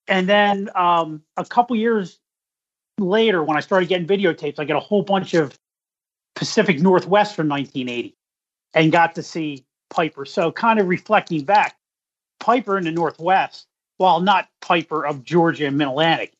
And 0.08 0.28
then 0.28 0.70
um, 0.76 1.22
a 1.36 1.44
couple 1.44 1.74
years 1.74 2.20
later, 2.98 3.42
when 3.42 3.56
I 3.56 3.60
started 3.60 3.88
getting 3.88 4.06
videotapes, 4.06 4.58
I 4.58 4.64
got 4.64 4.76
a 4.76 4.80
whole 4.80 5.02
bunch 5.02 5.34
of 5.34 5.58
Pacific 6.34 6.80
Northwest 6.80 7.34
from 7.34 7.48
1980 7.48 8.14
and 8.74 8.92
got 8.92 9.14
to 9.14 9.22
see 9.22 9.64
Piper. 9.90 10.24
So, 10.24 10.52
kind 10.52 10.78
of 10.78 10.88
reflecting 10.88 11.44
back, 11.44 11.76
Piper 12.40 12.78
in 12.78 12.84
the 12.84 12.92
Northwest, 12.92 13.66
while 13.98 14.20
not 14.20 14.48
Piper 14.60 15.06
of 15.06 15.24
Georgia 15.24 15.66
and 15.66 15.78
Mid 15.78 15.88
Atlantic, 15.88 16.32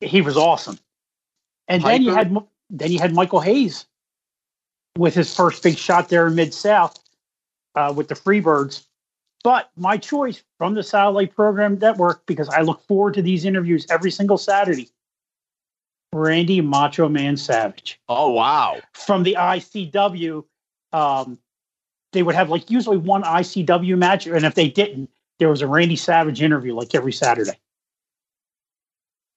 he 0.00 0.20
was 0.20 0.36
awesome. 0.36 0.78
And 1.68 1.82
Piper. 1.82 1.92
then 1.92 2.02
you 2.02 2.14
had 2.14 2.36
then 2.70 2.92
you 2.92 2.98
had 2.98 3.14
Michael 3.14 3.40
Hayes 3.40 3.86
with 4.96 5.14
his 5.14 5.34
first 5.34 5.62
big 5.62 5.76
shot 5.76 6.08
there 6.08 6.26
in 6.26 6.34
Mid 6.34 6.52
South 6.52 6.98
uh, 7.74 7.92
with 7.94 8.08
the 8.08 8.14
Freebirds. 8.14 8.86
But 9.44 9.70
my 9.76 9.96
choice 9.96 10.42
from 10.58 10.74
the 10.74 10.82
Satellite 10.82 11.34
Program 11.34 11.78
Network, 11.78 12.24
because 12.26 12.48
I 12.48 12.60
look 12.60 12.86
forward 12.86 13.14
to 13.14 13.22
these 13.22 13.44
interviews 13.44 13.86
every 13.90 14.10
single 14.10 14.38
Saturday, 14.38 14.88
Randy 16.12 16.60
Macho 16.60 17.08
Man 17.08 17.36
Savage. 17.36 18.00
Oh 18.08 18.30
wow! 18.30 18.80
From 18.92 19.22
the 19.22 19.36
ICW, 19.38 20.44
um, 20.92 21.38
they 22.12 22.22
would 22.22 22.34
have 22.34 22.50
like 22.50 22.70
usually 22.70 22.98
one 22.98 23.22
ICW 23.22 23.96
match, 23.96 24.26
and 24.26 24.44
if 24.44 24.54
they 24.54 24.68
didn't, 24.68 25.10
there 25.38 25.48
was 25.48 25.62
a 25.62 25.66
Randy 25.66 25.96
Savage 25.96 26.42
interview 26.42 26.74
like 26.74 26.94
every 26.94 27.12
Saturday. 27.12 27.58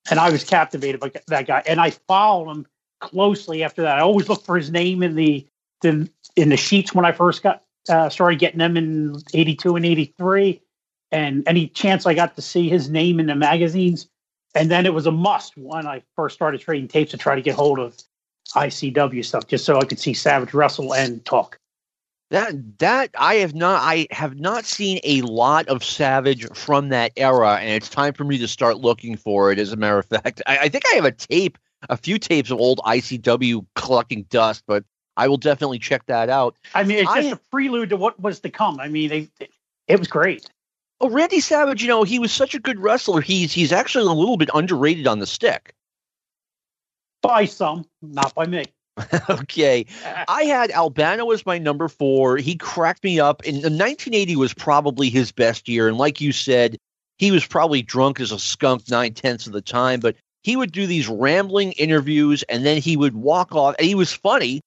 And 0.10 0.20
I 0.20 0.30
was 0.30 0.44
captivated 0.44 1.00
by 1.00 1.12
that 1.28 1.48
guy, 1.48 1.64
and 1.66 1.80
I 1.80 1.92
followed 1.92 2.52
him 2.52 2.68
closely 3.00 3.64
after 3.64 3.82
that. 3.82 3.98
I 3.98 4.02
always 4.02 4.30
looked 4.30 4.46
for 4.46 4.58
his 4.58 4.70
name 4.70 5.02
in 5.02 5.16
the, 5.16 5.48
the 5.82 6.10
in 6.36 6.50
the 6.50 6.58
sheets 6.58 6.94
when 6.94 7.06
I 7.06 7.12
first 7.12 7.42
got 7.42 7.64
uh, 7.90 8.10
started 8.10 8.40
getting 8.40 8.60
them 8.60 8.78
in 8.78 9.16
'82 9.34 9.76
and 9.76 9.86
'83, 9.86 10.62
and 11.12 11.48
any 11.48 11.68
chance 11.70 12.06
I 12.06 12.14
got 12.14 12.36
to 12.36 12.42
see 12.42 12.70
his 12.70 12.90
name 12.90 13.20
in 13.20 13.28
the 13.28 13.36
magazines, 13.36 14.08
and 14.56 14.72
then 14.72 14.86
it 14.86 14.94
was 14.94 15.06
a 15.06 15.12
must 15.12 15.58
when 15.58 15.86
I 15.86 16.02
first 16.16 16.36
started 16.36 16.62
trading 16.62 16.88
tapes 16.88 17.12
to 17.12 17.18
try 17.18 17.36
to 17.36 17.42
get 17.42 17.56
hold 17.56 17.78
of 17.78 17.96
ICW 18.56 19.24
stuff, 19.24 19.48
just 19.48 19.66
so 19.66 19.78
I 19.78 19.86
could 19.86 20.00
see 20.00 20.14
Savage 20.14 20.54
wrestle 20.54 20.94
and 20.94 21.24
talk. 21.26 21.60
That 22.32 22.80
that 22.80 23.12
I 23.18 23.36
have 23.36 23.54
not 23.54 23.82
I 23.84 24.08
have 24.10 24.40
not 24.40 24.66
seen 24.66 25.00
a 25.04 25.22
lot 25.22 25.68
of 25.68 25.84
Savage 25.84 26.48
from 26.56 26.90
that 26.90 27.12
era, 27.18 27.58
and 27.58 27.70
it's 27.70 27.90
time 27.90 28.14
for 28.14 28.24
me 28.24 28.40
to 28.40 28.48
start 28.48 28.78
looking 28.78 29.16
for 29.16 29.52
it. 29.52 29.60
As 29.60 29.72
a 29.72 29.76
matter 29.76 30.00
of 30.00 30.06
fact, 30.06 30.42
I, 30.48 30.58
I 30.58 30.70
think 30.70 30.86
I 30.92 30.96
have 30.96 31.06
a 31.06 31.12
tape, 31.12 31.58
a 31.90 31.98
few 31.98 32.18
tapes 32.18 32.50
of 32.50 32.60
old 32.60 32.80
ICW 32.80 33.66
collecting 33.76 34.24
dust, 34.24 34.64
but 34.66 34.84
I 35.18 35.28
will 35.28 35.38
definitely 35.38 35.80
check 35.80 36.06
that 36.08 36.30
out. 36.30 36.56
I 36.74 36.84
mean, 36.84 37.00
it's 37.00 37.14
just 37.14 37.32
a 37.32 37.40
prelude 37.52 37.90
to 37.90 37.98
what 37.98 38.20
was 38.20 38.40
to 38.40 38.50
come. 38.50 38.80
I 38.80 38.88
mean, 38.88 39.10
they, 39.10 39.30
it 39.88 40.00
was 40.00 40.08
great. 40.08 40.50
Oh, 41.02 41.10
Randy 41.10 41.42
Savage, 41.42 41.82
you 41.82 41.88
know, 41.88 42.04
he 42.04 42.20
was 42.20 42.32
such 42.32 42.56
a 42.56 42.60
good 42.60 42.80
wrestler. 42.80 43.22
He's 43.22 43.52
he's 43.52 43.74
actually 43.74 44.06
a 44.06 44.14
little 44.14 44.38
bit 44.38 44.50
underrated 44.54 45.08
on 45.08 45.20
the 45.20 45.28
stick. 45.28 45.74
By 47.22 47.46
some, 47.46 47.86
not 48.02 48.34
by 48.34 48.46
me. 48.46 48.66
okay. 49.30 49.86
I 50.28 50.44
had 50.44 50.72
Albano 50.72 51.32
as 51.32 51.46
my 51.46 51.58
number 51.58 51.88
four. 51.88 52.38
He 52.38 52.56
cracked 52.56 53.04
me 53.04 53.20
up. 53.20 53.42
And 53.46 53.56
1980 53.56 54.36
was 54.36 54.54
probably 54.54 55.10
his 55.10 55.32
best 55.32 55.68
year. 55.68 55.88
And 55.88 55.98
like 55.98 56.22
you 56.22 56.32
said, 56.32 56.78
he 57.18 57.32
was 57.32 57.46
probably 57.46 57.82
drunk 57.82 58.20
as 58.20 58.32
a 58.32 58.40
skunk 58.40 58.90
nine 58.90 59.14
tenths 59.14 59.48
of 59.48 59.54
the 59.54 59.62
time, 59.62 60.00
but 60.00 60.16
he 60.44 60.56
would 60.56 60.72
do 60.72 60.86
these 60.86 61.08
rambling 61.08 61.72
interviews 61.74 62.44
and 62.44 62.66
then 62.66 62.78
he 62.82 62.96
would 62.96 63.16
walk 63.16 63.56
off. 63.56 63.76
And 63.80 63.88
he 63.88 63.96
was 63.96 64.14
funny. 64.14 64.62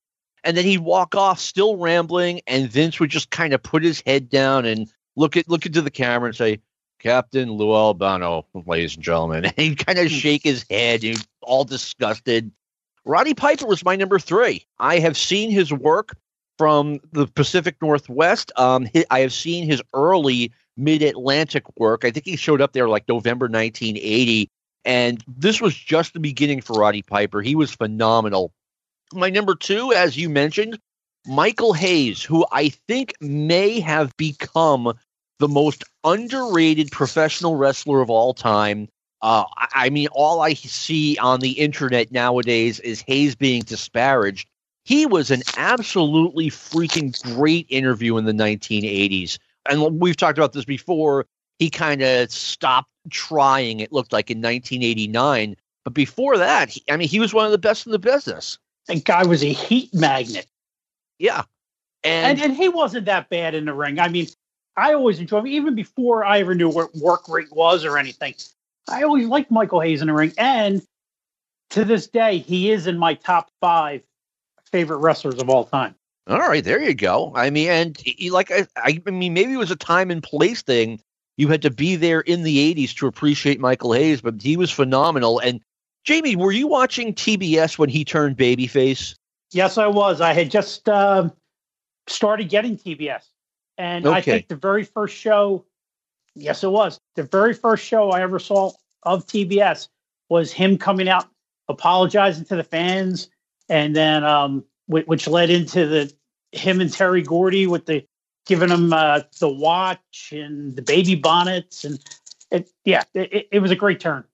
And 0.44 0.56
then 0.56 0.64
he'd 0.64 0.78
walk 0.78 1.14
off 1.14 1.40
still 1.40 1.76
rambling. 1.76 2.40
And 2.46 2.70
Vince 2.70 3.00
would 3.00 3.10
just 3.10 3.30
kind 3.30 3.54
of 3.54 3.62
put 3.62 3.82
his 3.82 4.02
head 4.06 4.28
down 4.28 4.66
and 4.66 4.88
look 5.18 5.36
at 5.36 5.48
look 5.48 5.66
into 5.66 5.82
the 5.82 5.90
camera 5.90 6.28
and 6.28 6.36
say, 6.36 6.60
Captain 6.98 7.50
Lou 7.52 7.74
Albano, 7.74 8.46
ladies 8.66 8.94
and 8.94 9.04
gentlemen. 9.04 9.44
And 9.44 9.54
he'd 9.56 9.84
kind 9.84 9.98
of 9.98 10.06
hmm. 10.06 10.16
shake 10.16 10.44
his 10.44 10.64
head, 10.70 11.02
he'd 11.02 11.18
all 11.42 11.64
disgusted. 11.64 12.50
Roddy 13.04 13.34
Piper 13.34 13.66
was 13.66 13.84
my 13.84 13.96
number 13.96 14.18
three. 14.18 14.66
I 14.78 14.98
have 14.98 15.16
seen 15.16 15.50
his 15.50 15.72
work 15.72 16.16
from 16.58 17.00
the 17.12 17.26
Pacific 17.26 17.76
Northwest. 17.80 18.52
Um, 18.56 18.86
I 19.10 19.20
have 19.20 19.32
seen 19.32 19.64
his 19.64 19.82
early 19.94 20.52
Mid 20.76 21.02
Atlantic 21.02 21.64
work. 21.78 22.04
I 22.04 22.10
think 22.10 22.26
he 22.26 22.36
showed 22.36 22.60
up 22.60 22.72
there 22.72 22.88
like 22.88 23.08
November 23.08 23.46
1980. 23.46 24.50
And 24.84 25.24
this 25.26 25.60
was 25.60 25.74
just 25.74 26.12
the 26.12 26.20
beginning 26.20 26.60
for 26.60 26.74
Roddy 26.74 27.02
Piper. 27.02 27.40
He 27.40 27.54
was 27.54 27.74
phenomenal. 27.74 28.52
My 29.14 29.30
number 29.30 29.54
two, 29.54 29.92
as 29.92 30.16
you 30.16 30.28
mentioned, 30.28 30.78
Michael 31.26 31.72
Hayes, 31.72 32.22
who 32.22 32.46
I 32.52 32.70
think 32.88 33.14
may 33.20 33.80
have 33.80 34.16
become 34.16 34.92
the 35.38 35.48
most 35.48 35.84
underrated 36.04 36.90
professional 36.90 37.56
wrestler 37.56 38.00
of 38.00 38.10
all 38.10 38.34
time. 38.34 38.88
Uh, 39.22 39.44
I 39.56 39.90
mean, 39.90 40.08
all 40.12 40.40
I 40.40 40.54
see 40.54 41.16
on 41.18 41.40
the 41.40 41.52
internet 41.52 42.12
nowadays 42.12 42.80
is 42.80 43.02
Hayes 43.06 43.34
being 43.34 43.62
disparaged. 43.62 44.48
He 44.84 45.06
was 45.06 45.30
an 45.30 45.42
absolutely 45.56 46.50
freaking 46.50 47.20
great 47.34 47.66
interview 47.68 48.16
in 48.16 48.24
the 48.24 48.32
1980s. 48.32 49.38
And 49.68 50.00
we've 50.00 50.16
talked 50.16 50.38
about 50.38 50.52
this 50.52 50.64
before. 50.64 51.26
He 51.58 51.68
kind 51.68 52.02
of 52.02 52.30
stopped 52.30 52.90
trying, 53.10 53.80
it 53.80 53.92
looked 53.92 54.12
like 54.12 54.30
in 54.30 54.38
1989. 54.38 55.56
But 55.84 55.94
before 55.94 56.38
that, 56.38 56.68
he, 56.68 56.82
I 56.88 56.96
mean, 56.96 57.08
he 57.08 57.20
was 57.20 57.34
one 57.34 57.44
of 57.44 57.52
the 57.52 57.58
best 57.58 57.86
in 57.86 57.92
the 57.92 57.98
business. 57.98 58.58
That 58.86 59.04
guy 59.04 59.24
was 59.26 59.42
a 59.42 59.52
heat 59.52 59.92
magnet. 59.92 60.46
Yeah. 61.18 61.42
And, 62.04 62.40
and, 62.40 62.50
and 62.50 62.56
he 62.56 62.68
wasn't 62.68 63.06
that 63.06 63.28
bad 63.28 63.54
in 63.54 63.64
the 63.64 63.74
ring. 63.74 63.98
I 63.98 64.08
mean, 64.08 64.28
I 64.78 64.94
always 64.94 65.18
enjoy 65.18 65.40
him, 65.40 65.46
even 65.48 65.74
before 65.74 66.24
I 66.24 66.38
ever 66.38 66.54
knew 66.54 66.68
what 66.68 66.94
work 66.94 67.28
rate 67.28 67.52
was 67.52 67.84
or 67.84 67.98
anything. 67.98 68.34
I 68.88 69.02
always 69.02 69.26
liked 69.26 69.50
Michael 69.50 69.80
Hayes 69.80 70.00
in 70.00 70.06
the 70.06 70.14
ring. 70.14 70.32
And 70.38 70.82
to 71.70 71.84
this 71.84 72.06
day, 72.06 72.38
he 72.38 72.70
is 72.70 72.86
in 72.86 72.96
my 72.96 73.14
top 73.14 73.50
five 73.60 74.02
favorite 74.70 74.98
wrestlers 74.98 75.40
of 75.40 75.50
all 75.50 75.64
time. 75.64 75.94
All 76.28 76.38
right, 76.38 76.62
there 76.62 76.80
you 76.80 76.94
go. 76.94 77.32
I 77.34 77.50
mean, 77.50 77.68
and 77.68 77.96
he, 77.96 78.30
like 78.30 78.50
I, 78.50 78.66
I 78.76 79.00
mean, 79.10 79.32
maybe 79.32 79.52
it 79.52 79.58
was 79.58 79.70
a 79.70 79.76
time 79.76 80.10
and 80.10 80.22
place 80.22 80.62
thing. 80.62 81.00
You 81.36 81.48
had 81.48 81.62
to 81.62 81.70
be 81.70 81.96
there 81.96 82.20
in 82.20 82.42
the 82.42 82.74
'80s 82.74 82.94
to 82.96 83.06
appreciate 83.06 83.60
Michael 83.60 83.94
Hayes, 83.94 84.20
but 84.20 84.40
he 84.42 84.56
was 84.56 84.70
phenomenal. 84.70 85.38
And 85.38 85.60
Jamie, 86.04 86.36
were 86.36 86.52
you 86.52 86.66
watching 86.66 87.14
TBS 87.14 87.78
when 87.78 87.88
he 87.88 88.04
turned 88.04 88.36
babyface? 88.36 89.14
Yes, 89.52 89.78
I 89.78 89.86
was. 89.86 90.20
I 90.20 90.34
had 90.34 90.50
just 90.50 90.86
uh, 90.88 91.30
started 92.06 92.50
getting 92.50 92.76
TBS. 92.76 93.24
And 93.78 94.06
okay. 94.06 94.16
I 94.16 94.20
think 94.20 94.48
the 94.48 94.56
very 94.56 94.84
first 94.84 95.16
show, 95.16 95.64
yes, 96.34 96.64
it 96.64 96.70
was. 96.70 97.00
The 97.14 97.22
very 97.22 97.54
first 97.54 97.84
show 97.84 98.10
I 98.10 98.20
ever 98.22 98.40
saw 98.40 98.72
of 99.04 99.24
TBS 99.26 99.88
was 100.28 100.52
him 100.52 100.76
coming 100.76 101.08
out, 101.08 101.26
apologizing 101.68 102.44
to 102.46 102.56
the 102.56 102.64
fans, 102.64 103.30
and 103.68 103.94
then 103.94 104.24
um, 104.24 104.64
which 104.88 105.28
led 105.28 105.48
into 105.48 105.86
the 105.86 106.12
him 106.52 106.80
and 106.80 106.92
Terry 106.92 107.22
Gordy 107.22 107.66
with 107.66 107.86
the 107.86 108.04
giving 108.46 108.70
him 108.70 108.92
uh, 108.92 109.20
the 109.38 109.48
watch 109.48 110.32
and 110.32 110.74
the 110.74 110.82
baby 110.82 111.14
bonnets, 111.14 111.84
and 111.84 112.02
it, 112.50 112.68
yeah, 112.84 113.04
it, 113.14 113.48
it 113.52 113.58
was 113.60 113.70
a 113.70 113.76
great 113.76 114.00
turn. 114.00 114.24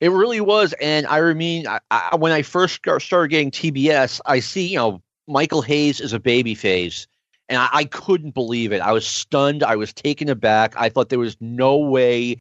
It 0.00 0.10
really 0.10 0.40
was, 0.40 0.74
and 0.80 1.06
I 1.06 1.32
mean, 1.32 1.66
I, 1.66 1.78
I, 1.90 2.16
when 2.16 2.32
I 2.32 2.42
first 2.42 2.74
started 2.74 3.28
getting 3.28 3.52
TBS, 3.52 4.20
I 4.26 4.40
see 4.40 4.66
you 4.66 4.76
know 4.76 5.02
Michael 5.28 5.62
Hayes 5.62 6.00
is 6.00 6.12
a 6.12 6.20
baby 6.20 6.54
face, 6.54 7.06
and 7.52 7.60
I, 7.60 7.68
I 7.70 7.84
couldn't 7.84 8.30
believe 8.30 8.72
it. 8.72 8.80
I 8.80 8.92
was 8.92 9.06
stunned. 9.06 9.62
I 9.62 9.76
was 9.76 9.92
taken 9.92 10.30
aback. 10.30 10.72
I 10.74 10.88
thought 10.88 11.10
there 11.10 11.18
was 11.18 11.36
no 11.38 11.76
way 11.76 12.38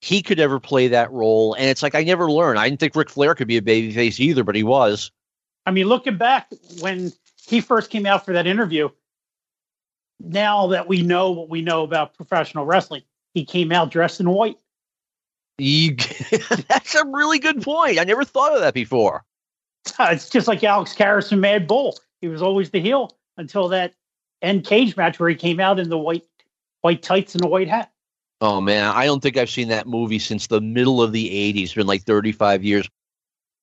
he 0.00 0.22
could 0.22 0.38
ever 0.38 0.60
play 0.60 0.86
that 0.88 1.10
role, 1.10 1.54
and 1.54 1.66
it's 1.66 1.82
like 1.82 1.96
I 1.96 2.04
never 2.04 2.30
learned. 2.30 2.60
I 2.60 2.68
didn't 2.68 2.78
think 2.78 2.94
Ric 2.94 3.10
Flair 3.10 3.34
could 3.34 3.48
be 3.48 3.56
a 3.56 3.62
baby 3.62 3.92
face 3.92 4.20
either, 4.20 4.44
but 4.44 4.54
he 4.54 4.62
was. 4.62 5.10
I 5.66 5.72
mean, 5.72 5.86
looking 5.86 6.16
back 6.16 6.48
when 6.80 7.12
he 7.44 7.60
first 7.60 7.90
came 7.90 8.06
out 8.06 8.24
for 8.24 8.32
that 8.34 8.46
interview, 8.46 8.88
now 10.20 10.68
that 10.68 10.86
we 10.86 11.02
know 11.02 11.32
what 11.32 11.48
we 11.48 11.60
know 11.60 11.82
about 11.82 12.14
professional 12.14 12.64
wrestling, 12.64 13.02
he 13.34 13.44
came 13.44 13.72
out 13.72 13.90
dressed 13.90 14.20
in 14.20 14.30
white. 14.30 14.58
You, 15.58 15.96
that's 16.68 16.94
a 16.94 17.04
really 17.04 17.40
good 17.40 17.62
point. 17.62 17.98
I 17.98 18.04
never 18.04 18.24
thought 18.24 18.54
of 18.54 18.60
that 18.60 18.74
before. 18.74 19.24
It's 19.98 20.30
just 20.30 20.46
like 20.46 20.62
Alex 20.62 20.94
Karras 20.94 21.32
and 21.32 21.40
Mad 21.40 21.66
Bull. 21.66 21.98
He 22.20 22.28
was 22.28 22.42
always 22.42 22.70
the 22.70 22.80
heel 22.80 23.16
until 23.36 23.68
that 23.68 23.94
end 24.42 24.64
cage 24.64 24.96
match 24.96 25.18
where 25.18 25.28
he 25.28 25.34
came 25.34 25.60
out 25.60 25.78
in 25.78 25.88
the 25.88 25.98
white 25.98 26.24
white 26.80 27.02
tights 27.02 27.34
and 27.34 27.44
a 27.44 27.48
white 27.48 27.68
hat. 27.68 27.90
Oh 28.40 28.60
man, 28.60 28.84
I 28.84 29.04
don't 29.04 29.20
think 29.20 29.36
I've 29.36 29.50
seen 29.50 29.68
that 29.68 29.86
movie 29.86 30.18
since 30.18 30.46
the 30.46 30.60
middle 30.60 31.02
of 31.02 31.12
the 31.12 31.28
'80s. 31.28 31.62
It's 31.64 31.74
been 31.74 31.86
like 31.86 32.02
35 32.02 32.64
years. 32.64 32.88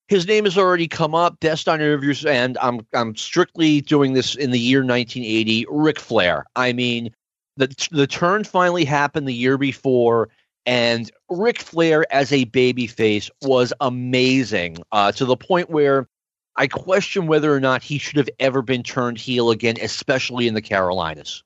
His 0.08 0.26
name 0.26 0.44
has 0.44 0.58
already 0.58 0.88
come 0.88 1.14
up. 1.14 1.38
Best 1.40 1.68
on 1.68 1.80
interviews, 1.80 2.24
and 2.24 2.58
I'm 2.60 2.86
I'm 2.94 3.14
strictly 3.14 3.80
doing 3.82 4.14
this 4.14 4.34
in 4.34 4.50
the 4.50 4.58
year 4.58 4.80
1980. 4.80 5.66
Ric 5.68 6.00
Flair. 6.00 6.46
I 6.56 6.72
mean, 6.72 7.14
the 7.56 7.68
the 7.90 8.06
turn 8.06 8.44
finally 8.44 8.84
happened 8.84 9.28
the 9.28 9.34
year 9.34 9.58
before 9.58 10.30
and 10.66 11.10
Ric 11.28 11.58
Flair 11.58 12.04
as 12.12 12.32
a 12.32 12.44
babyface 12.46 13.30
was 13.42 13.72
amazing 13.80 14.78
uh, 14.92 15.12
to 15.12 15.24
the 15.24 15.36
point 15.36 15.70
where 15.70 16.08
I 16.56 16.66
question 16.66 17.26
whether 17.26 17.54
or 17.54 17.60
not 17.60 17.82
he 17.82 17.98
should 17.98 18.16
have 18.16 18.30
ever 18.38 18.62
been 18.62 18.82
turned 18.82 19.18
heel 19.18 19.50
again, 19.50 19.76
especially 19.80 20.48
in 20.48 20.54
the 20.54 20.62
Carolinas. 20.62 21.42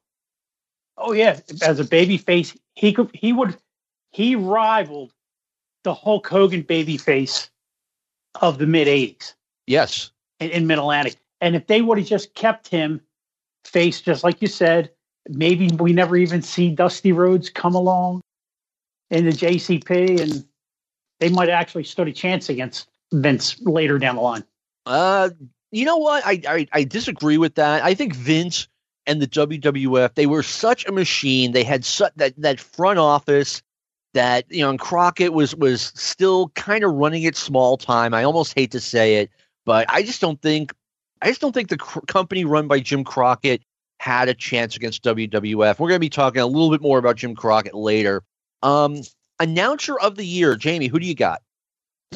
Oh 0.97 1.12
yeah, 1.12 1.40
as 1.62 1.81
a 1.81 1.85
babyface, 1.85 2.57
he 2.75 2.93
could 2.93 3.11
he 3.12 3.33
would 3.33 3.57
he 4.11 4.37
rivaled 4.37 5.12
the 5.83 5.95
Hulk 5.95 6.27
Hogan 6.27 6.62
babyface 6.62 7.51
of 8.40 8.59
the 8.59 8.67
mid 8.67 8.88
'80s. 8.88 9.35
Yes, 9.67 10.11
in, 10.40 10.51
in 10.51 10.67
Mid 10.67 10.79
Atlantic, 10.79 11.17
and 11.40 11.57
if 11.57 11.67
they 11.67 11.83
would 11.83 11.99
have 11.99 12.07
just 12.07 12.35
kept 12.35 12.69
him 12.69 13.01
face, 13.64 14.01
just 14.01 14.25
like 14.25 14.40
you 14.40 14.49
said, 14.49 14.90
maybe 15.29 15.69
we 15.79 15.93
never 15.93 16.17
even 16.17 16.43
see 16.43 16.71
Dusty 16.71 17.12
Rhodes 17.12 17.51
come 17.51 17.75
along 17.75 18.21
in 19.11 19.25
the 19.25 19.33
JCP, 19.33 20.21
and 20.21 20.45
they 21.21 21.29
might 21.29 21.49
actually 21.49 21.85
stood 21.85 22.09
a 22.09 22.12
chance 22.12 22.49
against 22.49 22.88
Vince 23.12 23.61
later 23.62 23.99
down 23.99 24.17
the 24.17 24.23
line. 24.23 24.45
Uh, 24.87 25.31
you 25.70 25.85
know 25.85 25.97
what? 25.97 26.25
I, 26.25 26.40
I, 26.47 26.66
I 26.73 26.85
disagree 26.85 27.38
with 27.38 27.57
that. 27.57 27.83
I 27.83 27.94
think 27.94 28.14
Vince 28.14 28.68
and 29.07 29.20
the 29.20 29.27
WWF 29.27 30.14
they 30.14 30.27
were 30.27 30.42
such 30.42 30.87
a 30.87 30.92
machine. 30.92 31.53
They 31.53 31.64
had 31.64 31.85
such 31.85 32.12
that 32.16 32.35
that 32.38 32.61
front 32.61 32.99
office 32.99 33.62
that 34.14 34.44
you 34.51 34.62
know, 34.62 34.70
and 34.70 34.79
Crockett 34.79 35.33
was 35.33 35.55
was 35.55 35.92
still 35.94 36.49
kind 36.51 36.85
of 36.85 36.92
running 36.92 37.25
it 37.25 37.37
small 37.37 37.77
time. 37.77 38.14
I 38.14 38.25
almost 38.25 38.55
hate 38.55 38.70
to 38.73 38.81
say 38.81 39.16
it, 39.16 39.31
but 39.64 39.87
I 39.90 40.03
just 40.03 40.20
don't 40.20 40.40
think 40.40 40.73
I 41.20 41.29
just 41.29 41.40
don't 41.40 41.53
think 41.53 41.68
the 41.68 41.77
cr- 41.77 42.01
company 42.01 42.44
run 42.44 42.68
by 42.68 42.81
Jim 42.81 43.05
Crockett 43.05 43.62
had 44.01 44.29
a 44.29 44.35
chance 44.35 44.77
against 44.77 45.03
WWF. 45.05 45.79
We're 45.79 45.88
going 45.88 45.97
to 45.97 45.99
be 45.99 46.11
talking 46.11 46.42
a 46.42 46.47
little 46.47 46.70
bit 46.70 46.83
more 46.83 46.99
about 46.99 47.16
Jim 47.16 47.35
Crockett 47.35 47.75
later. 47.75 48.23
Um, 48.62 49.01
announcer 49.40 49.99
of 49.99 50.16
the 50.16 50.27
year, 50.27 50.57
Jamie, 50.57 50.88
who 50.88 50.99
do 50.99 51.07
you 51.07 51.14
got? 51.14 51.42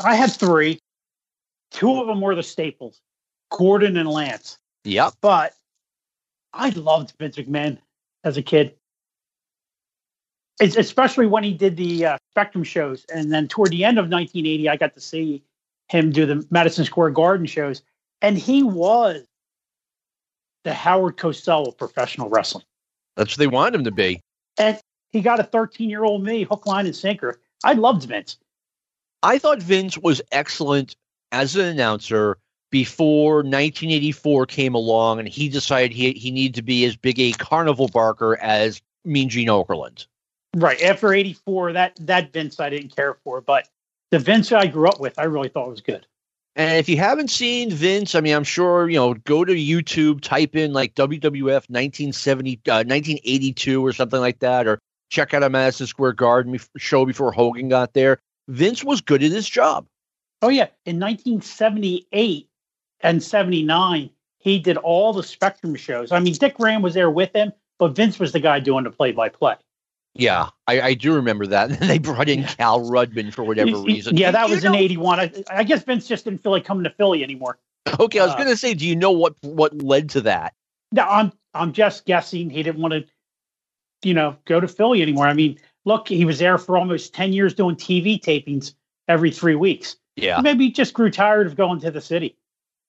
I 0.02 0.14
had 0.14 0.30
three. 0.30 0.80
Two 1.70 2.00
of 2.00 2.06
them 2.06 2.20
were 2.20 2.34
the 2.34 2.42
staples, 2.42 3.00
Gordon 3.50 3.96
and 3.96 4.08
Lance. 4.08 4.58
Yep. 4.84 5.14
But 5.20 5.54
I 6.52 6.70
loved 6.70 7.12
Vince 7.18 7.36
McMahon 7.36 7.78
as 8.24 8.36
a 8.36 8.42
kid. 8.42 8.74
It's 10.60 10.76
especially 10.76 11.26
when 11.26 11.44
he 11.44 11.52
did 11.52 11.76
the 11.76 12.06
uh, 12.06 12.18
Spectrum 12.32 12.64
shows, 12.64 13.04
and 13.14 13.32
then 13.32 13.46
toward 13.46 13.70
the 13.70 13.84
end 13.84 13.98
of 13.98 14.04
1980, 14.04 14.68
I 14.68 14.76
got 14.76 14.94
to 14.94 15.00
see 15.00 15.42
him 15.88 16.10
do 16.10 16.26
the 16.26 16.44
Madison 16.50 16.84
Square 16.84 17.10
Garden 17.10 17.46
shows, 17.46 17.82
and 18.22 18.36
he 18.36 18.62
was 18.62 19.24
the 20.64 20.74
Howard 20.74 21.16
Cosell 21.16 21.68
of 21.68 21.78
professional 21.78 22.28
wrestling. 22.28 22.64
That's 23.16 23.32
what 23.32 23.38
they 23.38 23.46
wanted 23.46 23.76
him 23.76 23.84
to 23.84 23.90
be. 23.90 24.20
And 24.58 24.80
he 25.10 25.20
got 25.20 25.40
a 25.40 25.44
13 25.44 25.88
year 25.88 26.04
old 26.04 26.24
me 26.24 26.42
hook, 26.42 26.66
line, 26.66 26.86
and 26.86 26.94
sinker. 26.94 27.40
I 27.64 27.74
loved 27.74 28.04
Vince. 28.04 28.36
I 29.22 29.38
thought 29.38 29.62
Vince 29.62 29.98
was 29.98 30.20
excellent 30.30 30.96
as 31.32 31.56
an 31.56 31.66
announcer 31.66 32.38
before 32.70 33.36
1984 33.36 34.46
came 34.46 34.74
along 34.74 35.18
and 35.18 35.28
he 35.28 35.48
decided 35.48 35.92
he, 35.92 36.12
he 36.12 36.30
needed 36.30 36.54
to 36.54 36.62
be 36.62 36.84
as 36.84 36.96
big 36.96 37.18
a 37.18 37.32
carnival 37.32 37.88
barker 37.88 38.36
as 38.38 38.80
Mean 39.04 39.28
Gene 39.28 39.48
Okerlund. 39.48 40.06
Right. 40.56 40.80
After 40.82 41.12
84, 41.12 41.72
that, 41.74 41.96
that 42.00 42.32
Vince 42.32 42.60
I 42.60 42.70
didn't 42.70 42.94
care 42.94 43.14
for, 43.24 43.40
but 43.40 43.68
the 44.10 44.18
Vince 44.18 44.52
I 44.52 44.66
grew 44.66 44.88
up 44.88 45.00
with, 45.00 45.18
I 45.18 45.24
really 45.24 45.48
thought 45.48 45.68
was 45.68 45.80
good. 45.80 46.06
And 46.56 46.76
if 46.78 46.88
you 46.88 46.96
haven't 46.96 47.30
seen 47.30 47.70
Vince, 47.70 48.14
I 48.14 48.20
mean, 48.20 48.34
I'm 48.34 48.44
sure, 48.44 48.88
you 48.88 48.96
know, 48.96 49.14
go 49.14 49.44
to 49.44 49.52
YouTube, 49.52 50.20
type 50.20 50.56
in 50.56 50.72
like 50.72 50.94
WWF 50.94 51.70
1970, 51.70 52.60
uh, 52.68 52.82
1982 52.82 53.84
or 53.84 53.92
something 53.92 54.20
like 54.20 54.40
that, 54.40 54.66
or 54.66 54.80
check 55.10 55.34
out 55.34 55.44
a 55.44 55.50
Madison 55.50 55.86
Square 55.86 56.14
Garden 56.14 56.58
show 56.76 57.06
before 57.06 57.30
Hogan 57.30 57.68
got 57.68 57.94
there. 57.94 58.18
Vince 58.48 58.82
was 58.82 59.00
good 59.00 59.22
at 59.22 59.30
his 59.30 59.48
job. 59.48 59.86
Oh 60.42 60.48
yeah, 60.48 60.68
in 60.84 61.00
1978 61.00 62.48
and 63.00 63.22
79, 63.22 64.10
he 64.38 64.58
did 64.58 64.76
all 64.76 65.12
the 65.12 65.22
Spectrum 65.22 65.74
shows. 65.74 66.12
I 66.12 66.20
mean, 66.20 66.34
Dick 66.34 66.56
Graham 66.56 66.82
was 66.82 66.94
there 66.94 67.10
with 67.10 67.34
him, 67.34 67.52
but 67.78 67.96
Vince 67.96 68.18
was 68.18 68.32
the 68.32 68.40
guy 68.40 68.60
doing 68.60 68.84
the 68.84 68.90
play-by-play. 68.90 69.56
Yeah, 70.14 70.48
I, 70.66 70.80
I 70.80 70.94
do 70.94 71.14
remember 71.14 71.46
that. 71.48 71.70
they 71.80 71.98
brought 71.98 72.28
in 72.28 72.44
Cal 72.44 72.80
Rudman 72.80 73.32
for 73.32 73.44
whatever 73.44 73.78
reason. 73.82 74.16
Yeah, 74.16 74.30
that 74.30 74.48
was 74.48 74.64
in 74.64 74.74
'81. 74.74 75.20
I, 75.20 75.32
I, 75.50 75.64
guess 75.64 75.82
Vince 75.82 76.06
just 76.06 76.24
didn't 76.24 76.42
feel 76.42 76.52
like 76.52 76.64
coming 76.64 76.84
to 76.84 76.90
Philly 76.90 77.22
anymore. 77.22 77.58
Okay, 77.98 78.18
I 78.20 78.24
was 78.24 78.34
uh, 78.34 78.36
going 78.36 78.48
to 78.48 78.56
say, 78.56 78.74
do 78.74 78.86
you 78.86 78.94
know 78.94 79.10
what 79.10 79.34
what 79.40 79.80
led 79.82 80.10
to 80.10 80.20
that? 80.20 80.52
No, 80.92 81.04
I'm 81.04 81.32
I'm 81.54 81.72
just 81.72 82.04
guessing. 82.04 82.50
He 82.50 82.62
didn't 82.62 82.82
want 82.82 82.92
to 82.92 83.04
you 84.02 84.14
know, 84.14 84.36
go 84.44 84.60
to 84.60 84.68
Philly 84.68 85.02
anymore. 85.02 85.26
I 85.26 85.34
mean, 85.34 85.58
look, 85.84 86.08
he 86.08 86.24
was 86.24 86.38
there 86.38 86.58
for 86.58 86.76
almost 86.76 87.14
10 87.14 87.32
years 87.32 87.54
doing 87.54 87.76
TV 87.76 88.20
tapings 88.20 88.74
every 89.08 89.30
three 89.30 89.54
weeks. 89.54 89.96
Yeah. 90.22 90.40
Maybe 90.40 90.66
he 90.66 90.72
just 90.72 90.94
grew 90.94 91.10
tired 91.10 91.46
of 91.46 91.56
going 91.56 91.80
to 91.80 91.90
the 91.90 92.00
city. 92.00 92.36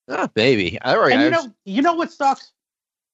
Ah, 0.08 0.28
maybe. 0.34 0.80
All 0.80 0.98
right. 0.98 1.12
And 1.12 1.22
you 1.22 1.30
know, 1.30 1.54
you 1.64 1.82
know 1.82 1.94
what 1.94 2.12
sucks? 2.12 2.52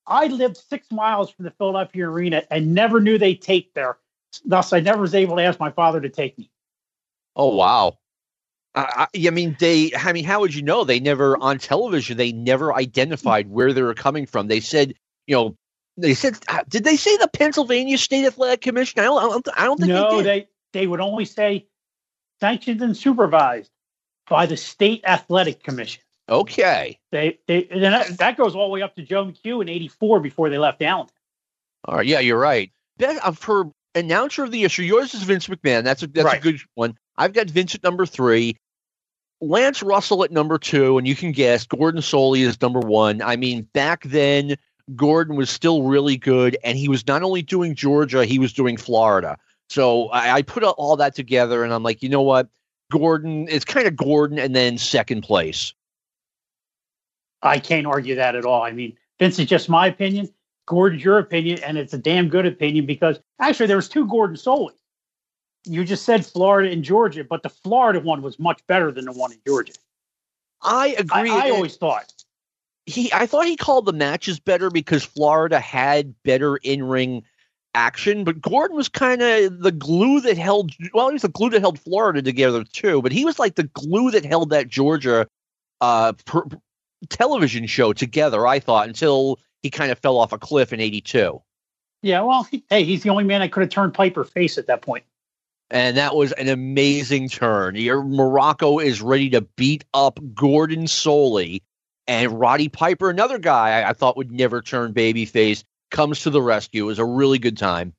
I 0.07 0.29
lived 0.29 0.57
six 0.57 0.90
miles 0.90 1.31
from 1.31 1.44
the 1.44 1.50
Philadelphia 1.50 2.09
Arena 2.09 2.42
and 2.50 2.74
never 2.74 3.00
knew 3.00 3.18
they 3.18 3.35
taped 3.35 3.74
there. 3.74 3.98
Thus, 4.44 4.72
I 4.72 4.81
never 4.81 5.02
was 5.02 5.14
able 5.14 5.37
to 5.37 5.42
ask 5.42 5.59
my 5.59 5.70
father 5.70 6.00
to 6.00 6.09
take 6.09 6.38
me. 6.38 6.50
Oh 7.35 7.55
wow! 7.55 7.98
I, 8.74 9.09
I 9.14 9.31
mean, 9.31 9.57
they. 9.59 9.92
I 9.96 10.12
mean, 10.12 10.24
how 10.24 10.40
would 10.40 10.55
you 10.55 10.62
know? 10.62 10.85
They 10.85 11.00
never 11.00 11.37
on 11.37 11.59
television. 11.59 12.16
They 12.16 12.33
never 12.33 12.74
identified 12.74 13.50
where 13.50 13.72
they 13.72 13.83
were 13.83 13.94
coming 13.94 14.26
from. 14.26 14.48
They 14.48 14.61
said, 14.61 14.94
you 15.26 15.37
know, 15.37 15.57
they 15.96 16.14
said, 16.14 16.38
uh, 16.48 16.62
did 16.68 16.85
they 16.85 16.96
say 16.96 17.16
the 17.16 17.29
Pennsylvania 17.29 17.98
State 17.98 18.26
Athletic 18.26 18.61
Commission? 18.61 19.00
I 19.00 19.05
don't, 19.05 19.18
I 19.18 19.29
don't, 19.29 19.48
I 19.57 19.64
don't 19.64 19.79
think 19.79 19.88
no, 19.88 20.18
they, 20.18 20.22
they 20.22 20.48
they 20.72 20.87
would 20.87 21.00
only 21.00 21.24
say 21.24 21.66
sanctioned 22.40 22.83
and 22.83 22.96
supervised 22.96 23.70
by 24.28 24.46
the 24.46 24.56
State 24.56 25.02
Athletic 25.04 25.62
Commission. 25.62 26.02
Okay. 26.28 26.98
They 27.12 27.38
they 27.46 27.64
that, 27.64 28.18
that 28.18 28.36
goes 28.36 28.54
all 28.54 28.68
the 28.68 28.72
way 28.72 28.82
up 28.82 28.96
to 28.96 29.02
Joe 29.02 29.26
McHugh 29.26 29.62
in 29.62 29.68
'84 29.68 30.20
before 30.20 30.50
they 30.50 30.58
left 30.58 30.82
Allen. 30.82 31.08
All 31.84 31.96
right. 31.96 32.06
Yeah, 32.06 32.20
you're 32.20 32.38
right. 32.38 32.72
That, 32.98 33.24
uh, 33.24 33.32
for 33.32 33.70
announcer 33.94 34.42
of 34.42 34.50
the 34.50 34.64
issue, 34.64 34.82
yours 34.82 35.14
is 35.14 35.22
Vince 35.22 35.46
McMahon. 35.46 35.84
That's 35.84 36.02
a 36.02 36.08
that's 36.08 36.24
right. 36.24 36.38
a 36.38 36.42
good 36.42 36.60
one. 36.74 36.98
I've 37.16 37.32
got 37.32 37.48
Vince 37.48 37.74
at 37.74 37.82
number 37.82 38.06
three. 38.06 38.56
Lance 39.40 39.82
Russell 39.82 40.24
at 40.24 40.32
number 40.32 40.58
two, 40.58 40.96
and 40.96 41.06
you 41.06 41.14
can 41.14 41.30
guess 41.30 41.66
Gordon 41.66 42.00
Solie 42.00 42.40
is 42.40 42.60
number 42.60 42.80
one. 42.80 43.20
I 43.20 43.36
mean, 43.36 43.68
back 43.74 44.02
then 44.04 44.56
Gordon 44.94 45.36
was 45.36 45.50
still 45.50 45.82
really 45.82 46.16
good, 46.16 46.56
and 46.64 46.78
he 46.78 46.88
was 46.88 47.06
not 47.06 47.22
only 47.22 47.42
doing 47.42 47.74
Georgia, 47.74 48.24
he 48.24 48.38
was 48.38 48.52
doing 48.52 48.76
Florida. 48.76 49.36
So 49.68 50.08
I, 50.08 50.36
I 50.36 50.42
put 50.42 50.62
all 50.62 50.96
that 50.96 51.14
together, 51.14 51.64
and 51.64 51.72
I'm 51.72 51.82
like, 51.82 52.02
you 52.02 52.08
know 52.08 52.22
what? 52.22 52.48
Gordon 52.90 53.49
It's 53.49 53.64
kind 53.64 53.87
of 53.87 53.96
Gordon, 53.96 54.38
and 54.38 54.55
then 54.55 54.79
second 54.79 55.22
place. 55.22 55.75
I 57.42 57.59
can't 57.59 57.87
argue 57.87 58.16
that 58.16 58.35
at 58.35 58.44
all. 58.44 58.62
I 58.62 58.72
mean, 58.72 58.96
Vince 59.18 59.38
is 59.38 59.46
just 59.46 59.68
my 59.68 59.87
opinion. 59.87 60.29
Gordon's 60.66 61.05
your 61.05 61.18
opinion, 61.18 61.61
and 61.62 61.79
it's 61.79 61.94
a 61.94 61.99
damn 61.99 62.29
good 62.29 62.46
opinion 62.46 62.87
because 62.87 63.20
actually 63.38 63.66
there 63.66 63.77
was 63.77 63.88
two 63.88 64.07
Gordon 64.09 64.37
Solie. 64.37 64.72
You 65.64 65.85
just 65.85 66.05
said 66.05 66.25
Florida 66.25 66.70
and 66.70 66.83
Georgia, 66.83 67.25
but 67.25 67.42
the 67.42 67.49
Florida 67.49 68.01
one 68.01 68.22
was 68.22 68.38
much 68.38 68.61
better 68.66 68.90
than 68.90 69.05
the 69.05 69.12
one 69.12 69.33
in 69.33 69.38
Georgia. 69.46 69.75
I 70.62 70.96
agree. 70.99 71.31
I, 71.31 71.49
I 71.49 71.51
always 71.51 71.77
thought 71.77 72.12
he 72.87 73.12
I 73.12 73.27
thought 73.27 73.46
he 73.46 73.57
called 73.57 73.85
the 73.85 73.92
matches 73.92 74.38
better 74.38 74.70
because 74.70 75.05
Florida 75.05 75.61
had 75.61 76.14
better 76.22 76.57
in 76.57 76.85
ring 76.85 77.25
action, 77.76 78.24
but 78.24 78.40
Gordon 78.40 78.76
was 78.76 78.88
kind 78.88 79.22
of 79.22 79.60
the 79.60 79.70
glue 79.70 80.20
that 80.22 80.38
held. 80.38 80.72
Well, 80.92 81.08
he 81.08 81.12
was 81.12 81.22
the 81.22 81.28
glue 81.28 81.50
that 81.50 81.60
held 81.60 81.78
Florida 81.78 82.22
together 82.22 82.64
too. 82.64 83.02
But 83.02 83.12
he 83.12 83.24
was 83.24 83.38
like 83.38 83.54
the 83.54 83.64
glue 83.64 84.10
that 84.12 84.24
held 84.24 84.50
that 84.50 84.68
Georgia 84.68 85.28
uh, 85.80 86.14
per, 86.24 86.44
television 87.08 87.66
show 87.66 87.92
together. 87.92 88.46
I 88.46 88.58
thought 88.58 88.88
until 88.88 89.38
he 89.62 89.70
kind 89.70 89.92
of 89.92 89.98
fell 89.98 90.16
off 90.16 90.32
a 90.32 90.38
cliff 90.38 90.72
in 90.72 90.80
'82. 90.80 91.40
Yeah, 92.02 92.22
well, 92.22 92.44
he, 92.44 92.64
hey, 92.70 92.84
he's 92.84 93.02
the 93.02 93.10
only 93.10 93.24
man 93.24 93.40
that 93.40 93.52
could 93.52 93.60
have 93.60 93.70
turned 93.70 93.94
Piper 93.94 94.24
face 94.24 94.58
at 94.58 94.66
that 94.66 94.82
point. 94.82 95.04
And 95.70 95.96
that 95.96 96.14
was 96.14 96.32
an 96.32 96.48
amazing 96.48 97.28
turn. 97.28 97.74
Your 97.74 98.02
Muraco 98.02 98.82
is 98.82 99.02
ready 99.02 99.30
to 99.30 99.40
beat 99.40 99.84
up 99.92 100.20
Gordon 100.34 100.84
Solie. 100.84 101.62
And 102.06 102.38
Roddy 102.38 102.68
Piper, 102.68 103.10
another 103.10 103.38
guy 103.38 103.80
I, 103.80 103.90
I 103.90 103.92
thought 103.92 104.16
would 104.16 104.30
never 104.30 104.62
turn 104.62 104.94
babyface, 104.94 105.64
comes 105.90 106.20
to 106.22 106.31
the 106.31 106.42
rescue. 106.42 106.85
It 106.85 106.87
was 106.87 106.99
a 106.99 107.05
really 107.05 107.38
good 107.38 107.57
time. 107.57 107.92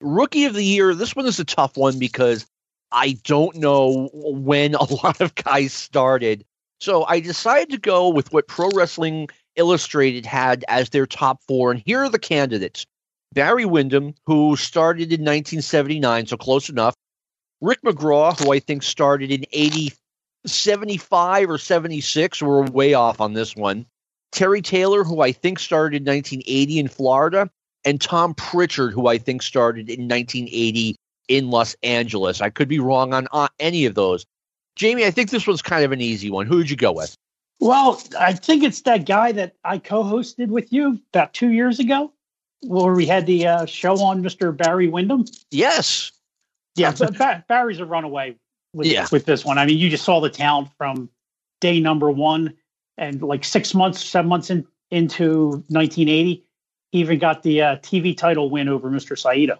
Rookie 0.00 0.46
of 0.46 0.54
the 0.54 0.64
year, 0.64 0.94
this 0.94 1.14
one 1.14 1.26
is 1.26 1.38
a 1.38 1.44
tough 1.44 1.76
one 1.76 1.98
because 1.98 2.46
I 2.90 3.16
don't 3.24 3.56
know 3.56 4.10
when 4.12 4.74
a 4.74 4.84
lot 5.04 5.20
of 5.20 5.34
guys 5.34 5.72
started. 5.72 6.44
So 6.80 7.04
I 7.04 7.20
decided 7.20 7.70
to 7.70 7.78
go 7.78 8.08
with 8.08 8.32
what 8.32 8.48
Pro 8.48 8.68
Wrestling 8.74 9.28
Illustrated 9.54 10.26
had 10.26 10.64
as 10.66 10.90
their 10.90 11.06
top 11.06 11.40
four. 11.46 11.70
And 11.70 11.82
here 11.84 12.00
are 12.00 12.08
the 12.08 12.18
candidates 12.18 12.86
Barry 13.32 13.64
Windham, 13.64 14.14
who 14.26 14.56
started 14.56 15.12
in 15.12 15.20
1979, 15.20 16.26
so 16.26 16.36
close 16.36 16.68
enough. 16.68 16.94
Rick 17.60 17.82
McGraw, 17.82 18.38
who 18.38 18.52
I 18.52 18.58
think 18.58 18.82
started 18.82 19.30
in 19.30 19.46
80, 19.52 19.92
75 20.46 21.50
or 21.50 21.58
76. 21.58 22.42
We're 22.42 22.62
way 22.62 22.94
off 22.94 23.20
on 23.20 23.32
this 23.32 23.54
one. 23.54 23.86
Terry 24.32 24.62
Taylor, 24.62 25.04
who 25.04 25.20
I 25.20 25.30
think 25.30 25.58
started 25.58 25.98
in 25.98 26.04
1980 26.04 26.78
in 26.78 26.88
Florida, 26.88 27.50
and 27.84 28.00
Tom 28.00 28.34
Pritchard, 28.34 28.92
who 28.92 29.06
I 29.06 29.18
think 29.18 29.42
started 29.42 29.88
in 29.88 30.08
1980 30.08 30.96
in 31.28 31.50
Los 31.50 31.76
Angeles. 31.82 32.40
I 32.40 32.50
could 32.50 32.68
be 32.68 32.78
wrong 32.78 33.14
on 33.14 33.28
uh, 33.32 33.48
any 33.60 33.84
of 33.84 33.94
those. 33.94 34.24
Jamie, 34.74 35.04
I 35.04 35.10
think 35.10 35.30
this 35.30 35.46
was 35.46 35.62
kind 35.62 35.84
of 35.84 35.92
an 35.92 36.00
easy 36.00 36.30
one. 36.30 36.46
Who 36.46 36.58
did 36.58 36.70
you 36.70 36.76
go 36.76 36.92
with? 36.92 37.14
Well, 37.60 38.02
I 38.18 38.32
think 38.32 38.64
it's 38.64 38.80
that 38.82 39.06
guy 39.06 39.32
that 39.32 39.54
I 39.64 39.78
co-hosted 39.78 40.48
with 40.48 40.72
you 40.72 40.98
about 41.12 41.32
two 41.32 41.50
years 41.50 41.78
ago, 41.78 42.12
where 42.62 42.94
we 42.94 43.06
had 43.06 43.26
the 43.26 43.46
uh, 43.46 43.66
show 43.66 44.00
on 44.02 44.22
Mr. 44.22 44.56
Barry 44.56 44.88
Windham. 44.88 45.26
Yes. 45.50 46.10
Yeah, 46.74 46.92
Barry's 47.48 47.80
a 47.80 47.84
runaway 47.84 48.36
with, 48.72 48.86
yeah. 48.86 49.06
with 49.12 49.26
this 49.26 49.44
one. 49.44 49.58
I 49.58 49.66
mean, 49.66 49.78
you 49.78 49.90
just 49.90 50.04
saw 50.04 50.20
the 50.20 50.30
talent 50.30 50.70
from 50.78 51.10
day 51.60 51.80
number 51.80 52.10
one 52.10 52.54
and 52.98 53.22
like 53.22 53.44
six 53.44 53.74
months, 53.74 54.04
seven 54.04 54.28
months 54.28 54.50
in, 54.50 54.66
into 54.90 55.64
1980, 55.68 56.44
he 56.92 56.98
even 56.98 57.18
got 57.18 57.42
the 57.42 57.62
uh, 57.62 57.76
TV 57.76 58.16
title 58.16 58.50
win 58.50 58.68
over 58.68 58.90
Mr. 58.90 59.18
Saito. 59.18 59.58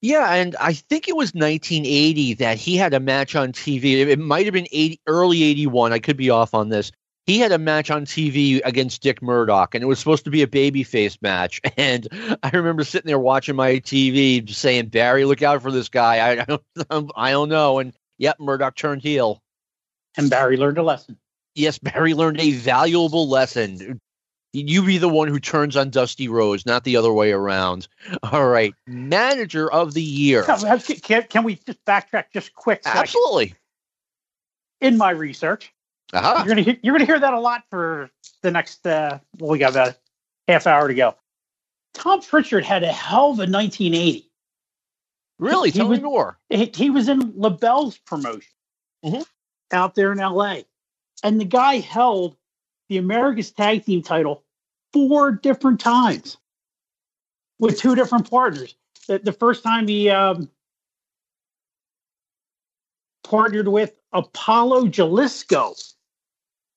Yeah, 0.00 0.34
and 0.34 0.56
I 0.56 0.72
think 0.72 1.08
it 1.08 1.16
was 1.16 1.32
1980 1.32 2.34
that 2.34 2.58
he 2.58 2.76
had 2.76 2.92
a 2.92 3.00
match 3.00 3.36
on 3.36 3.52
TV. 3.52 4.04
It 4.04 4.18
might 4.18 4.46
have 4.46 4.52
been 4.52 4.66
80, 4.72 5.00
early 5.06 5.42
81. 5.44 5.92
I 5.92 6.00
could 6.00 6.16
be 6.16 6.30
off 6.30 6.54
on 6.54 6.70
this. 6.70 6.90
He 7.26 7.38
had 7.38 7.52
a 7.52 7.58
match 7.58 7.88
on 7.88 8.04
TV 8.04 8.60
against 8.64 9.00
Dick 9.00 9.22
Murdoch, 9.22 9.76
and 9.76 9.84
it 9.84 9.86
was 9.86 10.00
supposed 10.00 10.24
to 10.24 10.30
be 10.30 10.42
a 10.42 10.46
babyface 10.48 11.20
match. 11.22 11.60
And 11.76 12.08
I 12.42 12.50
remember 12.52 12.82
sitting 12.82 13.06
there 13.06 13.18
watching 13.18 13.54
my 13.54 13.74
TV, 13.74 14.48
saying, 14.50 14.88
"Barry, 14.88 15.24
look 15.24 15.40
out 15.40 15.62
for 15.62 15.70
this 15.70 15.88
guy." 15.88 16.16
I, 16.16 16.40
I 16.48 16.84
don't, 16.90 17.12
I 17.14 17.30
don't 17.30 17.48
know. 17.48 17.78
And 17.78 17.94
yep, 18.18 18.40
Murdoch 18.40 18.74
turned 18.74 19.02
heel, 19.02 19.40
and 20.16 20.28
Barry 20.28 20.56
learned 20.56 20.78
a 20.78 20.82
lesson 20.82 21.16
yes, 21.54 21.78
Barry 21.78 22.14
learned 22.14 22.40
a 22.40 22.52
valuable 22.52 23.28
lesson. 23.28 24.00
You 24.54 24.84
be 24.84 24.98
the 24.98 25.08
one 25.08 25.28
who 25.28 25.40
turns 25.40 25.76
on 25.76 25.88
Dusty 25.88 26.28
Rhodes, 26.28 26.66
not 26.66 26.84
the 26.84 26.96
other 26.96 27.12
way 27.12 27.32
around. 27.32 27.88
All 28.22 28.46
right, 28.46 28.74
manager 28.86 29.70
of 29.72 29.94
the 29.94 30.02
year. 30.02 30.44
Can, 30.44 31.22
can 31.22 31.44
we 31.44 31.54
just 31.54 31.82
backtrack 31.86 32.24
just 32.32 32.54
quick? 32.54 32.82
Second? 32.84 33.00
Absolutely. 33.00 33.54
In 34.82 34.98
my 34.98 35.10
research, 35.10 35.72
uh-huh. 36.12 36.34
you're 36.38 36.48
gonna 36.48 36.62
hear, 36.62 36.76
you're 36.82 36.94
gonna 36.94 37.06
hear 37.06 37.20
that 37.20 37.32
a 37.32 37.40
lot 37.40 37.62
for 37.70 38.10
the 38.42 38.50
next. 38.50 38.86
Uh, 38.86 39.18
well, 39.38 39.50
we 39.50 39.58
got 39.58 39.70
about 39.70 39.88
a 39.88 39.96
half 40.48 40.66
hour 40.66 40.88
to 40.88 40.94
go. 40.94 41.14
Tom 41.94 42.20
Pritchard 42.20 42.64
had 42.64 42.82
a 42.82 42.92
hell 42.92 43.30
of 43.30 43.38
a 43.38 43.48
1980. 43.48 44.30
Really? 45.38 45.70
He, 45.70 45.78
Tell 45.78 45.86
he 45.86 45.90
me 45.90 45.96
was, 45.98 46.02
more. 46.02 46.38
He, 46.48 46.70
he, 46.74 46.90
was 46.90 47.08
in 47.08 47.32
LeBell's 47.32 47.98
promotion 47.98 48.52
mm-hmm. 49.04 49.22
out 49.72 49.94
there 49.94 50.12
in 50.12 50.20
L.A. 50.20 50.64
And 51.22 51.40
the 51.40 51.44
guy 51.44 51.78
held 51.78 52.36
the 52.88 52.98
America's 52.98 53.50
Tag 53.50 53.84
Team 53.84 54.02
title 54.02 54.44
four 54.92 55.32
different 55.32 55.80
times 55.80 56.36
with 57.58 57.78
two 57.78 57.94
different 57.94 58.28
partners. 58.28 58.74
The, 59.08 59.18
the 59.18 59.32
first 59.32 59.62
time 59.62 59.88
he 59.88 60.10
um, 60.10 60.50
partnered 63.24 63.68
with 63.68 63.94
Apollo 64.12 64.88
Jalisco 64.88 65.74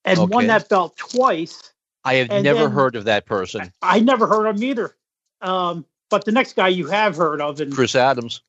and 0.05 0.19
okay. 0.19 0.33
won 0.33 0.47
that 0.47 0.69
belt 0.69 0.95
twice. 0.97 1.73
I 2.03 2.15
have 2.15 2.43
never 2.43 2.69
heard 2.69 2.95
of 2.95 3.05
that 3.05 3.25
person. 3.25 3.73
I, 3.81 3.97
I 3.97 3.99
never 3.99 4.27
heard 4.27 4.45
of 4.45 4.57
him 4.57 4.63
either. 4.63 4.95
Um, 5.41 5.85
but 6.09 6.25
the 6.25 6.31
next 6.31 6.55
guy 6.55 6.67
you 6.67 6.87
have 6.87 7.17
heard 7.17 7.41
of, 7.41 7.59
and 7.59 7.73
Chris 7.73 7.95
Adams. 7.95 8.41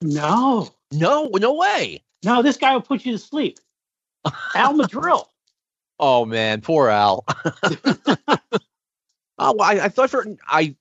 No, 0.00 0.68
no, 0.92 1.30
no 1.34 1.54
way. 1.54 2.02
No, 2.24 2.42
this 2.42 2.56
guy 2.56 2.72
will 2.74 2.82
put 2.82 3.04
you 3.04 3.12
to 3.12 3.18
sleep. 3.18 3.58
Al 4.54 4.74
Madril. 4.74 5.26
Oh 5.98 6.24
man, 6.24 6.60
poor 6.60 6.88
Al. 6.88 7.24
oh, 9.38 9.58
I, 9.58 9.84
I 9.84 9.88
thought 9.88 10.10
for 10.10 10.26
I 10.48 10.74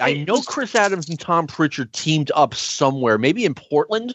I 0.00 0.14
know 0.14 0.40
Chris 0.42 0.74
Adams 0.74 1.08
and 1.08 1.18
Tom 1.18 1.46
Pritchard 1.46 1.92
teamed 1.92 2.30
up 2.34 2.54
somewhere, 2.54 3.18
maybe 3.18 3.44
in 3.44 3.54
Portland. 3.54 4.14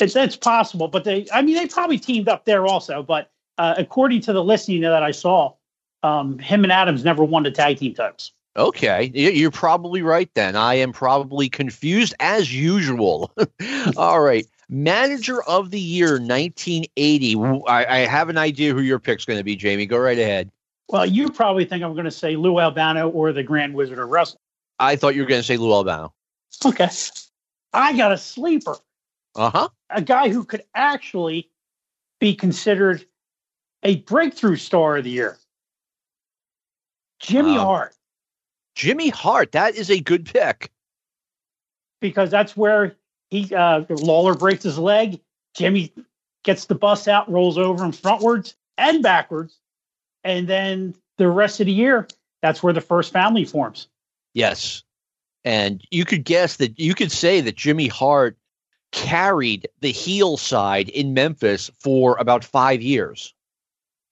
It's, 0.00 0.16
it's 0.16 0.36
possible, 0.36 0.88
but 0.88 1.04
they 1.04 1.26
I 1.32 1.42
mean 1.42 1.56
they 1.56 1.66
probably 1.66 1.98
teamed 1.98 2.28
up 2.28 2.44
there 2.44 2.66
also. 2.66 3.02
But 3.02 3.30
uh, 3.58 3.74
according 3.76 4.22
to 4.22 4.32
the 4.32 4.42
listing 4.42 4.80
that 4.82 5.02
I 5.02 5.10
saw, 5.10 5.54
um, 6.02 6.38
him 6.38 6.64
and 6.64 6.72
Adams 6.72 7.04
never 7.04 7.24
won 7.24 7.42
the 7.42 7.50
tag 7.50 7.78
team 7.78 7.94
titles. 7.94 8.32
Okay, 8.56 9.10
you're 9.14 9.50
probably 9.50 10.02
right 10.02 10.28
then. 10.34 10.56
I 10.56 10.74
am 10.74 10.92
probably 10.92 11.48
confused 11.48 12.14
as 12.20 12.54
usual. 12.54 13.32
All 13.96 14.20
right. 14.20 14.46
Manager 14.72 15.42
of 15.42 15.70
the 15.70 15.78
Year 15.78 16.12
1980. 16.12 17.36
I, 17.68 17.84
I 17.84 17.98
have 18.06 18.30
an 18.30 18.38
idea 18.38 18.72
who 18.72 18.80
your 18.80 18.98
pick's 18.98 19.26
going 19.26 19.38
to 19.38 19.44
be, 19.44 19.54
Jamie. 19.54 19.84
Go 19.84 19.98
right 19.98 20.18
ahead. 20.18 20.50
Well, 20.88 21.04
you 21.04 21.30
probably 21.30 21.66
think 21.66 21.84
I'm 21.84 21.92
going 21.92 22.06
to 22.06 22.10
say 22.10 22.36
Lou 22.36 22.58
Albano 22.58 23.10
or 23.10 23.32
the 23.32 23.42
Grand 23.42 23.74
Wizard 23.74 23.98
of 23.98 24.08
Wrestling. 24.08 24.40
I 24.78 24.96
thought 24.96 25.14
you 25.14 25.20
were 25.20 25.28
going 25.28 25.40
to 25.42 25.46
say 25.46 25.58
Lou 25.58 25.72
Albano. 25.72 26.14
Okay. 26.64 26.88
I 27.74 27.96
got 27.96 28.12
a 28.12 28.18
sleeper. 28.18 28.76
Uh 29.34 29.50
huh. 29.50 29.68
A 29.90 30.00
guy 30.00 30.30
who 30.30 30.42
could 30.42 30.62
actually 30.74 31.50
be 32.18 32.34
considered 32.34 33.04
a 33.82 33.96
breakthrough 33.96 34.56
star 34.56 34.96
of 34.96 35.04
the 35.04 35.10
year. 35.10 35.38
Jimmy 37.20 37.56
um, 37.56 37.66
Hart. 37.66 37.94
Jimmy 38.74 39.10
Hart. 39.10 39.52
That 39.52 39.74
is 39.74 39.90
a 39.90 40.00
good 40.00 40.24
pick. 40.24 40.70
Because 42.00 42.30
that's 42.30 42.56
where 42.56 42.96
he 43.32 43.54
uh, 43.54 43.84
Lawler 43.88 44.34
breaks 44.34 44.62
his 44.62 44.78
leg. 44.78 45.18
Jimmy 45.56 45.90
gets 46.44 46.66
the 46.66 46.74
bus 46.74 47.08
out, 47.08 47.30
rolls 47.30 47.56
over 47.56 47.82
him 47.82 47.92
frontwards 47.92 48.54
and 48.76 49.02
backwards, 49.02 49.58
and 50.22 50.46
then 50.46 50.94
the 51.16 51.28
rest 51.28 51.58
of 51.58 51.66
the 51.66 51.72
year, 51.72 52.06
that's 52.42 52.62
where 52.62 52.74
the 52.74 52.82
first 52.82 53.10
family 53.10 53.46
forms. 53.46 53.88
Yes, 54.34 54.82
and 55.44 55.82
you 55.90 56.04
could 56.04 56.24
guess 56.24 56.56
that 56.56 56.78
you 56.78 56.94
could 56.94 57.10
say 57.10 57.40
that 57.40 57.56
Jimmy 57.56 57.88
Hart 57.88 58.36
carried 58.92 59.66
the 59.80 59.92
heel 59.92 60.36
side 60.36 60.90
in 60.90 61.14
Memphis 61.14 61.70
for 61.80 62.18
about 62.18 62.44
five 62.44 62.82
years. 62.82 63.32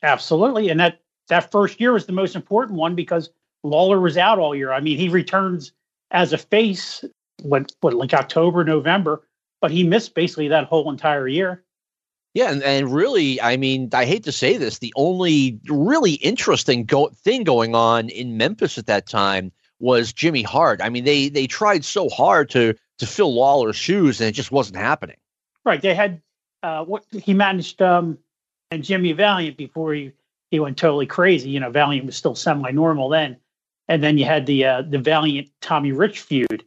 Absolutely, 0.03 0.71
and 0.71 0.81
that 0.81 1.03
that 1.29 1.51
first 1.51 1.79
year 1.79 1.93
was 1.93 2.07
the 2.07 2.13
most 2.13 2.35
important 2.35 2.79
one 2.79 2.95
because 2.95 3.29
Lawler 3.65 4.01
was 4.01 4.17
out 4.17 4.39
all 4.39 4.55
year. 4.55 4.73
I 4.73 4.81
mean, 4.81 4.97
he 4.97 5.11
returns 5.11 5.73
as 6.11 6.33
a 6.33 6.39
face 6.39 7.05
what 7.43 7.73
what 7.81 7.95
like 7.95 8.15
October, 8.15 8.65
November, 8.65 9.23
but 9.61 9.71
he 9.71 9.85
missed 9.85 10.15
basically 10.15 10.49
that 10.49 10.65
whole 10.65 10.91
entire 10.91 11.29
year. 11.29 11.65
Yeah, 12.33 12.53
and, 12.53 12.63
and 12.63 12.93
really, 12.93 13.41
I 13.41 13.57
mean, 13.57 13.91
I 13.93 14.05
hate 14.05 14.23
to 14.25 14.33
say 14.33 14.57
this, 14.57 14.79
the 14.79 14.93
only 14.95 15.59
really 15.69 16.13
interesting 16.13 16.85
go- 16.85 17.09
thing 17.09 17.43
going 17.43 17.75
on 17.75 18.09
in 18.09 18.37
Memphis 18.37 18.79
at 18.79 18.87
that 18.87 19.09
time 19.09 19.51
was 19.81 20.13
Jimmy 20.13 20.43
Hart. 20.43 20.81
I 20.81 20.91
mean, 20.91 21.05
they 21.05 21.29
they 21.29 21.47
tried 21.47 21.85
so 21.85 22.09
hard 22.09 22.51
to 22.51 22.75
to 22.99 23.07
fill 23.07 23.35
Lawler's 23.35 23.77
shoes, 23.77 24.21
and 24.21 24.29
it 24.29 24.33
just 24.33 24.53
wasn't 24.53 24.77
happening. 24.77 25.17
Right. 25.65 25.83
They 25.83 25.95
had 25.95 26.23
uh, 26.63 26.85
what 26.85 27.05
he 27.11 27.35
managed, 27.35 27.83
um, 27.83 28.19
and 28.71 28.85
Jimmy 28.85 29.13
Valiant 29.13 29.57
before 29.57 29.95
he 29.95 30.13
he 30.51 30.61
went 30.61 30.77
totally 30.77 31.07
crazy. 31.07 31.51
You 31.51 31.61
know, 31.61 31.71
Valiant 31.71 32.07
was 32.07 32.17
still 32.17 32.35
semi 32.35 32.71
normal 32.71 33.09
then, 33.09 33.39
and 33.89 34.03
then 34.03 34.19
you 34.19 34.25
had 34.25 34.47
the 34.47 34.65
uh, 34.65 34.83
the 34.83 34.99
Valiant 34.99 35.49
Tommy 35.61 35.93
Rich 35.93 36.21
feud, 36.21 36.65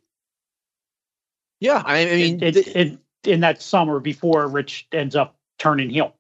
yeah, 1.64 1.82
I 1.86 2.04
mean, 2.04 2.44
it, 2.44 2.58
it, 2.58 2.76
it, 2.76 3.00
in 3.24 3.40
that 3.40 3.62
summer 3.62 4.02
before 4.02 4.48
Rich 4.48 4.86
ends 4.92 5.16
up 5.16 5.38
turning 5.58 5.90
heel. 5.90 6.14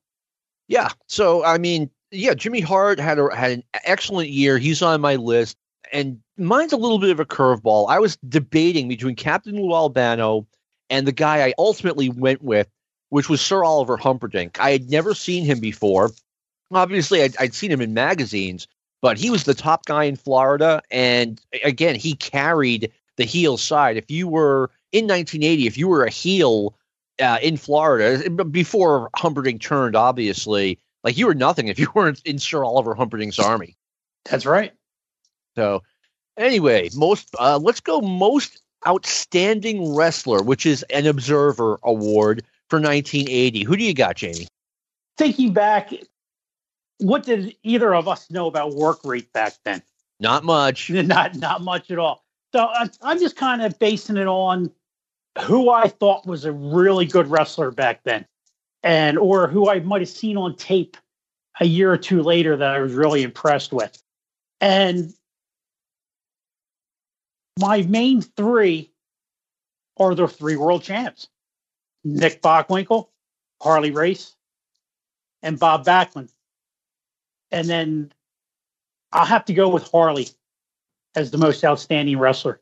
Yeah, 0.69 0.89
so 1.07 1.43
I 1.43 1.57
mean, 1.57 1.89
yeah, 2.11 2.33
Jimmy 2.33 2.61
Hart 2.61 2.97
had 2.97 3.19
a, 3.19 3.35
had 3.35 3.51
an 3.51 3.63
excellent 3.83 4.29
year. 4.29 4.57
He's 4.57 4.81
on 4.81 5.01
my 5.01 5.17
list. 5.17 5.57
and 5.91 6.19
mine's 6.37 6.73
a 6.73 6.77
little 6.77 6.97
bit 6.97 7.11
of 7.11 7.19
a 7.19 7.25
curveball. 7.25 7.89
I 7.89 7.99
was 7.99 8.17
debating 8.27 8.87
between 8.87 9.15
Captain 9.15 9.55
Lou 9.55 9.73
Albano 9.73 10.47
and 10.89 11.05
the 11.05 11.11
guy 11.11 11.45
I 11.45 11.53
ultimately 11.57 12.09
went 12.09 12.41
with, 12.41 12.67
which 13.09 13.29
was 13.29 13.41
Sir 13.41 13.63
Oliver 13.63 13.97
Humperdinck. 13.97 14.59
I 14.61 14.71
had 14.71 14.89
never 14.89 15.13
seen 15.13 15.43
him 15.43 15.59
before. 15.59 16.11
Obviously, 16.71 17.21
I'd, 17.21 17.35
I'd 17.37 17.53
seen 17.53 17.71
him 17.71 17.81
in 17.81 17.93
magazines, 17.93 18.67
but 19.01 19.17
he 19.17 19.29
was 19.29 19.43
the 19.43 19.53
top 19.53 19.85
guy 19.85 20.05
in 20.05 20.15
Florida. 20.15 20.81
And 20.89 21.39
again, 21.63 21.95
he 21.95 22.15
carried 22.15 22.91
the 23.17 23.25
heel 23.25 23.57
side. 23.57 23.97
If 23.97 24.09
you 24.09 24.27
were 24.27 24.71
in 24.93 25.05
1980, 25.05 25.67
if 25.67 25.77
you 25.77 25.87
were 25.87 26.05
a 26.05 26.09
heel 26.09 26.75
uh, 27.19 27.39
in 27.41 27.57
Florida 27.57 28.29
before 28.29 29.09
Humperdink 29.17 29.59
turned, 29.59 29.95
obviously, 29.95 30.79
like 31.03 31.17
you 31.17 31.25
were 31.25 31.33
nothing 31.33 31.67
if 31.67 31.79
you 31.79 31.89
weren't 31.95 32.21
in 32.23 32.39
Sir 32.39 32.63
Oliver 32.63 32.95
Humperdink's 32.95 33.39
army. 33.39 33.75
That's 34.29 34.45
right. 34.45 34.71
So, 35.55 35.81
anyway, 36.37 36.89
most 36.95 37.29
uh, 37.37 37.59
let's 37.61 37.81
go 37.81 37.99
most 38.01 38.61
outstanding 38.87 39.95
wrestler, 39.95 40.41
which 40.43 40.65
is 40.65 40.83
an 40.83 41.07
Observer 41.07 41.79
Award 41.83 42.43
for 42.69 42.79
1980. 42.79 43.63
Who 43.63 43.75
do 43.75 43.83
you 43.83 43.93
got, 43.93 44.15
Jamie? 44.15 44.47
Thinking 45.17 45.53
back, 45.53 45.91
what 46.99 47.23
did 47.23 47.55
either 47.63 47.93
of 47.93 48.07
us 48.07 48.29
know 48.29 48.47
about 48.47 48.73
work 48.73 48.99
rate 49.03 49.31
back 49.33 49.53
then? 49.65 49.81
Not 50.19 50.43
much. 50.43 50.89
Not 50.89 51.35
not 51.35 51.61
much 51.61 51.89
at 51.89 51.97
all. 51.97 52.23
So 52.53 52.69
I'm 53.01 53.19
just 53.19 53.35
kind 53.35 53.63
of 53.63 53.77
basing 53.79 54.17
it 54.17 54.27
on 54.27 54.71
who 55.41 55.69
I 55.69 55.87
thought 55.87 56.27
was 56.27 56.45
a 56.45 56.51
really 56.51 57.05
good 57.05 57.27
wrestler 57.27 57.71
back 57.71 58.03
then, 58.03 58.25
and 58.83 59.17
or 59.17 59.47
who 59.47 59.69
I 59.69 59.79
might 59.79 60.01
have 60.01 60.09
seen 60.09 60.37
on 60.37 60.55
tape 60.55 60.97
a 61.59 61.65
year 61.65 61.91
or 61.91 61.97
two 61.97 62.21
later 62.21 62.57
that 62.57 62.75
I 62.75 62.79
was 62.79 62.93
really 62.93 63.23
impressed 63.23 63.71
with. 63.71 64.01
And 64.61 65.13
my 67.59 67.83
main 67.83 68.21
three 68.21 68.91
are 69.97 70.15
the 70.15 70.27
three 70.27 70.55
world 70.55 70.83
champs 70.83 71.27
Nick 72.03 72.41
Bockwinkel, 72.41 73.09
Harley 73.61 73.91
Race, 73.91 74.35
and 75.41 75.59
Bob 75.59 75.85
Backlund. 75.85 76.31
And 77.51 77.67
then 77.67 78.11
I'll 79.11 79.25
have 79.25 79.45
to 79.45 79.53
go 79.53 79.69
with 79.69 79.89
Harley 79.89 80.27
as 81.15 81.31
the 81.31 81.37
most 81.37 81.63
outstanding 81.63 82.17
wrestler. 82.17 82.59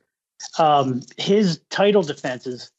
Um, 0.57 1.01
his 1.17 1.61
title 1.69 2.03
defenses 2.03 2.71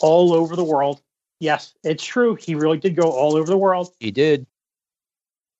all 0.00 0.32
over 0.32 0.56
the 0.56 0.64
world. 0.64 1.00
Yes, 1.40 1.74
it's 1.82 2.04
true. 2.04 2.36
He 2.36 2.54
really 2.54 2.78
did 2.78 2.96
go 2.96 3.10
all 3.10 3.36
over 3.36 3.46
the 3.46 3.58
world. 3.58 3.92
He 3.98 4.10
did. 4.10 4.46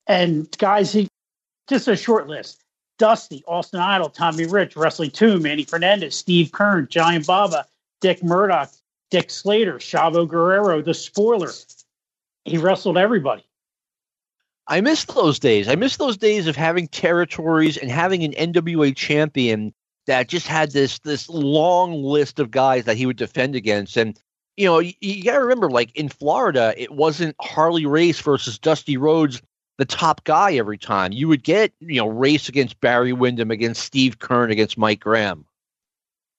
And 0.07 0.49
guys, 0.59 0.93
he 0.93 1.09
just 1.69 1.88
a 1.88 1.97
short 1.97 2.29
list. 2.29 2.62
Dusty, 2.99 3.43
Austin 3.49 3.81
Idol, 3.81 4.11
Tommy 4.11 4.47
Rich, 4.47 4.77
Wrestling 4.77 5.11
2, 5.11 5.41
Manny 5.41 5.65
Fernandez, 5.65 6.15
Steve 6.15 6.51
Keirn, 6.53 6.88
Giant 6.88 7.27
Baba, 7.27 7.67
Dick 8.01 8.23
Murdoch, 8.23 8.71
Dick 9.11 9.31
Slater, 9.31 9.75
Chavo 9.75 10.29
Guerrero, 10.29 10.83
The 10.83 10.95
Spoiler. 10.95 11.51
He 12.45 12.59
wrestled 12.59 12.99
everybody. 12.99 13.45
I 14.69 14.81
miss 14.81 15.05
those 15.05 15.38
days. 15.38 15.69
I 15.69 15.75
miss 15.75 15.97
those 15.97 16.17
days 16.17 16.47
of 16.47 16.55
having 16.55 16.87
territories 16.87 17.77
and 17.77 17.91
having 17.91 18.23
an 18.23 18.53
NWA 18.53 18.95
champion 18.95 19.75
that 20.07 20.29
just 20.29 20.47
had 20.47 20.73
this 20.73 20.99
this 21.01 21.29
long 21.29 22.03
list 22.03 22.38
of 22.38 22.51
guys 22.51 22.85
that 22.85 22.97
he 22.97 23.07
would 23.07 23.17
defend 23.17 23.55
against. 23.55 23.97
And 23.97 24.19
you 24.57 24.67
know, 24.67 24.79
you, 24.81 24.93
you 25.01 25.25
got 25.25 25.35
to 25.35 25.41
remember, 25.41 25.71
like 25.71 25.95
in 25.97 26.09
Florida, 26.09 26.75
it 26.77 26.93
wasn't 26.93 27.37
Harley 27.41 27.87
Race 27.87 28.21
versus 28.21 28.59
Dusty 28.59 28.97
Rhodes 28.97 29.41
the 29.79 29.85
top 29.85 30.25
guy 30.25 30.55
every 30.55 30.79
time. 30.79 31.12
You 31.12 31.29
would 31.29 31.43
get, 31.43 31.73
you 31.81 31.97
know, 31.97 32.09
race 32.09 32.49
against 32.49 32.81
Barry 32.81 33.12
Windham, 33.12 33.51
against 33.51 33.83
Steve 33.83 34.19
Keirn, 34.19 34.51
against 34.51 34.77
Mike 34.77 35.01
Graham. 35.01 35.45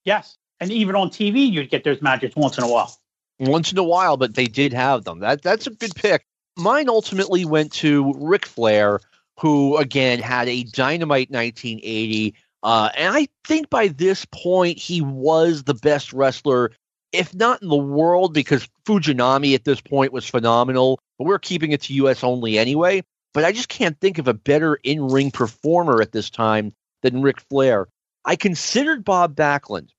Yes. 0.06 0.38
And 0.60 0.71
even 0.71 0.95
on 0.95 1.10
TV, 1.10 1.52
you'd 1.52 1.69
get 1.69 1.84
those 1.84 2.02
matches 2.02 2.36
once 2.36 2.58
in 2.58 2.63
a 2.63 2.67
while. 2.69 2.95
Once 3.39 3.71
in 3.71 3.78
a 3.78 3.84
while, 3.84 4.15
but 4.15 4.36
they 4.36 4.45
did 4.45 4.71
have 4.73 5.04
them. 5.04 5.19
That 5.19 5.41
that's 5.41 5.67
a 5.67 5.71
good 5.71 5.95
pick. 5.95 6.26
Mine 6.56 6.88
ultimately 6.88 7.45
went 7.45 7.73
to 7.73 8.13
Ric 8.17 8.45
Flair, 8.45 8.99
who 9.39 9.76
again 9.78 10.19
had 10.19 10.47
a 10.47 10.63
dynamite 10.63 11.32
1980. 11.32 12.36
Uh, 12.63 12.89
and 12.95 13.13
I 13.13 13.28
think 13.43 13.69
by 13.69 13.89
this 13.89 14.26
point 14.26 14.78
he 14.78 15.02
was 15.02 15.63
the 15.63 15.73
best 15.73 16.13
wrestler, 16.13 16.71
if 17.12 17.34
not 17.36 17.62
in 17.62 17.67
the 17.67 17.76
world, 17.76 18.34
because 18.34 18.67
Fujinami 18.86 19.54
at 19.54 19.65
this 19.65 19.82
point 19.82 20.13
was 20.13 20.28
phenomenal. 20.28 20.99
But 21.17 21.28
we're 21.28 21.39
keeping 21.39 21.71
it 21.71 21.82
to 21.84 21.93
U.S. 21.93 22.23
only 22.23 22.58
anyway 22.58 23.04
but 23.34 23.43
I 23.43 23.52
just 23.52 23.69
can't 23.69 23.99
think 23.99 24.19
of 24.19 24.28
a 24.28 24.34
better 24.34 24.76
in 24.84 25.08
ring 25.08 25.32
performer 25.32 26.02
at 26.02 26.12
this 26.12 26.30
time 26.30 26.73
than 27.02 27.21
Ric 27.21 27.41
Flair. 27.41 27.88
I 28.26 28.36
considered 28.36 29.04
Bob 29.04 29.36
Backlund, 29.36 29.89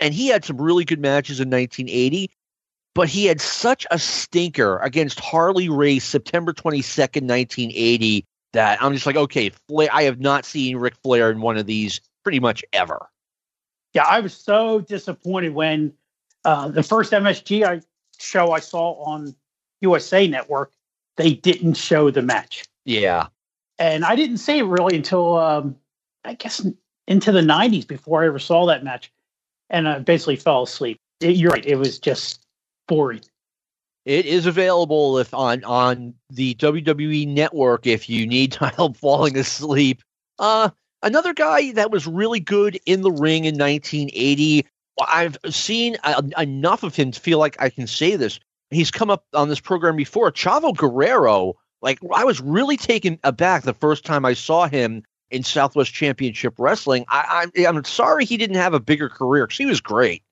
and 0.00 0.12
he 0.12 0.26
had 0.28 0.44
some 0.44 0.60
really 0.60 0.84
good 0.84 1.00
matches 1.00 1.40
in 1.40 1.48
1980, 1.48 2.30
but 2.94 3.08
he 3.08 3.26
had 3.26 3.40
such 3.40 3.86
a 3.90 3.98
stinker 3.98 4.78
against 4.78 5.20
Harley 5.20 5.68
Race 5.68 6.04
September 6.04 6.52
22nd, 6.52 7.22
1980, 7.22 8.26
that 8.56 8.82
I'm 8.82 8.92
just 8.92 9.06
like, 9.06 9.16
okay, 9.16 9.50
Flair, 9.68 9.88
I 9.92 10.02
have 10.02 10.20
not 10.20 10.44
seen 10.44 10.76
Ric 10.76 10.94
Flair 11.02 11.30
in 11.30 11.40
one 11.40 11.56
of 11.56 11.66
these 11.66 12.00
pretty 12.22 12.40
much 12.40 12.64
ever. 12.72 13.08
Yeah, 13.94 14.04
I 14.08 14.20
was 14.20 14.34
so 14.34 14.80
disappointed 14.80 15.54
when 15.54 15.92
uh, 16.44 16.68
the 16.68 16.82
first 16.82 17.12
MSG 17.12 17.64
I, 17.64 17.80
show 18.18 18.52
I 18.52 18.60
saw 18.60 19.02
on 19.04 19.34
USA 19.80 20.26
Network 20.26 20.72
they 21.16 21.34
didn't 21.34 21.74
show 21.74 22.10
the 22.10 22.22
match. 22.22 22.64
Yeah. 22.84 23.28
And 23.78 24.04
I 24.04 24.14
didn't 24.14 24.38
see 24.38 24.58
it 24.58 24.64
really 24.64 24.96
until 24.96 25.36
um, 25.38 25.76
I 26.24 26.34
guess 26.34 26.66
into 27.06 27.32
the 27.32 27.40
90s 27.40 27.86
before 27.86 28.22
I 28.22 28.26
ever 28.26 28.38
saw 28.38 28.66
that 28.66 28.84
match. 28.84 29.12
And 29.70 29.88
I 29.88 29.98
basically 29.98 30.36
fell 30.36 30.62
asleep. 30.62 30.98
It, 31.20 31.36
you're 31.36 31.50
right. 31.50 31.64
It 31.64 31.76
was 31.76 31.98
just 31.98 32.44
boring. 32.86 33.22
It 34.06 34.24
is 34.24 34.46
available 34.46 35.18
if 35.18 35.34
on 35.34 35.64
on 35.64 36.14
the 36.30 36.54
WWE 36.54 37.28
network 37.28 37.86
if 37.86 38.08
you 38.08 38.26
need 38.26 38.54
help 38.76 38.96
falling 38.96 39.36
asleep. 39.36 40.02
Uh 40.38 40.70
another 41.02 41.34
guy 41.34 41.72
that 41.72 41.90
was 41.90 42.06
really 42.06 42.40
good 42.40 42.80
in 42.86 43.02
the 43.02 43.10
ring 43.10 43.44
in 43.44 43.58
1980. 43.58 44.64
I've 45.12 45.36
seen 45.50 45.96
uh, 46.04 46.22
enough 46.38 46.84
of 46.84 46.96
him 46.96 47.10
to 47.10 47.20
feel 47.20 47.38
like 47.38 47.60
I 47.60 47.68
can 47.68 47.86
say 47.86 48.16
this 48.16 48.40
he's 48.70 48.90
come 48.90 49.10
up 49.10 49.24
on 49.34 49.48
this 49.48 49.60
program 49.60 49.96
before. 49.96 50.30
Chavo 50.30 50.74
Guerrero, 50.74 51.54
like 51.82 51.98
I 52.14 52.24
was 52.24 52.40
really 52.40 52.76
taken 52.76 53.18
aback 53.24 53.64
the 53.64 53.74
first 53.74 54.04
time 54.04 54.24
I 54.24 54.34
saw 54.34 54.68
him 54.68 55.02
in 55.30 55.42
Southwest 55.42 55.92
Championship 55.92 56.54
Wrestling. 56.58 57.04
I, 57.08 57.48
I 57.56 57.60
am 57.62 57.82
sorry 57.84 58.24
he 58.24 58.36
didn't 58.36 58.56
have 58.56 58.74
a 58.74 58.80
bigger 58.80 59.08
career 59.08 59.46
because 59.46 59.58
he 59.58 59.66
was 59.66 59.80
great. 59.80 60.22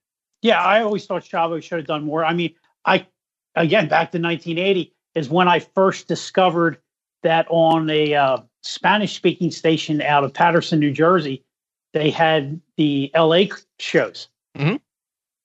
Yeah, 0.43 0.63
I 0.63 0.83
always 0.83 1.07
thought 1.07 1.25
Chavo 1.25 1.63
should 1.63 1.79
have 1.79 1.87
done 1.87 2.05
more. 2.05 2.25
I 2.25 2.35
mean, 2.35 2.55
I 2.85 3.07
again 3.55 3.89
back 3.89 4.13
to 4.13 4.19
1980 4.19 4.93
is 5.15 5.29
when 5.29 5.49
I 5.49 5.61
first 5.61 6.09
discovered 6.09 6.79
that 7.23 7.47
on 7.49 7.89
a 7.91 8.15
uh, 8.15 8.39
Spanish 8.63 9.15
speaking 9.17 9.51
station 9.51 10.03
out 10.03 10.25
of 10.25 10.33
Paterson, 10.35 10.81
New 10.81 10.93
Jersey, 10.93 11.45
they 11.93 12.11
had 12.11 12.61
the 12.77 13.11
LA 13.15 13.45
shows. 13.79 14.29
Mm-hmm. 14.57 14.77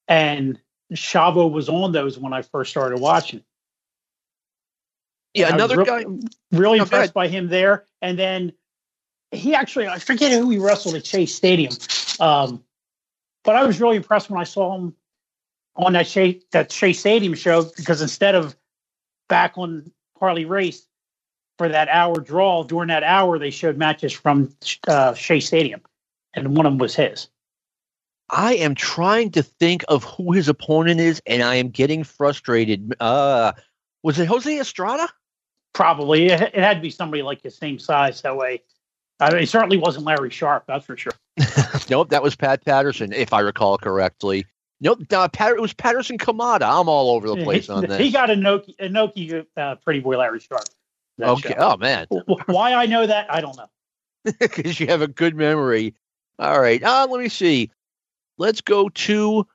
And 0.08 0.60
Chavo 0.94 1.52
was 1.52 1.70
on 1.70 1.92
those 1.92 2.18
when 2.18 2.34
I 2.34 2.42
first 2.42 2.72
started 2.72 3.00
watching. 3.00 3.44
Yeah, 5.34 5.54
another 5.54 5.84
guy. 5.84 6.06
Really 6.52 6.80
impressed 6.80 7.14
by 7.14 7.28
him 7.28 7.50
there. 7.50 7.86
And 8.02 8.18
then 8.18 8.54
he 9.32 9.54
actually, 9.54 9.88
I 9.88 10.00
forget 10.00 10.32
who 10.32 10.50
he 10.50 10.58
wrestled 10.58 10.96
at 10.96 11.06
Shea 11.06 11.28
Stadium. 11.28 11.74
Um, 12.20 12.64
but 13.44 13.56
I 13.56 13.64
was 13.64 13.80
really 13.80 13.98
impressed 13.98 14.30
when 14.30 14.42
I 14.42 14.44
saw 14.44 14.76
him 14.76 14.96
on 15.80 15.94
that 15.94 16.08
Shea, 16.08 16.42
that 16.52 16.72
Shea 16.72 16.94
Stadium 16.94 17.34
show 17.34 17.64
because 17.78 18.02
instead 18.02 18.36
of 18.36 18.56
back 19.28 19.58
on 19.58 19.92
Harley 20.20 20.46
Race 20.46 20.86
for 21.58 21.70
that 21.70 21.90
hour 21.90 22.20
draw, 22.20 22.64
during 22.64 22.88
that 22.90 23.04
hour, 23.04 23.40
they 23.40 23.50
showed 23.50 23.78
matches 23.78 24.14
from 24.14 24.54
uh, 24.88 25.14
Shea 25.14 25.40
Stadium. 25.40 25.82
And 26.34 26.56
one 26.56 26.66
of 26.66 26.74
them 26.74 26.78
was 26.78 26.96
his. 26.96 27.28
I 28.30 28.56
am 28.56 28.76
trying 28.76 29.32
to 29.32 29.42
think 29.42 29.84
of 29.88 30.04
who 30.04 30.34
his 30.34 30.48
opponent 30.48 31.00
is, 31.00 31.22
and 31.26 31.42
I 31.42 31.56
am 31.56 31.70
getting 31.70 32.04
frustrated. 32.04 32.94
Uh, 33.00 33.54
was 34.04 34.20
it 34.20 34.28
Jose 34.28 34.60
Estrada? 34.60 35.10
Probably. 35.74 36.28
It, 36.28 36.54
had 36.54 36.76
to 36.76 36.82
be 36.82 36.92
somebody 36.92 37.24
like 37.24 37.42
his 37.42 37.58
same 37.58 37.80
size. 37.80 38.22
That 38.22 38.38
way, 38.38 38.62
I 39.20 39.32
mean, 39.32 39.44
it 39.44 39.50
certainly 39.50 39.78
wasn't 39.78 40.06
Larry 40.06 40.30
Sharpe. 40.30 40.66
That's 40.68 40.86
for 40.86 40.96
sure. 40.96 41.14
nope, 41.90 42.10
that 42.10 42.22
was 42.22 42.36
Pat 42.36 42.64
Patterson, 42.64 43.12
if 43.14 43.34
I 43.34 43.40
recall 43.40 43.78
correctly. 43.78 44.46
Nope, 44.82 45.12
uh, 45.12 45.28
Pat, 45.28 45.52
it 45.52 45.62
was 45.62 45.74
Patterson 45.74 46.18
Kamada. 46.18 46.62
I'm 46.62 46.88
all 46.88 47.12
over 47.12 47.28
the 47.28 47.44
place 47.44 47.70
on 47.70 47.86
this. 47.86 48.00
He 48.00 48.12
got 48.12 48.30
Inoki, 48.30 48.76
a 48.80 48.88
Noki 48.88 49.46
uh, 49.58 49.76
pretty 49.76 50.00
boy 50.00 50.18
Larry 50.18 50.40
Sharpe. 50.40 50.64
Okay. 51.22 51.50
Show. 51.50 51.56
Oh 51.58 51.78
man. 51.78 52.08
Why 52.46 52.74
I 52.74 52.86
know 52.86 53.06
that, 53.06 53.32
I 53.32 53.42
don't 53.42 53.58
know. 53.58 53.68
Because 54.40 54.80
you 54.80 54.88
have 54.88 55.02
a 55.02 55.08
good 55.08 55.36
memory. 55.36 55.96
All 56.38 56.60
right. 56.62 56.82
Uh, 56.82 57.08
let 57.10 57.22
me 57.22 57.30
see 57.30 57.72
let's 58.40 58.62
go 58.62 58.90
to 58.90 59.46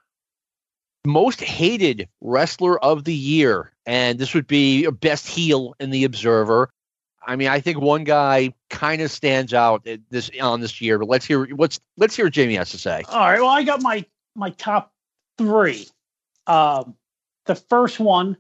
most 1.05 1.43
hated 1.43 2.09
wrestler 2.20 2.79
of 2.79 3.03
the 3.03 3.14
year. 3.14 3.72
And 3.87 4.18
this 4.18 4.33
would 4.35 4.47
be 4.47 4.85
a 4.85 4.93
best 4.93 5.27
heel 5.27 5.75
in 5.81 5.91
the 5.91 6.05
Observer. 6.05 6.70
I 7.27 7.37
mean, 7.37 7.49
I 7.49 7.61
think 7.61 7.81
one 7.81 8.05
guy 8.05 8.55
kind 8.70 9.03
of 9.03 9.11
stands 9.11 9.53
out 9.53 9.87
this 10.11 10.31
on 10.41 10.61
this 10.61 10.81
year. 10.81 10.99
But 10.99 11.09
let's 11.09 11.25
hear 11.25 11.47
what's 11.55 11.81
let's 11.97 12.14
hear 12.14 12.27
what 12.27 12.35
Jamie 12.35 12.55
has 12.55 12.70
to 12.70 12.79
say. 12.79 13.03
All 13.09 13.18
right. 13.18 13.41
Well, 13.41 13.49
I 13.49 13.62
got 13.62 13.83
my 13.83 14.05
my 14.35 14.51
top 14.51 14.93
three. 15.39 15.89
Um, 16.47 16.95
the 17.47 17.55
first 17.55 18.01
one, 18.01 18.37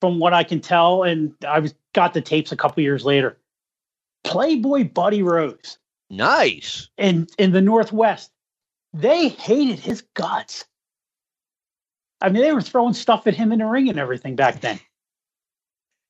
from 0.00 0.18
what 0.18 0.34
I 0.34 0.44
can 0.44 0.60
tell, 0.60 1.02
and 1.02 1.34
I 1.46 1.58
was 1.58 1.74
got 1.94 2.14
the 2.14 2.20
tapes 2.20 2.52
a 2.52 2.56
couple 2.56 2.82
years 2.82 3.04
later. 3.04 3.38
Playboy 4.24 4.84
Buddy 4.90 5.22
Rose. 5.22 5.78
Nice. 6.10 6.88
In 6.98 7.26
in 7.38 7.52
the 7.52 7.60
Northwest, 7.60 8.30
they 8.92 9.28
hated 9.28 9.78
his 9.78 10.02
guts. 10.14 10.64
I 12.20 12.28
mean, 12.28 12.42
they 12.42 12.52
were 12.52 12.62
throwing 12.62 12.94
stuff 12.94 13.26
at 13.26 13.34
him 13.34 13.52
in 13.52 13.58
the 13.58 13.66
ring 13.66 13.88
and 13.88 13.98
everything 13.98 14.36
back 14.36 14.60
then. 14.60 14.80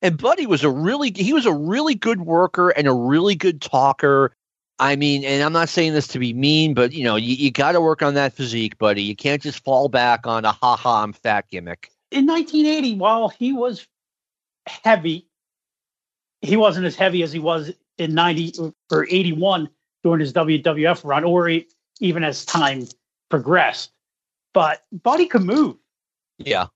And 0.03 0.19
Buddy 0.19 0.47
was 0.47 0.63
a 0.63 0.71
really 0.71 1.13
he 1.13 1.33
was 1.33 1.47
a 1.47 1.53
really 1.53 1.95
good 1.95 2.21
worker 2.21 2.71
and 2.71 2.87
a 2.87 2.93
really 2.93 3.35
good 3.35 3.61
talker. 3.61 4.37
I 4.79 4.97
mean, 4.97 5.25
and 5.25 5.43
I'm 5.43 5.53
not 5.53 5.69
saying 5.69 5.95
this 5.95 6.07
to 6.09 6.19
be 6.19 6.33
mean, 6.33 6.75
but 6.75 6.93
you 6.93 7.03
know, 7.03 7.17
you, 7.17 7.35
you 7.35 7.51
got 7.51 7.73
to 7.73 7.81
work 7.81 8.03
on 8.03 8.15
that 8.15 8.35
physique, 8.35 8.77
buddy. 8.79 9.03
You 9.03 9.17
can't 9.17 9.43
just 9.43 9.65
fall 9.65 9.89
back 9.89 10.27
on 10.27 10.45
a 10.45 10.53
ha 10.53 10.77
ha 10.77 11.03
I'm 11.03 11.13
fat 11.13 11.47
gimmick. 11.51 11.91
In 12.11 12.27
1980, 12.27 12.97
while 12.97 13.29
he 13.29 13.53
was 13.53 13.87
heavy, 14.67 15.27
he 16.43 16.57
wasn't 16.57 16.87
as 16.87 16.95
heavy 16.95 17.23
as 17.23 17.33
he 17.33 17.39
was 17.39 17.73
in 17.99 18.15
90 18.15 18.75
or 18.91 19.07
81 19.09 19.69
during 20.05 20.21
his 20.21 20.33
WWF 20.33 21.05
run, 21.05 21.25
or 21.25 21.51
even 22.01 22.23
as 22.23 22.45
time 22.45 22.87
progressed. 23.31 23.91
But 24.53 24.83
Buddy 24.93 25.27
could 25.27 25.43
move. 25.43 25.77
Yeah. 26.39 26.67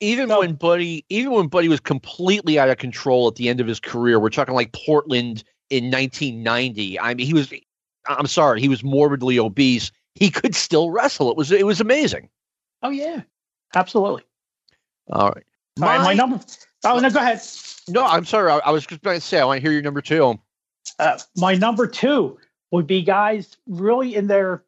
Even 0.00 0.28
so, 0.28 0.40
when 0.40 0.54
Buddy, 0.54 1.04
even 1.08 1.32
when 1.32 1.48
Buddy 1.48 1.68
was 1.68 1.80
completely 1.80 2.58
out 2.58 2.68
of 2.68 2.78
control 2.78 3.28
at 3.28 3.36
the 3.36 3.48
end 3.48 3.60
of 3.60 3.66
his 3.66 3.80
career, 3.80 4.20
we're 4.20 4.30
talking 4.30 4.54
like 4.54 4.72
Portland 4.72 5.44
in 5.70 5.84
1990. 5.84 7.00
I 7.00 7.14
mean, 7.14 7.26
he 7.26 7.34
was. 7.34 7.52
I'm 8.06 8.26
sorry, 8.26 8.60
he 8.60 8.68
was 8.68 8.82
morbidly 8.82 9.38
obese. 9.38 9.92
He 10.14 10.30
could 10.30 10.54
still 10.54 10.90
wrestle. 10.90 11.30
It 11.30 11.36
was 11.36 11.52
it 11.52 11.66
was 11.66 11.80
amazing. 11.80 12.28
Oh 12.82 12.90
yeah, 12.90 13.22
absolutely. 13.74 14.24
All 15.12 15.30
right. 15.30 15.44
My, 15.78 15.98
my 15.98 16.14
number. 16.14 16.40
Oh 16.84 16.98
no, 16.98 17.10
go 17.10 17.20
ahead. 17.20 17.40
No, 17.88 18.04
I'm 18.04 18.24
sorry. 18.24 18.50
I, 18.50 18.58
I 18.58 18.70
was 18.70 18.86
just 18.86 19.02
going 19.02 19.16
to 19.16 19.20
say 19.20 19.40
I 19.40 19.44
want 19.44 19.58
to 19.58 19.62
hear 19.62 19.72
your 19.72 19.82
number 19.82 20.00
two. 20.00 20.38
Uh, 20.98 21.18
my 21.36 21.54
number 21.54 21.86
two 21.86 22.38
would 22.70 22.86
be 22.86 23.02
guys 23.02 23.56
really 23.66 24.14
in 24.14 24.26
their 24.26 24.64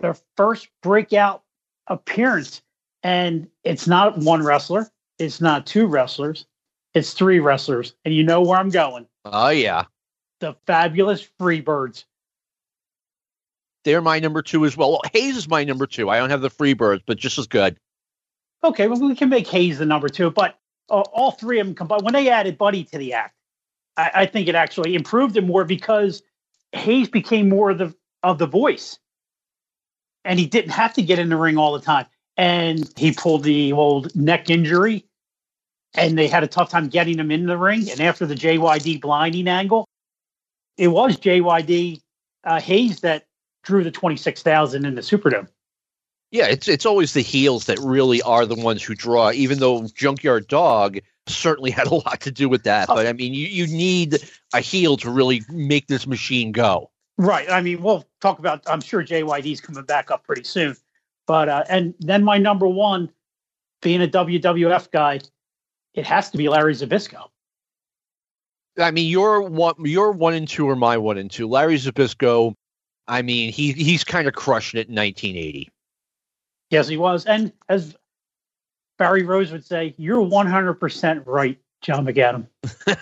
their 0.00 0.16
first 0.36 0.68
breakout 0.82 1.42
appearance 1.88 2.62
and 3.02 3.48
it's 3.62 3.86
not 3.86 4.18
one 4.18 4.42
wrestler, 4.42 4.90
it's 5.20 5.40
not 5.40 5.64
two 5.64 5.86
wrestlers, 5.86 6.44
it's 6.92 7.12
three 7.12 7.38
wrestlers. 7.38 7.94
And 8.04 8.12
you 8.12 8.24
know 8.24 8.42
where 8.42 8.58
I'm 8.58 8.70
going. 8.70 9.06
Oh, 9.24 9.50
yeah. 9.50 9.84
The 10.40 10.54
fabulous 10.66 11.26
Freebirds. 11.40 12.04
They're 13.84 14.02
my 14.02 14.18
number 14.18 14.42
two 14.42 14.64
as 14.64 14.76
well. 14.76 14.92
well. 14.92 15.02
Hayes 15.12 15.36
is 15.36 15.48
my 15.48 15.64
number 15.64 15.86
two. 15.86 16.10
I 16.10 16.18
don't 16.18 16.30
have 16.30 16.40
the 16.40 16.50
Freebirds, 16.50 17.02
but 17.06 17.18
just 17.18 17.38
as 17.38 17.46
good. 17.46 17.78
Okay, 18.64 18.88
well, 18.88 19.00
we 19.00 19.14
can 19.14 19.28
make 19.28 19.46
Hayes 19.48 19.78
the 19.78 19.86
number 19.86 20.08
two, 20.08 20.30
but 20.30 20.58
uh, 20.90 21.02
all 21.12 21.30
three 21.30 21.60
of 21.60 21.66
them 21.66 21.74
combined, 21.74 22.02
when 22.02 22.14
they 22.14 22.28
added 22.28 22.58
Buddy 22.58 22.84
to 22.84 22.98
the 22.98 23.14
act, 23.14 23.34
I, 23.96 24.10
I 24.14 24.26
think 24.26 24.48
it 24.48 24.54
actually 24.54 24.94
improved 24.94 25.36
it 25.36 25.44
more 25.44 25.64
because 25.64 26.22
Hayes 26.72 27.08
became 27.08 27.48
more 27.48 27.70
of 27.70 27.78
the 27.78 27.94
of 28.22 28.38
the 28.38 28.46
voice, 28.46 28.98
and 30.24 30.38
he 30.38 30.46
didn't 30.46 30.72
have 30.72 30.94
to 30.94 31.02
get 31.02 31.18
in 31.18 31.28
the 31.28 31.36
ring 31.36 31.56
all 31.56 31.72
the 31.74 31.84
time 31.84 32.06
and 32.36 32.90
he 32.96 33.12
pulled 33.12 33.42
the 33.42 33.72
old 33.72 34.14
neck 34.14 34.50
injury 34.50 35.04
and 35.94 36.18
they 36.18 36.28
had 36.28 36.44
a 36.44 36.46
tough 36.46 36.70
time 36.70 36.88
getting 36.88 37.18
him 37.18 37.30
in 37.30 37.46
the 37.46 37.56
ring. 37.56 37.90
And 37.90 38.00
after 38.00 38.26
the 38.26 38.34
JYD 38.34 39.00
blinding 39.00 39.48
angle, 39.48 39.88
it 40.76 40.88
was 40.88 41.16
JYD 41.16 42.00
uh, 42.44 42.60
Hayes 42.60 43.00
that 43.00 43.26
drew 43.62 43.82
the 43.82 43.90
26,000 43.90 44.84
in 44.84 44.94
the 44.94 45.00
Superdome. 45.00 45.48
Yeah, 46.32 46.46
it's 46.46 46.66
it's 46.66 46.84
always 46.84 47.12
the 47.12 47.20
heels 47.20 47.66
that 47.66 47.78
really 47.78 48.20
are 48.22 48.46
the 48.46 48.56
ones 48.56 48.82
who 48.82 48.94
draw, 48.94 49.30
even 49.30 49.58
though 49.60 49.86
Junkyard 49.94 50.48
Dog 50.48 50.98
certainly 51.26 51.70
had 51.72 51.86
a 51.86 51.94
lot 51.94 52.20
to 52.22 52.30
do 52.30 52.48
with 52.48 52.64
that. 52.64 52.88
But 52.88 53.06
I 53.06 53.12
mean, 53.12 53.32
you, 53.32 53.46
you 53.46 53.66
need 53.66 54.18
a 54.52 54.60
heel 54.60 54.96
to 54.98 55.10
really 55.10 55.42
make 55.48 55.86
this 55.86 56.06
machine 56.06 56.52
go. 56.52 56.90
Right. 57.18 57.50
I 57.50 57.62
mean, 57.62 57.82
we'll 57.82 58.04
talk 58.20 58.38
about, 58.38 58.62
I'm 58.66 58.80
sure 58.80 59.02
JYD's 59.02 59.60
coming 59.60 59.84
back 59.84 60.10
up 60.10 60.24
pretty 60.24 60.44
soon. 60.44 60.76
But 61.26 61.48
uh, 61.48 61.64
and 61.68 61.94
then 62.00 62.22
my 62.22 62.38
number 62.38 62.68
one, 62.68 63.10
being 63.82 64.02
a 64.02 64.08
WWF 64.08 64.90
guy, 64.90 65.20
it 65.94 66.06
has 66.06 66.30
to 66.30 66.38
be 66.38 66.48
Larry 66.48 66.74
Zbyszko. 66.74 67.28
I 68.78 68.90
mean, 68.90 69.08
your 69.08 69.42
one, 69.42 69.74
your 69.84 70.12
one 70.12 70.34
and 70.34 70.46
two 70.46 70.68
are 70.68 70.76
my 70.76 70.96
one 70.96 71.18
and 71.18 71.30
two. 71.30 71.48
Larry 71.48 71.76
Zbyszko, 71.76 72.54
I 73.08 73.22
mean, 73.22 73.52
he 73.52 73.72
he's 73.72 74.04
kind 74.04 74.28
of 74.28 74.34
crushing 74.34 74.78
it 74.80 74.88
in 74.88 74.94
1980. 74.94 75.70
Yes, 76.70 76.88
he 76.88 76.96
was, 76.96 77.24
and 77.26 77.52
as 77.68 77.96
Barry 78.98 79.22
Rose 79.22 79.52
would 79.52 79.64
say, 79.64 79.94
"You're 79.96 80.20
100 80.20 80.74
percent 80.74 81.26
right, 81.26 81.58
John 81.80 82.06
McAdam." 82.06 82.46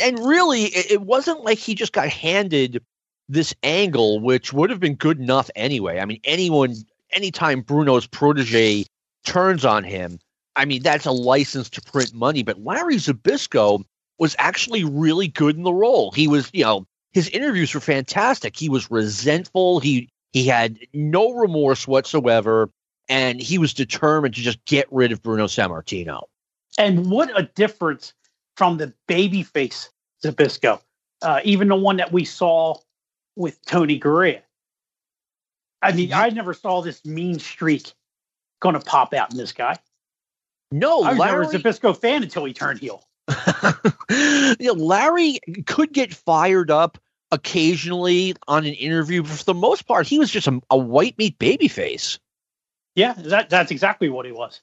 and 0.00 0.18
really, 0.18 0.64
it, 0.64 0.92
it 0.92 1.02
wasn't 1.02 1.44
like 1.44 1.58
he 1.58 1.74
just 1.74 1.92
got 1.92 2.08
handed 2.08 2.82
this 3.28 3.54
angle, 3.62 4.20
which 4.20 4.52
would 4.52 4.68
have 4.68 4.80
been 4.80 4.94
good 4.94 5.20
enough 5.20 5.48
anyway. 5.56 6.00
I 6.00 6.04
mean, 6.04 6.20
anyone, 6.24 6.74
anytime 7.12 7.62
Bruno's 7.62 8.06
protege 8.06 8.84
turns 9.24 9.64
on 9.64 9.84
him, 9.84 10.18
I 10.56 10.64
mean, 10.64 10.82
that's 10.82 11.06
a 11.06 11.12
license 11.12 11.70
to 11.70 11.80
print 11.80 12.12
money. 12.12 12.42
But 12.42 12.62
Larry 12.62 12.96
Zbyszko 12.96 13.84
was 14.22 14.36
actually 14.38 14.84
really 14.84 15.26
good 15.26 15.56
in 15.56 15.64
the 15.64 15.72
role. 15.72 16.12
He 16.12 16.28
was, 16.28 16.48
you 16.52 16.62
know, 16.62 16.86
his 17.10 17.28
interviews 17.30 17.74
were 17.74 17.80
fantastic. 17.80 18.56
He 18.56 18.68
was 18.68 18.88
resentful. 18.88 19.80
He 19.80 20.10
he 20.32 20.46
had 20.46 20.78
no 20.94 21.32
remorse 21.32 21.88
whatsoever, 21.88 22.70
and 23.08 23.40
he 23.40 23.58
was 23.58 23.74
determined 23.74 24.36
to 24.36 24.40
just 24.40 24.64
get 24.64 24.86
rid 24.92 25.10
of 25.10 25.24
Bruno 25.24 25.46
Sammartino. 25.46 26.22
And 26.78 27.10
what 27.10 27.36
a 27.36 27.50
difference 27.56 28.14
from 28.56 28.76
the 28.76 28.94
babyface 29.08 29.88
Zbyszko, 30.24 30.80
uh, 31.20 31.40
even 31.42 31.66
the 31.66 31.74
one 31.74 31.96
that 31.96 32.12
we 32.12 32.24
saw 32.24 32.76
with 33.34 33.60
Tony 33.66 33.98
Garea. 33.98 34.42
I 35.82 35.90
mean, 35.90 36.12
I 36.12 36.28
never 36.28 36.54
saw 36.54 36.80
this 36.80 37.04
mean 37.04 37.40
streak 37.40 37.92
going 38.60 38.74
to 38.74 38.80
pop 38.80 39.14
out 39.14 39.32
in 39.32 39.36
this 39.36 39.50
guy. 39.50 39.78
No, 40.70 41.02
I 41.02 41.10
was 41.10 41.18
Larry, 41.18 41.46
never 41.46 41.56
a 41.56 41.58
Zbyszko 41.58 41.96
fan 42.00 42.22
until 42.22 42.44
he 42.44 42.52
turned 42.52 42.78
heel. 42.78 43.02
you 44.10 44.56
know, 44.60 44.72
Larry 44.72 45.38
could 45.66 45.92
get 45.92 46.12
fired 46.12 46.70
up 46.70 46.98
occasionally 47.30 48.34
on 48.46 48.66
an 48.66 48.74
interview, 48.74 49.22
but 49.22 49.32
for 49.32 49.44
the 49.44 49.54
most 49.54 49.86
part, 49.86 50.06
he 50.06 50.18
was 50.18 50.30
just 50.30 50.46
a, 50.46 50.60
a 50.70 50.76
white 50.76 51.16
meat 51.18 51.38
baby 51.38 51.68
face. 51.68 52.18
Yeah, 52.94 53.14
that, 53.16 53.48
that's 53.48 53.70
exactly 53.70 54.08
what 54.08 54.26
he 54.26 54.32
was. 54.32 54.60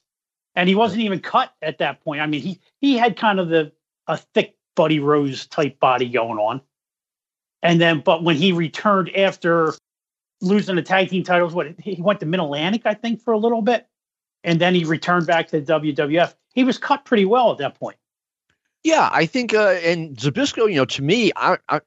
And 0.54 0.68
he 0.68 0.74
wasn't 0.74 1.02
even 1.02 1.20
cut 1.20 1.52
at 1.62 1.78
that 1.78 2.02
point. 2.02 2.20
I 2.20 2.26
mean, 2.26 2.40
he 2.40 2.60
he 2.80 2.96
had 2.96 3.16
kind 3.16 3.38
of 3.38 3.48
the 3.48 3.72
a 4.06 4.16
thick 4.16 4.56
Buddy 4.74 4.98
Rose 4.98 5.46
type 5.46 5.78
body 5.78 6.08
going 6.08 6.38
on. 6.38 6.60
And 7.62 7.80
then, 7.80 8.00
but 8.00 8.24
when 8.24 8.36
he 8.36 8.52
returned 8.52 9.14
after 9.16 9.74
losing 10.40 10.76
the 10.76 10.82
tag 10.82 11.10
team 11.10 11.22
titles, 11.22 11.54
what 11.54 11.78
he 11.78 12.00
went 12.00 12.20
to 12.20 12.26
Mid 12.26 12.40
Atlantic, 12.40 12.82
I 12.84 12.94
think, 12.94 13.22
for 13.22 13.32
a 13.32 13.38
little 13.38 13.62
bit, 13.62 13.86
and 14.42 14.60
then 14.60 14.74
he 14.74 14.84
returned 14.84 15.26
back 15.26 15.48
to 15.48 15.60
the 15.60 15.80
WWF. 15.80 16.34
He 16.54 16.64
was 16.64 16.78
cut 16.78 17.04
pretty 17.04 17.26
well 17.26 17.52
at 17.52 17.58
that 17.58 17.78
point. 17.78 17.96
Yeah, 18.82 19.10
I 19.12 19.26
think, 19.26 19.52
uh, 19.52 19.78
and 19.84 20.16
Zbyszko, 20.16 20.68
you 20.68 20.76
know, 20.76 20.86
to 20.86 21.02
me, 21.02 21.32
I, 21.36 21.58
I, 21.68 21.80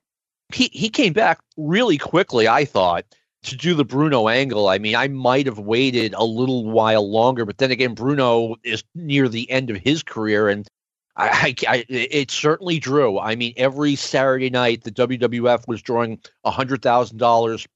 he 0.54 0.70
he 0.74 0.90
came 0.90 1.14
back 1.14 1.40
really 1.58 1.98
quickly. 1.98 2.48
I 2.48 2.66
thought 2.66 3.06
to 3.44 3.56
do 3.58 3.74
the 3.74 3.86
Bruno 3.86 4.28
angle. 4.30 4.70
I 4.70 4.78
mean, 4.78 4.96
I 4.96 5.08
might 5.08 5.46
have 5.48 5.60
waited 5.60 6.14
a 6.14 6.24
little 6.24 6.70
while 6.70 7.10
longer, 7.10 7.46
but 7.46 7.58
then 7.58 7.72
again, 7.72 7.94
Bruno 7.96 8.56
is 8.64 8.84
near 8.96 9.28
the 9.28 9.50
end 9.50 9.70
of 9.70 9.78
his 9.78 10.04
career, 10.04 10.48
and 10.48 10.68
I, 11.16 11.56
I, 11.68 11.86
it 11.90 12.32
certainly 12.32 12.80
drew. 12.80 13.20
I 13.20 13.36
mean, 13.36 13.54
every 13.58 13.96
Saturday 13.96 14.50
night, 14.50 14.84
the 14.84 14.92
WWF 14.92 15.68
was 15.68 15.82
drawing 15.82 16.20
hundred 16.46 16.82
thousand 16.82 17.18
dollars 17.18 17.68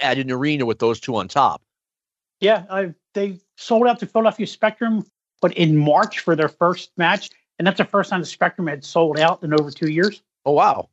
at 0.00 0.18
an 0.18 0.30
arena 0.30 0.66
with 0.66 0.78
those 0.78 0.98
two 1.00 1.16
on 1.16 1.28
top. 1.28 1.62
Yeah, 2.40 2.64
I, 2.70 2.94
they 3.14 3.38
sold 3.56 3.86
out 3.86 4.00
the 4.00 4.06
Philadelphia 4.06 4.46
Spectrum, 4.46 5.04
but 5.40 5.52
in 5.54 5.76
March 5.76 6.20
for 6.20 6.34
their 6.34 6.48
first 6.48 6.90
match, 6.96 7.30
and 7.60 7.66
that's 7.66 7.76
the 7.76 7.84
first 7.84 8.08
time 8.08 8.20
the 8.20 8.26
Spectrum 8.26 8.68
had 8.68 8.82
sold 8.82 9.18
out 9.20 9.42
in 9.42 9.52
over 9.52 9.70
two 9.70 9.90
years. 9.90 10.22
Oh 10.46 10.52
wow! 10.52 10.88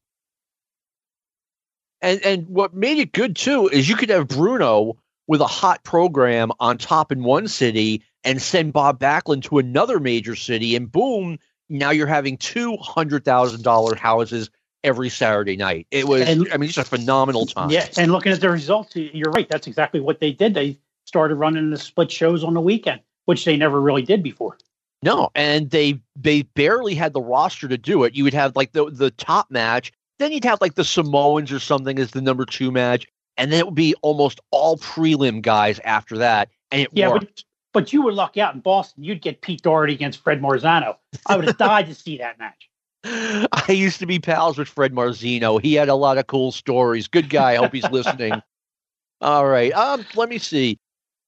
And 2.02 2.22
and 2.26 2.50
what 2.50 2.74
made 2.74 2.98
it 2.98 3.14
good 3.14 3.38
too 3.38 3.70
is 3.70 3.88
you 3.88 3.96
could 3.96 4.10
have 4.10 4.28
Bruno 4.28 4.98
with 5.28 5.40
a 5.40 5.48
hot 5.48 5.82
program 5.84 6.52
on 6.60 6.78
top 6.78 7.14
in 7.14 7.24
one 7.24 7.48
city 7.48 8.04
and 8.26 8.42
send 8.42 8.74
Bob 8.74 9.00
Backlund 9.00 9.44
to 9.44 9.60
another 9.60 10.02
major 10.02 10.36
city, 10.36 10.76
and 10.76 10.92
boom, 10.92 11.40
now 11.70 11.92
you're 11.92 12.06
having 12.06 12.36
two 12.36 12.76
hundred 12.76 13.24
thousand 13.24 13.64
dollar 13.64 13.96
houses 13.96 14.50
every 14.84 15.08
Saturday 15.08 15.56
night. 15.56 15.88
It 15.90 16.06
was, 16.06 16.28
and, 16.28 16.50
I 16.52 16.58
mean, 16.58 16.68
it's 16.68 16.78
a 16.78 16.84
phenomenal 16.84 17.46
time. 17.46 17.70
Yeah, 17.70 17.88
and 17.96 18.12
looking 18.12 18.34
at 18.34 18.42
the 18.42 18.50
results, 18.50 18.94
you're 18.94 19.32
right. 19.32 19.48
That's 19.48 19.68
exactly 19.68 20.02
what 20.02 20.20
they 20.20 20.34
did. 20.34 20.54
They 20.54 20.78
started 21.06 21.36
running 21.36 21.70
the 21.70 21.78
split 21.78 22.12
shows 22.12 22.44
on 22.44 22.54
the 22.54 22.62
weekend, 22.62 23.00
which 23.24 23.46
they 23.46 23.56
never 23.56 23.80
really 23.80 24.02
did 24.02 24.22
before. 24.22 24.58
No, 25.04 25.30
and 25.36 25.70
they 25.70 26.02
they 26.16 26.42
barely 26.42 26.96
had 26.96 27.14
the 27.14 27.22
roster 27.22 27.68
to 27.68 27.78
do 27.78 28.04
it. 28.04 28.16
You 28.16 28.24
would 28.24 28.34
have 28.34 28.56
like 28.56 28.72
the 28.72 28.90
the 28.90 29.12
top 29.12 29.50
match, 29.52 29.92
then 30.20 30.32
you'd 30.32 30.44
have 30.44 30.60
like 30.60 30.76
the 30.76 30.84
Samoans 30.84 31.52
or 31.52 31.60
something 31.60 32.00
as 32.00 32.12
the 32.12 32.22
number 32.22 32.46
two 32.46 32.72
match, 32.72 33.06
and 33.38 33.52
then 33.52 33.60
it 33.60 33.66
would 33.66 33.76
be 33.76 33.94
almost 34.02 34.40
all 34.52 34.78
prelim 34.78 35.42
guys 35.42 35.80
after 35.84 36.18
that, 36.18 36.50
and 36.72 36.82
it 36.82 36.90
yeah, 36.94 37.10
worked. 37.10 37.44
But, 37.74 37.84
but 37.84 37.94
you 37.94 38.02
would 38.04 38.16
luck 38.16 38.38
out 38.38 38.56
in 38.56 38.62
Boston. 38.62 39.04
You'd 39.04 39.22
get 39.22 39.42
Pete 39.42 39.62
Doherty 39.62 39.94
against 39.94 40.24
Fred 40.24 40.42
Marzino. 40.42 40.96
I 41.28 41.36
would 41.36 41.46
have 41.46 41.58
died 41.58 41.88
to 41.88 41.96
see 41.96 42.18
that 42.18 42.40
match. 42.40 42.70
I 43.04 43.72
used 43.72 44.00
to 44.00 44.06
be 44.06 44.20
pals 44.20 44.58
with 44.58 44.68
Fred 44.68 44.94
Marzino. 44.94 45.62
He 45.62 45.76
had 45.76 45.90
a 45.90 45.96
lot 45.96 46.18
of 46.18 46.28
cool 46.28 46.52
stories. 46.52 47.08
Good 47.08 47.30
guy. 47.30 47.52
I 47.52 47.56
hope 47.58 47.72
he's 47.72 47.90
listening. 47.92 48.42
All 49.22 49.48
right. 49.48 49.72
Um, 49.74 50.06
let 50.16 50.30
me 50.30 50.38
see. 50.40 50.80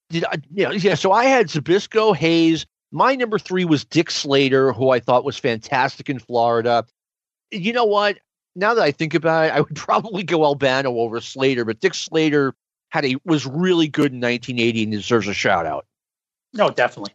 Did 0.10 0.26
I, 0.26 0.38
yeah, 0.52 0.72
yeah. 0.72 0.96
So 0.96 1.12
I 1.12 1.26
had 1.26 1.48
Zbyszko 1.48 2.16
Hayes. 2.16 2.66
My 2.92 3.16
number 3.16 3.38
three 3.38 3.66
was 3.66 3.86
Dick 3.86 4.10
Slater, 4.10 4.74
who 4.74 4.90
I 4.90 5.00
thought 5.00 5.24
was 5.24 5.38
fantastic 5.38 6.10
in 6.10 6.20
Florida. 6.20 6.86
You 7.52 7.74
know 7.74 7.86
what? 7.86 8.20
Now 8.56 8.74
that 8.74 8.82
I 8.82 8.92
think 8.92 9.14
about 9.14 9.46
it, 9.46 9.54
I 9.54 9.62
would 9.62 9.76
probably 9.76 10.24
go 10.24 10.44
Albano 10.44 10.98
over 10.98 11.22
Slater, 11.22 11.66
but 11.66 11.80
Dick 11.80 11.94
Slater 11.94 12.56
had 12.90 13.06
a 13.06 13.16
was 13.26 13.46
really 13.46 13.88
good 13.88 14.12
in 14.12 14.20
1980 14.20 14.84
and 14.84 14.92
deserves 14.92 15.28
a 15.28 15.34
shout 15.34 15.66
out. 15.66 15.86
No, 16.54 16.70
definitely. 16.70 17.14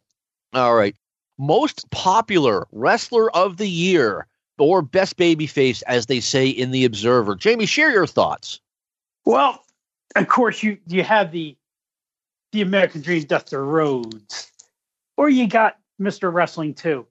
All 0.53 0.77
right. 0.77 0.95
Most 1.39 1.91
popular 1.91 2.69
wrestler 2.71 3.35
of 3.35 3.57
the 3.57 3.69
year 3.69 4.29
or 4.59 4.83
best 4.83 5.17
babyface, 5.17 5.83
as 5.89 6.07
they 6.07 6.21
say 6.21 6.49
in 6.49 6.71
the 6.71 6.85
Observer. 6.85 7.35
Jamie, 7.35 7.67
share 7.67 7.91
your 7.91 8.07
thoughts. 8.07 8.61
Well, 9.25 9.65
of 10.15 10.29
course, 10.29 10.63
you 10.63 10.79
you 10.87 11.03
have 11.03 11.33
the 11.33 11.57
the 12.53 12.63
American 12.63 13.01
Dream, 13.01 13.25
Dusty 13.25 13.57
Rhodes, 13.57 14.53
or 15.17 15.29
you 15.29 15.47
got 15.47 15.79
Mr. 16.01 16.33
Wrestling 16.33 16.75
too, 16.75 17.07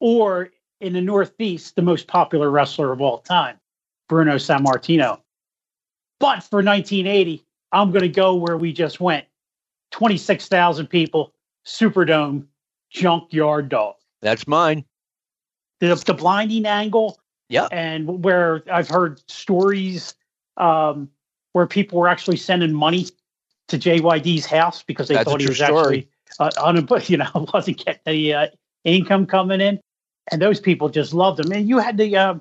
or 0.00 0.50
in 0.80 0.92
the 0.92 1.00
Northeast, 1.00 1.76
the 1.76 1.82
most 1.82 2.06
popular 2.06 2.50
wrestler 2.50 2.92
of 2.92 3.00
all 3.00 3.18
time, 3.18 3.58
Bruno 4.08 4.36
Sammartino. 4.36 5.20
But 6.20 6.42
for 6.42 6.62
1980, 6.62 7.44
I'm 7.72 7.90
going 7.90 8.02
to 8.02 8.08
go 8.08 8.34
where 8.34 8.56
we 8.56 8.72
just 8.72 9.00
went 9.00 9.26
26,000 9.92 10.86
people, 10.86 11.32
Superdome, 11.66 12.46
Junkyard 12.90 13.68
Dog. 13.68 13.96
That's 14.22 14.46
mine. 14.46 14.84
The, 15.80 15.94
the 16.06 16.14
blinding 16.14 16.66
angle. 16.66 17.18
Yeah. 17.48 17.68
And 17.70 18.24
where 18.24 18.62
I've 18.72 18.88
heard 18.88 19.22
stories 19.30 20.14
um, 20.56 21.10
where 21.52 21.66
people 21.66 21.98
were 21.98 22.08
actually 22.08 22.36
sending 22.36 22.72
money 22.72 23.06
to 23.68 23.78
JYD's 23.78 24.46
house 24.46 24.82
because 24.82 25.08
they 25.08 25.14
That's 25.14 25.30
thought 25.30 25.40
he 25.40 25.46
was 25.46 25.56
story. 25.56 25.78
actually 25.78 26.08
uh, 26.38 26.50
un- 26.62 26.88
you 27.06 27.16
know 27.16 27.48
wasn't 27.52 27.84
getting 27.84 28.00
the 28.06 28.34
uh, 28.34 28.46
income 28.84 29.26
coming 29.26 29.60
in, 29.60 29.80
and 30.30 30.40
those 30.40 30.60
people 30.60 30.88
just 30.88 31.14
loved 31.14 31.40
him. 31.40 31.52
And 31.52 31.68
you 31.68 31.78
had 31.78 31.96
the 31.96 32.16
uh, 32.16 32.34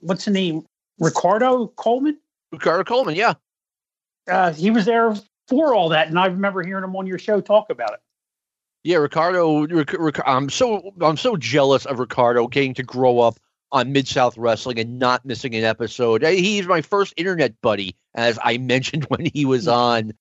what's 0.00 0.24
the 0.24 0.30
name, 0.30 0.66
Ricardo 0.98 1.68
Coleman. 1.68 2.18
Ricardo 2.52 2.84
Coleman, 2.84 3.14
yeah, 3.14 3.34
uh, 4.28 4.52
he 4.52 4.70
was 4.70 4.84
there 4.84 5.14
for 5.48 5.74
all 5.74 5.88
that, 5.90 6.08
and 6.08 6.18
I 6.18 6.26
remember 6.26 6.62
hearing 6.62 6.84
him 6.84 6.94
on 6.96 7.06
your 7.06 7.18
show 7.18 7.40
talk 7.40 7.70
about 7.70 7.94
it. 7.94 8.00
Yeah, 8.84 8.96
Ricardo. 8.96 9.66
Ric- 9.66 9.92
Ric- 9.92 10.26
I'm 10.26 10.50
so 10.50 10.92
I'm 11.00 11.16
so 11.16 11.36
jealous 11.36 11.86
of 11.86 11.98
Ricardo 11.98 12.48
getting 12.48 12.74
to 12.74 12.82
grow 12.82 13.20
up 13.20 13.38
on 13.70 13.92
Mid 13.92 14.06
South 14.08 14.36
Wrestling 14.36 14.78
and 14.78 14.98
not 14.98 15.24
missing 15.24 15.54
an 15.54 15.64
episode. 15.64 16.22
He's 16.22 16.66
my 16.66 16.82
first 16.82 17.14
internet 17.16 17.60
buddy, 17.62 17.96
as 18.14 18.38
I 18.42 18.58
mentioned 18.58 19.04
when 19.04 19.26
he 19.26 19.44
was 19.44 19.68
on. 19.68 20.12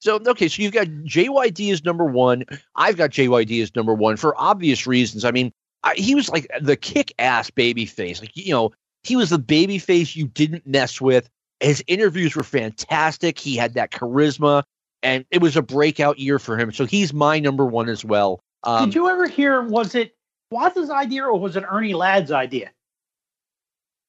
So 0.00 0.18
okay, 0.26 0.48
so 0.48 0.62
you've 0.62 0.72
got 0.72 0.86
JYD 0.86 1.72
as 1.72 1.84
number 1.84 2.04
one. 2.04 2.44
I've 2.74 2.96
got 2.96 3.10
JYD 3.10 3.62
as 3.62 3.74
number 3.76 3.94
one 3.94 4.16
for 4.16 4.34
obvious 4.40 4.86
reasons. 4.86 5.24
I 5.24 5.30
mean, 5.30 5.52
I, 5.82 5.94
he 5.94 6.14
was 6.14 6.28
like 6.28 6.50
the 6.60 6.76
kick-ass 6.76 7.50
baby 7.50 7.86
face. 7.86 8.20
Like 8.20 8.36
you 8.36 8.52
know, 8.52 8.72
he 9.02 9.16
was 9.16 9.30
the 9.30 9.38
baby 9.38 9.78
face 9.78 10.16
you 10.16 10.26
didn't 10.26 10.66
mess 10.66 11.00
with. 11.00 11.28
His 11.60 11.84
interviews 11.86 12.34
were 12.34 12.42
fantastic. 12.42 13.38
He 13.38 13.56
had 13.56 13.74
that 13.74 13.90
charisma, 13.90 14.62
and 15.02 15.26
it 15.30 15.42
was 15.42 15.56
a 15.56 15.62
breakout 15.62 16.18
year 16.18 16.38
for 16.38 16.56
him. 16.56 16.72
So 16.72 16.86
he's 16.86 17.12
my 17.12 17.38
number 17.38 17.66
one 17.66 17.90
as 17.90 18.02
well. 18.02 18.40
Um, 18.64 18.86
Did 18.86 18.94
you 18.94 19.08
ever 19.08 19.28
hear? 19.28 19.62
Was 19.62 19.94
it 19.94 20.14
Watts' 20.50 20.90
idea 20.90 21.24
or 21.24 21.38
was 21.38 21.56
it 21.56 21.64
Ernie 21.68 21.94
Ladd's 21.94 22.32
idea 22.32 22.70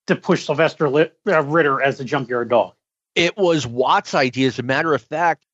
to 0.06 0.16
push 0.16 0.46
Sylvester 0.46 0.86
uh, 0.86 1.42
Ritter 1.42 1.82
as 1.82 1.98
the 1.98 2.04
junkyard 2.04 2.48
dog? 2.48 2.72
It 3.14 3.36
was 3.36 3.66
Watt's 3.66 4.14
idea. 4.14 4.48
As 4.48 4.58
a 4.58 4.62
matter 4.62 4.94
of 4.94 5.02
fact, 5.02 5.44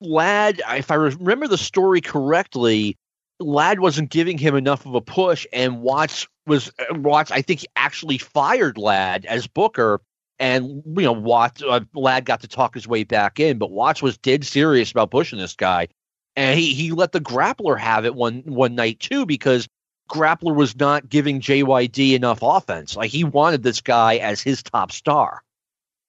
Ladd, 0.00 0.60
if 0.70 0.90
I 0.90 0.94
remember 0.94 1.48
the 1.48 1.58
story 1.58 2.00
correctly, 2.00 2.96
Ladd 3.40 3.80
wasn't 3.80 4.10
giving 4.10 4.38
him 4.38 4.54
enough 4.54 4.86
of 4.86 4.94
a 4.94 5.00
push, 5.00 5.46
and 5.52 5.80
Watts 5.80 6.26
was 6.46 6.70
uh, 6.78 6.94
Watts. 6.94 7.30
I 7.30 7.42
think 7.42 7.60
he 7.60 7.66
actually 7.76 8.18
fired 8.18 8.78
Ladd 8.78 9.26
as 9.26 9.46
Booker, 9.46 10.00
and 10.38 10.82
you 10.86 11.02
know 11.02 11.12
Watts 11.12 11.62
uh, 11.62 11.80
Ladd 11.94 12.24
got 12.24 12.40
to 12.40 12.48
talk 12.48 12.74
his 12.74 12.88
way 12.88 13.04
back 13.04 13.40
in, 13.40 13.58
but 13.58 13.70
Watts 13.70 14.02
was 14.02 14.18
dead 14.18 14.44
serious 14.44 14.90
about 14.90 15.10
pushing 15.10 15.38
this 15.38 15.54
guy, 15.54 15.88
and 16.34 16.58
he 16.58 16.74
he 16.74 16.92
let 16.92 17.12
the 17.12 17.20
Grappler 17.20 17.78
have 17.78 18.04
it 18.04 18.14
one 18.14 18.42
one 18.46 18.74
night 18.74 19.00
too 19.00 19.26
because 19.26 19.68
Grappler 20.10 20.54
was 20.54 20.76
not 20.76 21.08
giving 21.08 21.40
JYD 21.40 22.14
enough 22.14 22.38
offense. 22.42 22.96
Like 22.96 23.10
he 23.10 23.24
wanted 23.24 23.62
this 23.62 23.80
guy 23.80 24.16
as 24.16 24.40
his 24.40 24.62
top 24.62 24.92
star. 24.92 25.42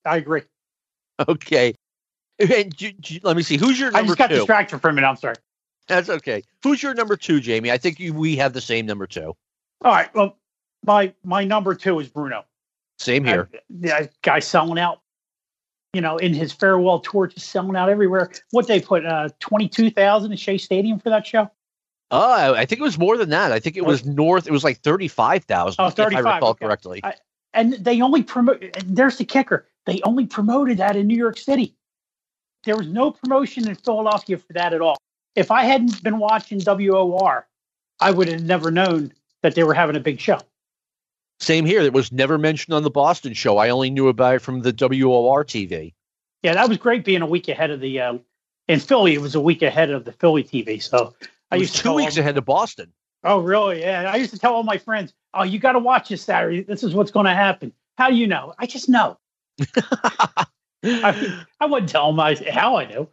I 0.05 0.17
agree. 0.17 0.43
Okay. 1.27 1.73
And 2.39 2.75
j- 2.75 2.95
j- 2.99 3.19
let 3.23 3.35
me 3.35 3.43
see. 3.43 3.57
Who's 3.57 3.79
your 3.79 3.91
number 3.91 4.05
I 4.05 4.07
just 4.07 4.17
got 4.17 4.27
two? 4.29 4.35
distracted 4.35 4.79
for 4.79 4.89
a 4.89 4.93
minute. 4.93 5.07
I'm 5.07 5.15
sorry. 5.17 5.35
That's 5.87 6.09
okay. 6.09 6.43
Who's 6.63 6.83
your 6.83 6.93
number 6.93 7.15
two, 7.15 7.39
Jamie? 7.39 7.71
I 7.71 7.77
think 7.77 7.99
you, 7.99 8.13
we 8.13 8.35
have 8.35 8.53
the 8.53 8.61
same 8.61 8.85
number 8.85 9.07
two. 9.07 9.35
All 9.83 9.91
right. 9.91 10.13
Well, 10.13 10.37
my 10.85 11.13
my 11.23 11.43
number 11.43 11.73
two 11.75 11.99
is 11.99 12.07
Bruno. 12.07 12.43
Same 12.99 13.23
here. 13.23 13.49
Yeah, 13.69 14.07
guy 14.21 14.39
selling 14.39 14.79
out. 14.79 15.01
You 15.93 16.01
know, 16.01 16.17
in 16.17 16.33
his 16.33 16.51
farewell 16.51 16.99
tour, 16.99 17.27
just 17.27 17.49
selling 17.49 17.75
out 17.75 17.89
everywhere. 17.89 18.31
What 18.51 18.67
they 18.67 18.81
put 18.81 19.05
uh, 19.05 19.29
twenty 19.39 19.67
two 19.69 19.89
thousand 19.89 20.31
at 20.33 20.39
Shea 20.39 20.57
Stadium 20.57 20.99
for 20.99 21.09
that 21.09 21.25
show. 21.25 21.49
Oh, 22.11 22.53
I 22.53 22.65
think 22.65 22.79
it 22.79 22.83
was 22.83 22.97
more 22.97 23.17
than 23.17 23.29
that. 23.29 23.51
I 23.51 23.59
think 23.59 23.77
it 23.77 23.85
was 23.85 24.05
north. 24.05 24.47
It 24.47 24.51
was 24.51 24.63
like 24.63 24.79
thirty-five 24.79 25.45
thousand. 25.45 25.83
Oh, 25.83 25.89
35, 25.89 26.19
if 26.19 26.25
I 26.25 26.35
recall 26.35 26.49
okay. 26.51 26.65
correctly. 26.65 27.01
I- 27.03 27.15
and 27.53 27.73
they 27.73 28.01
only 28.01 28.21
promote. 28.23 28.61
and 28.61 28.95
There's 28.95 29.17
the 29.17 29.25
kicker. 29.25 29.67
They 29.85 30.01
only 30.03 30.25
promoted 30.27 30.77
that 30.77 30.95
in 30.95 31.07
New 31.07 31.17
York 31.17 31.37
City. 31.37 31.76
There 32.63 32.75
was 32.75 32.87
no 32.87 33.11
promotion 33.11 33.67
in 33.67 33.75
Philadelphia 33.75 34.37
for 34.37 34.53
that 34.53 34.73
at 34.73 34.81
all. 34.81 34.97
If 35.35 35.51
I 35.51 35.63
hadn't 35.63 36.03
been 36.03 36.17
watching 36.17 36.59
WOR, 36.59 37.47
I 37.99 38.11
would 38.11 38.27
have 38.27 38.43
never 38.43 38.71
known 38.71 39.13
that 39.41 39.55
they 39.55 39.63
were 39.63 39.73
having 39.73 39.95
a 39.95 39.99
big 39.99 40.19
show. 40.19 40.39
Same 41.39 41.65
here. 41.65 41.81
It 41.81 41.93
was 41.93 42.11
never 42.11 42.37
mentioned 42.37 42.73
on 42.73 42.83
the 42.83 42.89
Boston 42.89 43.33
show. 43.33 43.57
I 43.57 43.69
only 43.69 43.89
knew 43.89 44.07
about 44.07 44.35
it 44.35 44.39
from 44.39 44.61
the 44.61 44.71
WOR 44.71 45.45
TV. 45.45 45.93
Yeah, 46.43 46.53
that 46.53 46.67
was 46.67 46.77
great 46.77 47.05
being 47.05 47.21
a 47.21 47.27
week 47.27 47.47
ahead 47.47 47.71
of 47.71 47.79
the. 47.79 47.99
Uh, 47.99 48.17
in 48.67 48.79
Philly, 48.79 49.13
it 49.13 49.21
was 49.21 49.35
a 49.35 49.39
week 49.39 49.61
ahead 49.61 49.91
of 49.91 50.05
the 50.05 50.11
Philly 50.11 50.43
TV. 50.43 50.81
So 50.81 51.13
I 51.51 51.57
was 51.57 51.69
used 51.69 51.83
two 51.83 51.93
weeks 51.93 52.17
ahead 52.17 52.37
of 52.37 52.45
Boston. 52.45 52.91
Oh, 53.23 53.39
really? 53.39 53.81
Yeah. 53.81 54.11
I 54.11 54.17
used 54.17 54.31
to 54.31 54.39
tell 54.39 54.53
all 54.53 54.63
my 54.63 54.77
friends, 54.77 55.13
"Oh, 55.33 55.43
you 55.43 55.59
got 55.59 55.73
to 55.73 55.79
watch 55.79 56.09
this 56.09 56.23
Saturday. 56.23 56.63
This 56.63 56.83
is 56.83 56.93
what's 56.93 57.11
going 57.11 57.25
to 57.25 57.33
happen." 57.33 57.71
How 57.97 58.09
do 58.09 58.15
you 58.15 58.27
know? 58.27 58.53
I 58.57 58.65
just 58.65 58.89
know. 58.89 59.17
I, 60.83 61.43
I 61.59 61.65
wouldn't 61.65 61.89
tell 61.89 62.11
my 62.11 62.35
how 62.49 62.77
I 62.77 62.85
know. 62.85 63.09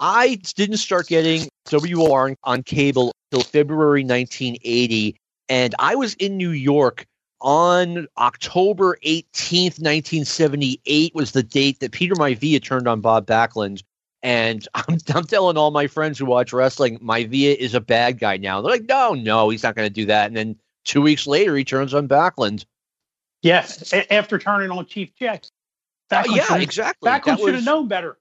I 0.00 0.40
didn't 0.56 0.78
start 0.78 1.06
getting 1.06 1.48
WR 1.70 2.28
on, 2.28 2.36
on 2.44 2.62
cable 2.62 3.12
until 3.30 3.44
February 3.44 4.02
1980, 4.02 5.16
and 5.48 5.74
I 5.78 5.94
was 5.94 6.14
in 6.14 6.36
New 6.36 6.50
York 6.50 7.06
on 7.44 8.08
October 8.16 8.96
18th, 9.04 9.78
1978 9.78 11.14
was 11.14 11.32
the 11.32 11.42
date 11.42 11.78
that 11.80 11.92
Peter 11.92 12.14
Maivia 12.14 12.60
turned 12.60 12.88
on 12.88 13.02
Bob 13.02 13.26
Backlund. 13.26 13.82
And 14.22 14.66
I'm, 14.74 14.98
I'm 15.14 15.26
telling 15.26 15.58
all 15.58 15.70
my 15.70 15.86
friends 15.86 16.18
who 16.18 16.24
watch 16.24 16.52
wrestling, 16.52 16.98
Maivia 16.98 17.54
is 17.54 17.74
a 17.74 17.80
bad 17.80 18.18
guy 18.18 18.38
now. 18.38 18.62
They're 18.62 18.72
like, 18.72 18.88
no, 18.88 19.12
no, 19.12 19.50
he's 19.50 19.62
not 19.62 19.76
going 19.76 19.86
to 19.86 19.92
do 19.92 20.06
that. 20.06 20.26
And 20.26 20.36
then 20.36 20.56
two 20.84 21.02
weeks 21.02 21.26
later, 21.26 21.54
he 21.54 21.64
turns 21.64 21.92
on 21.92 22.08
Backlund. 22.08 22.64
Yes, 23.42 23.92
a- 23.92 24.10
after 24.12 24.38
turning 24.38 24.70
on 24.70 24.86
Chief 24.86 25.14
Jack. 25.14 25.44
Backlund 26.22 26.36
yeah, 26.36 26.56
exactly. 26.58 27.10
Backlund 27.10 27.24
That 27.24 27.38
should 27.40 27.54
have 27.54 27.64
known 27.64 27.88
better. 27.88 28.18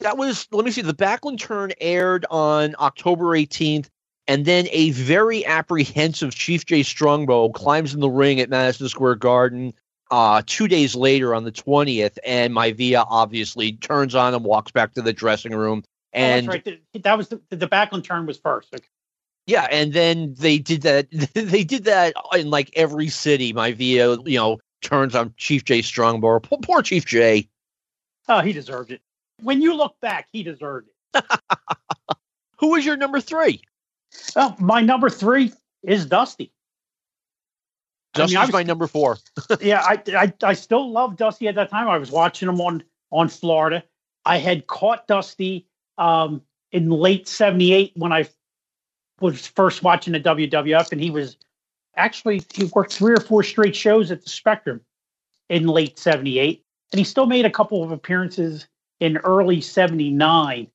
that 0.00 0.16
was 0.18 0.46
let 0.52 0.64
me 0.64 0.70
see 0.70 0.82
the 0.82 0.94
Backlund 0.94 1.38
turn 1.38 1.72
aired 1.80 2.26
on 2.30 2.74
October 2.78 3.24
18th 3.26 3.88
and 4.28 4.44
then 4.44 4.66
a 4.72 4.90
very 4.90 5.46
apprehensive 5.46 6.34
Chief 6.34 6.66
J 6.66 6.82
Strongbow 6.82 7.50
climbs 7.50 7.94
in 7.94 8.00
the 8.00 8.10
ring 8.10 8.40
at 8.40 8.50
Madison 8.50 8.88
Square 8.88 9.16
Garden 9.16 9.72
uh, 10.10 10.42
two 10.46 10.68
days 10.68 10.94
later 10.94 11.34
on 11.34 11.44
the 11.44 11.52
20th 11.52 12.18
and 12.24 12.54
Maivia 12.54 13.04
obviously 13.08 13.72
turns 13.72 14.14
on 14.14 14.34
and 14.34 14.44
walks 14.44 14.70
back 14.70 14.92
to 14.94 15.02
the 15.02 15.12
dressing 15.12 15.52
room 15.54 15.82
Oh, 16.14 16.18
and 16.18 16.46
that's 16.48 16.64
right. 16.66 16.80
The- 16.92 16.98
That 17.00 17.18
was 17.18 17.28
the, 17.28 17.40
the 17.50 17.66
Backlund 17.68 18.04
turn 18.04 18.26
was 18.26 18.38
first. 18.38 18.72
Okay. 18.74 18.84
yeah 19.46 19.66
and 19.70 19.92
then 19.92 20.34
they 20.38 20.58
did 20.58 20.82
that 20.82 21.08
they 21.34 21.64
did 21.64 21.84
that 21.84 22.14
in 22.34 22.50
like 22.50 22.70
every 22.76 23.08
city 23.08 23.52
Maivia 23.52 24.18
you 24.28 24.38
know 24.38 24.58
turns 24.82 25.14
on 25.14 25.34
Chief 25.36 25.64
J 25.64 25.82
Strongbow 25.82 26.40
poor, 26.40 26.58
poor 26.62 26.82
Chief 26.82 27.04
J 27.04 27.48
Oh, 28.28 28.40
he 28.40 28.52
deserved 28.52 28.90
it. 28.90 29.00
When 29.42 29.62
you 29.62 29.76
look 29.76 30.00
back, 30.00 30.26
he 30.32 30.42
deserved 30.42 30.88
it. 30.88 31.24
who 32.58 32.70
was 32.70 32.84
your 32.84 32.96
number 32.96 33.20
three 33.20 33.60
Well, 34.34 34.56
my 34.58 34.80
number 34.80 35.08
three 35.08 35.52
is 35.82 36.06
Dusty. 36.06 36.52
Dusty's 38.14 38.36
I 38.36 38.40
mean, 38.40 38.48
was, 38.48 38.52
my 38.52 38.62
number 38.62 38.86
four. 38.86 39.18
yeah, 39.60 39.82
I, 39.82 40.02
I 40.16 40.32
I 40.42 40.52
still 40.54 40.90
love 40.90 41.16
Dusty 41.16 41.48
at 41.48 41.54
that 41.54 41.70
time. 41.70 41.88
I 41.88 41.98
was 41.98 42.10
watching 42.10 42.48
him 42.48 42.60
on 42.60 42.82
on 43.12 43.28
Florida. 43.28 43.84
I 44.24 44.38
had 44.38 44.66
caught 44.66 45.06
Dusty 45.06 45.66
um, 45.98 46.42
in 46.72 46.90
late 46.90 47.28
'78 47.28 47.92
when 47.94 48.12
I 48.12 48.28
was 49.20 49.46
first 49.46 49.82
watching 49.82 50.12
the 50.12 50.20
WWF, 50.20 50.92
and 50.92 51.00
he 51.00 51.10
was 51.10 51.36
actually 51.96 52.42
he 52.52 52.64
worked 52.66 52.92
three 52.92 53.14
or 53.14 53.20
four 53.20 53.42
straight 53.42 53.76
shows 53.76 54.10
at 54.10 54.22
the 54.22 54.30
Spectrum 54.30 54.80
in 55.48 55.66
late 55.66 55.98
'78, 55.98 56.62
and 56.92 56.98
he 56.98 57.04
still 57.04 57.26
made 57.26 57.44
a 57.44 57.50
couple 57.50 57.82
of 57.82 57.90
appearances 57.90 58.66
in 59.00 59.18
early 59.18 59.60
'79, 59.60 60.68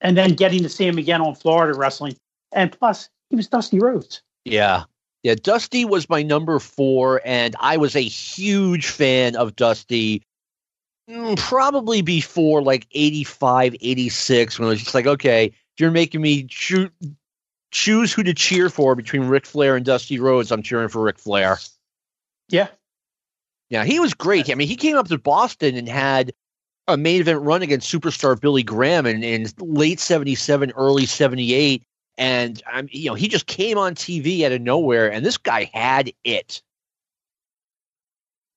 and 0.00 0.16
then 0.16 0.34
getting 0.34 0.62
to 0.62 0.68
see 0.68 0.86
him 0.86 0.98
again 0.98 1.20
on 1.20 1.34
Florida 1.34 1.78
Wrestling. 1.78 2.16
And 2.52 2.70
plus, 2.72 3.08
he 3.30 3.36
was 3.36 3.48
Dusty 3.48 3.78
Rhodes. 3.78 4.22
Yeah, 4.44 4.84
yeah, 5.24 5.34
Dusty 5.34 5.86
was 5.86 6.08
my 6.10 6.22
number 6.22 6.58
four, 6.58 7.22
and 7.24 7.56
I 7.58 7.78
was 7.78 7.96
a 7.96 8.00
huge 8.00 8.86
fan 8.86 9.36
of 9.36 9.56
Dusty 9.56 10.22
mm, 11.10 11.36
probably 11.38 12.02
before 12.02 12.62
like 12.62 12.86
85, 12.92 13.74
86, 13.80 14.58
when 14.58 14.66
I 14.66 14.70
was 14.70 14.82
just 14.82 14.94
like, 14.94 15.06
okay, 15.06 15.50
you're 15.78 15.90
making 15.90 16.20
me 16.20 16.44
choose, 16.44 16.90
choose 17.74 18.12
who 18.12 18.22
to 18.22 18.32
cheer 18.32 18.70
for 18.70 18.94
between 18.94 19.24
Ric 19.24 19.44
Flair 19.44 19.76
and 19.76 19.84
Dusty 19.84 20.18
Rhodes. 20.18 20.50
I'm 20.50 20.62
cheering 20.62 20.88
for 20.88 21.02
Ric 21.02 21.18
Flair. 21.18 21.58
Yeah. 22.48 22.68
Yeah, 23.68 23.84
he 23.84 23.98
was 24.00 24.14
great. 24.14 24.50
I 24.50 24.54
mean, 24.54 24.68
he 24.68 24.76
came 24.76 24.96
up 24.96 25.08
to 25.08 25.18
Boston 25.18 25.76
and 25.76 25.88
had 25.88 26.32
a 26.86 26.96
main 26.96 27.20
event 27.20 27.40
run 27.42 27.62
against 27.62 27.92
superstar 27.92 28.40
Billy 28.40 28.62
Graham 28.62 29.06
in, 29.06 29.22
in 29.22 29.48
late 29.58 29.98
77, 30.00 30.72
early 30.76 31.06
78 31.06 31.82
and 32.16 32.62
I'm 32.66 32.88
you 32.90 33.10
know 33.10 33.14
he 33.14 33.28
just 33.28 33.46
came 33.46 33.78
on 33.78 33.94
TV 33.94 34.44
out 34.44 34.52
of 34.52 34.60
nowhere, 34.60 35.10
and 35.10 35.24
this 35.24 35.36
guy 35.36 35.70
had 35.72 36.12
it, 36.22 36.62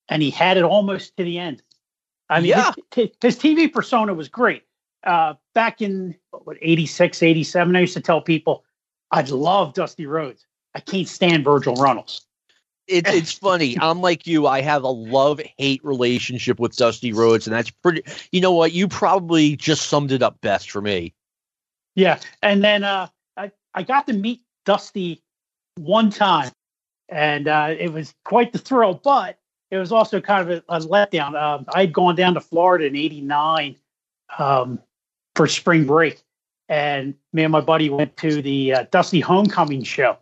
and 0.10 0.22
he 0.22 0.30
had 0.30 0.58
it 0.58 0.64
almost 0.64 1.16
to 1.18 1.24
the 1.24 1.40
end. 1.40 1.64
I 2.30 2.42
mean, 2.42 2.50
yeah. 2.50 2.74
his, 2.94 3.10
his 3.22 3.38
TV 3.38 3.72
persona 3.72 4.14
was 4.14 4.28
great. 4.28 4.64
Uh, 5.06 5.36
back 5.56 5.82
in 5.82 6.16
what 6.32 6.58
86, 6.62 7.24
87, 7.24 7.76
I 7.76 7.80
used 7.80 7.94
to 7.94 8.02
tell 8.02 8.22
people 8.22 8.66
I'd 9.12 9.30
love 9.30 9.74
Dusty 9.74 10.06
Rhodes. 10.06 10.46
I 10.76 10.80
can't 10.80 11.08
stand 11.08 11.44
Virgil 11.44 11.76
Runnels. 11.76 12.26
It, 12.88 13.08
it's 13.08 13.32
funny. 13.32 13.78
I'm 13.82 14.02
like 14.02 14.28
you. 14.28 14.48
I 14.48 14.62
have 14.62 14.84
a 14.84 14.90
love 14.90 15.42
hate 15.58 15.84
relationship 15.84 16.60
with 16.60 16.76
Dusty 16.76 17.14
Rhodes, 17.14 17.48
and 17.48 17.56
that's 17.56 17.70
pretty. 17.70 18.04
You 18.32 18.42
know 18.42 18.52
what? 18.52 18.74
You 18.74 18.88
probably 18.88 19.56
just 19.56 19.88
summed 19.88 20.12
it 20.12 20.22
up 20.22 20.40
best 20.42 20.72
for 20.72 20.82
me. 20.82 21.14
Yeah, 21.96 22.20
and 22.42 22.64
then 22.64 22.84
uh, 22.84 23.08
I 23.78 23.84
got 23.84 24.08
to 24.08 24.14
meet 24.14 24.42
Dusty 24.66 25.22
one 25.76 26.10
time, 26.10 26.52
and 27.10 27.48
uh, 27.48 27.76
it 27.78 27.94
was 27.94 28.16
quite 28.26 28.52
the 28.52 28.58
thrill. 28.58 28.96
But 28.96 29.38
it 29.70 29.78
was 29.78 29.92
also 29.92 30.20
kind 30.20 30.50
of 30.50 30.64
a, 30.68 30.76
a 30.76 30.80
letdown. 30.80 31.40
Um, 31.40 31.66
I 31.76 31.82
had 31.82 31.94
gone 31.94 32.16
down 32.16 32.34
to 32.34 32.42
Florida 32.42 32.88
in 32.88 32.96
'89 32.96 33.76
um, 34.40 34.80
for 35.36 35.46
spring 35.46 35.86
break, 35.86 36.24
and 36.70 37.16
me 37.34 37.44
and 37.44 37.52
my 37.52 37.62
buddy 37.62 37.90
went 37.90 38.18
to 38.18 38.42
the 38.42 38.74
uh, 38.74 38.86
Dusty 38.92 39.20
Homecoming 39.20 39.84
show. 39.84 40.18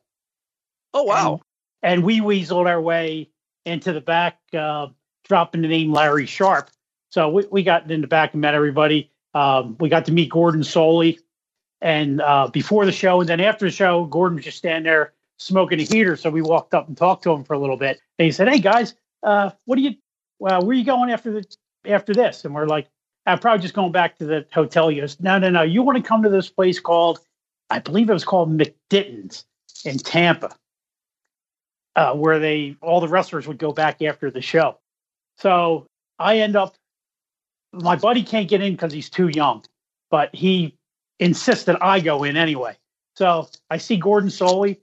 Oh 0.93 1.03
wow! 1.03 1.41
And, 1.81 1.93
and 1.93 2.03
we 2.03 2.21
weaseled 2.21 2.67
our 2.67 2.81
way 2.81 3.29
into 3.65 3.93
the 3.93 4.01
back, 4.01 4.39
uh, 4.57 4.87
dropping 5.23 5.61
the 5.61 5.67
name 5.67 5.91
Larry 5.91 6.25
Sharpe. 6.25 6.69
So 7.09 7.29
we, 7.29 7.45
we 7.51 7.63
got 7.63 7.89
in 7.89 8.01
the 8.01 8.07
back 8.07 8.33
and 8.33 8.41
met 8.41 8.53
everybody. 8.53 9.11
Um, 9.33 9.75
we 9.79 9.89
got 9.89 10.05
to 10.05 10.11
meet 10.11 10.29
Gordon 10.29 10.61
Solie, 10.61 11.19
and 11.81 12.21
uh, 12.21 12.47
before 12.47 12.85
the 12.85 12.91
show 12.91 13.19
and 13.19 13.29
then 13.29 13.41
after 13.41 13.65
the 13.65 13.71
show, 13.71 14.05
Gordon 14.05 14.35
was 14.35 14.45
just 14.45 14.57
standing 14.57 14.83
there 14.83 15.13
smoking 15.37 15.79
a 15.79 15.83
heater. 15.83 16.15
So 16.15 16.29
we 16.29 16.41
walked 16.41 16.73
up 16.73 16.87
and 16.87 16.95
talked 16.95 17.23
to 17.23 17.31
him 17.31 17.43
for 17.43 17.53
a 17.53 17.59
little 17.59 17.77
bit. 17.77 17.99
And 18.17 18.25
he 18.25 18.31
said, 18.31 18.47
"Hey 18.47 18.59
guys, 18.59 18.95
uh, 19.23 19.51
what 19.65 19.77
are 19.77 19.81
you? 19.81 19.95
Well, 20.39 20.61
where 20.61 20.71
are 20.71 20.79
you 20.79 20.85
going 20.85 21.11
after 21.11 21.31
the 21.31 21.45
after 21.85 22.13
this?" 22.13 22.45
And 22.45 22.53
we're 22.53 22.67
like, 22.67 22.87
"I'm 23.25 23.39
probably 23.39 23.61
just 23.61 23.73
going 23.73 23.91
back 23.91 24.17
to 24.17 24.25
the 24.25 24.45
hotel." 24.53 24.91
Goes, 24.93 25.19
"No, 25.19 25.37
no, 25.37 25.49
no. 25.49 25.61
You 25.61 25.81
want 25.83 25.97
to 25.97 26.03
come 26.07 26.23
to 26.23 26.29
this 26.29 26.49
place 26.49 26.79
called, 26.79 27.19
I 27.69 27.79
believe 27.79 28.09
it 28.09 28.13
was 28.13 28.25
called 28.25 28.55
McDitton's 28.57 29.45
in 29.83 29.97
Tampa, 29.97 30.55
uh, 31.95 32.13
where 32.13 32.39
they 32.39 32.75
all 32.81 32.99
the 33.01 33.07
wrestlers 33.07 33.47
would 33.47 33.57
go 33.57 33.71
back 33.71 34.01
after 34.01 34.31
the 34.31 34.41
show." 34.41 34.77
So 35.37 35.87
I 36.19 36.39
end 36.39 36.55
up. 36.55 36.75
My 37.73 37.95
buddy 37.95 38.23
can't 38.23 38.47
get 38.47 38.61
in 38.61 38.73
because 38.73 38.93
he's 38.93 39.09
too 39.09 39.27
young, 39.27 39.65
but 40.09 40.33
he 40.33 40.77
insist 41.19 41.65
that 41.65 41.81
I 41.83 41.99
go 41.99 42.23
in 42.23 42.37
anyway. 42.37 42.77
So 43.15 43.49
I 43.69 43.77
see 43.77 43.97
Gordon 43.97 44.29
Solie. 44.29 44.77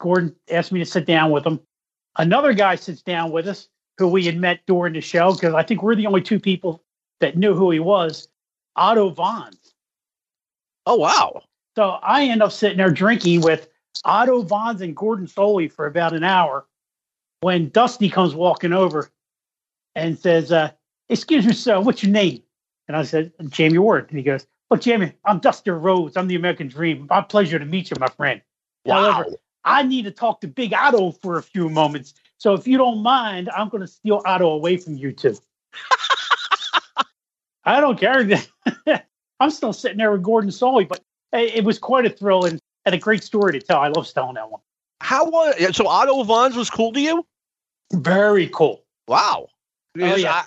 Gordon 0.00 0.34
asked 0.50 0.72
me 0.72 0.78
to 0.80 0.86
sit 0.86 1.06
down 1.06 1.30
with 1.30 1.44
him. 1.44 1.60
Another 2.16 2.52
guy 2.52 2.74
sits 2.76 3.02
down 3.02 3.30
with 3.30 3.46
us 3.48 3.68
who 3.96 4.08
we 4.08 4.24
had 4.24 4.36
met 4.36 4.60
during 4.66 4.92
the 4.92 5.00
show 5.00 5.32
because 5.32 5.54
I 5.54 5.62
think 5.62 5.82
we're 5.82 5.94
the 5.94 6.06
only 6.06 6.22
two 6.22 6.38
people 6.38 6.82
that 7.20 7.36
knew 7.36 7.54
who 7.54 7.70
he 7.70 7.80
was. 7.80 8.28
Otto 8.76 9.10
Wanz. 9.10 9.74
Oh 10.86 10.96
wow! 10.96 11.42
So 11.76 11.90
I 12.02 12.24
end 12.24 12.42
up 12.42 12.52
sitting 12.52 12.78
there 12.78 12.90
drinking 12.90 13.40
with 13.40 13.68
Otto 14.04 14.42
Wanz 14.44 14.80
and 14.80 14.96
Gordon 14.96 15.26
Solie 15.26 15.70
for 15.70 15.86
about 15.86 16.14
an 16.14 16.24
hour. 16.24 16.66
When 17.40 17.68
Dusty 17.68 18.08
comes 18.08 18.34
walking 18.34 18.72
over 18.72 19.10
and 19.94 20.18
says, 20.18 20.52
uh, 20.52 20.70
"Excuse 21.08 21.46
me, 21.46 21.52
sir, 21.52 21.80
what's 21.80 22.02
your 22.02 22.12
name?" 22.12 22.42
And 22.86 22.96
I 22.96 23.02
said, 23.02 23.32
"Jamie 23.48 23.78
Ward." 23.78 24.06
And 24.10 24.18
he 24.18 24.24
goes, 24.24 24.46
Look, 24.70 24.82
Jamie, 24.82 25.12
I'm 25.24 25.38
Dusty 25.38 25.70
Rhodes. 25.70 26.16
I'm 26.16 26.28
the 26.28 26.36
American 26.36 26.68
Dream. 26.68 27.06
My 27.08 27.22
pleasure 27.22 27.58
to 27.58 27.64
meet 27.64 27.90
you, 27.90 27.96
my 27.98 28.08
friend. 28.08 28.42
Wow. 28.84 29.12
However, 29.12 29.36
I 29.64 29.82
need 29.82 30.04
to 30.04 30.10
talk 30.10 30.42
to 30.42 30.48
Big 30.48 30.74
Otto 30.74 31.12
for 31.12 31.38
a 31.38 31.42
few 31.42 31.70
moments. 31.70 32.14
So 32.36 32.52
if 32.52 32.66
you 32.66 32.76
don't 32.76 33.02
mind, 33.02 33.48
I'm 33.56 33.70
going 33.70 33.80
to 33.80 33.86
steal 33.86 34.22
Otto 34.26 34.50
away 34.50 34.76
from 34.76 34.96
you 34.96 35.12
two. 35.12 35.38
I 37.64 37.80
don't 37.80 37.98
care. 37.98 38.28
I'm 39.40 39.50
still 39.50 39.72
sitting 39.72 39.98
there 39.98 40.12
with 40.12 40.22
Gordon 40.22 40.50
Solie, 40.50 40.88
but 40.88 41.00
it 41.32 41.64
was 41.64 41.78
quite 41.78 42.06
a 42.06 42.10
thrill 42.10 42.44
and, 42.44 42.60
and 42.84 42.94
a 42.94 42.98
great 42.98 43.22
story 43.22 43.52
to 43.52 43.60
tell. 43.60 43.78
I 43.80 43.88
love 43.88 44.12
telling 44.12 44.34
that 44.34 44.50
one. 44.50 44.60
How 45.00 45.26
was 45.26 45.76
so? 45.76 45.86
Otto 45.86 46.24
Wanz 46.24 46.56
was 46.56 46.70
cool 46.70 46.92
to 46.92 47.00
you? 47.00 47.24
Very 47.92 48.48
cool. 48.48 48.84
Wow. 49.06 49.48
Oh, 50.00 50.16
yeah. 50.16 50.44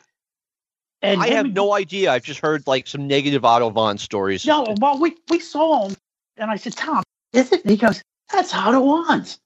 And 1.01 1.21
I 1.21 1.29
have 1.29 1.47
we, 1.47 1.51
no 1.51 1.73
idea. 1.73 2.11
I've 2.11 2.23
just 2.23 2.39
heard 2.39 2.67
like 2.67 2.87
some 2.87 3.07
negative 3.07 3.43
Otto 3.43 3.71
Wanz 3.71 4.01
stories. 4.01 4.45
No, 4.45 4.75
well, 4.79 4.99
we, 4.99 5.15
we 5.29 5.39
saw 5.39 5.87
him, 5.87 5.95
and 6.37 6.51
I 6.51 6.57
said, 6.57 6.73
Tom, 6.73 7.03
is 7.33 7.51
it? 7.51 7.63
And 7.63 7.71
he 7.71 7.77
goes, 7.77 8.03
that's 8.31 8.53
Otto 8.53 8.81
Wanz. 8.81 9.39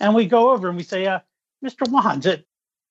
And 0.00 0.14
we 0.14 0.26
go 0.26 0.50
over 0.50 0.68
and 0.68 0.76
we 0.76 0.82
say, 0.82 1.06
uh, 1.06 1.20
Mr. 1.64 1.86
Wanz, 1.90 2.26
it, 2.26 2.46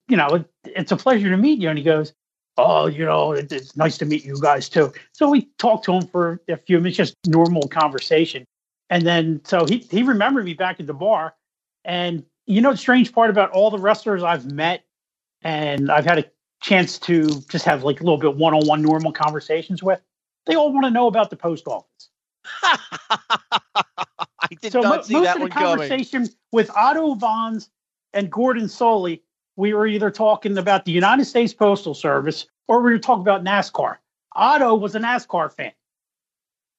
you 0.07 0.17
know, 0.17 0.27
it, 0.27 0.45
it's 0.65 0.91
a 0.91 0.97
pleasure 0.97 1.29
to 1.29 1.37
meet 1.37 1.59
you. 1.59 1.69
And 1.69 1.77
he 1.77 1.83
goes, 1.83 2.13
oh, 2.57 2.87
you 2.87 3.05
know, 3.05 3.31
it, 3.31 3.51
it's 3.51 3.75
nice 3.75 3.97
to 3.99 4.05
meet 4.05 4.23
you 4.23 4.39
guys 4.39 4.69
too. 4.69 4.91
So 5.11 5.29
we 5.29 5.49
talked 5.57 5.85
to 5.85 5.93
him 5.93 6.07
for 6.07 6.41
a 6.47 6.57
few 6.57 6.79
minutes, 6.79 6.97
just 6.97 7.15
normal 7.25 7.67
conversation. 7.67 8.45
And 8.89 9.05
then, 9.05 9.41
so 9.43 9.65
he, 9.65 9.79
he 9.89 10.03
remembered 10.03 10.45
me 10.45 10.53
back 10.53 10.79
at 10.79 10.87
the 10.87 10.93
bar. 10.93 11.35
And 11.83 12.23
you 12.45 12.61
know, 12.61 12.71
the 12.71 12.77
strange 12.77 13.11
part 13.11 13.29
about 13.29 13.51
all 13.51 13.71
the 13.71 13.79
wrestlers 13.79 14.23
I've 14.23 14.51
met 14.51 14.83
and 15.41 15.91
I've 15.91 16.05
had 16.05 16.19
a 16.19 16.25
chance 16.61 16.97
to 16.99 17.41
just 17.49 17.65
have 17.65 17.83
like 17.83 18.01
a 18.01 18.03
little 18.03 18.17
bit 18.17 18.35
one-on-one 18.35 18.81
normal 18.81 19.11
conversations 19.11 19.83
with, 19.83 20.01
they 20.45 20.55
all 20.55 20.71
want 20.71 20.85
to 20.85 20.91
know 20.91 21.07
about 21.07 21.29
the 21.29 21.35
post 21.35 21.67
office. 21.67 22.09
I 22.63 24.47
did 24.61 24.71
so 24.71 24.81
not 24.81 24.97
mo- 24.97 25.01
see 25.03 25.13
most 25.13 25.25
that 25.25 25.37
of 25.37 25.43
the 25.43 25.49
conversation 25.49 26.25
coming. 26.25 26.35
with 26.51 26.69
Otto 26.75 27.15
Wanz 27.15 27.69
and 28.13 28.31
Gordon 28.31 28.65
Solie, 28.65 29.21
we 29.55 29.73
were 29.73 29.87
either 29.87 30.11
talking 30.11 30.57
about 30.57 30.85
the 30.85 30.91
United 30.91 31.25
States 31.25 31.53
Postal 31.53 31.93
Service 31.93 32.47
or 32.67 32.81
we 32.81 32.91
were 32.91 32.99
talking 32.99 33.21
about 33.21 33.43
NASCAR. 33.43 33.97
Otto 34.35 34.75
was 34.75 34.95
a 34.95 34.99
NASCAR 34.99 35.51
fan. 35.51 35.71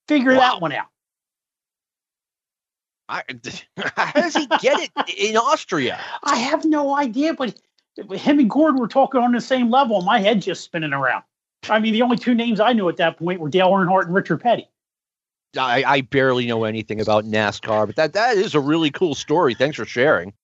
Figure 0.09 0.33
wow. 0.33 0.39
that 0.39 0.61
one 0.61 0.73
out. 0.73 0.87
I, 3.09 3.23
how 3.97 4.13
does 4.13 4.35
he 4.35 4.47
get 4.61 4.81
it 4.81 4.91
in 5.17 5.37
Austria? 5.37 6.01
I 6.23 6.37
have 6.37 6.65
no 6.65 6.97
idea, 6.97 7.35
but 7.35 7.59
him 7.97 8.39
and 8.39 8.51
Gordon 8.51 8.81
were 8.81 8.89
talking 8.89 9.21
on 9.21 9.33
the 9.33 9.41
same 9.41 9.71
level. 9.71 10.03
My 10.03 10.19
head 10.19 10.43
just 10.43 10.65
spinning 10.65 10.93
around. 10.93 11.23
I 11.69 11.79
mean, 11.79 11.93
the 11.93 12.03
only 12.03 12.17
two 12.17 12.35
names 12.35 12.61
I 12.61 12.73
knew 12.73 12.89
at 12.89 12.97
that 12.99 13.17
point 13.17 13.41
were 13.41 13.49
Dale 13.49 13.71
Earnhardt 13.71 14.07
and 14.07 14.15
Richard 14.15 14.41
Petty. 14.41 14.69
I, 15.59 15.85
I 15.87 16.01
barely 16.03 16.47
know 16.47 16.65
anything 16.65 17.01
about 17.01 17.25
NASCAR, 17.25 17.87
but 17.87 17.97
that 17.97 18.13
that 18.13 18.37
is 18.37 18.55
a 18.55 18.61
really 18.61 18.91
cool 18.91 19.15
story. 19.15 19.55
Thanks 19.55 19.77
for 19.77 19.87
sharing. 19.87 20.35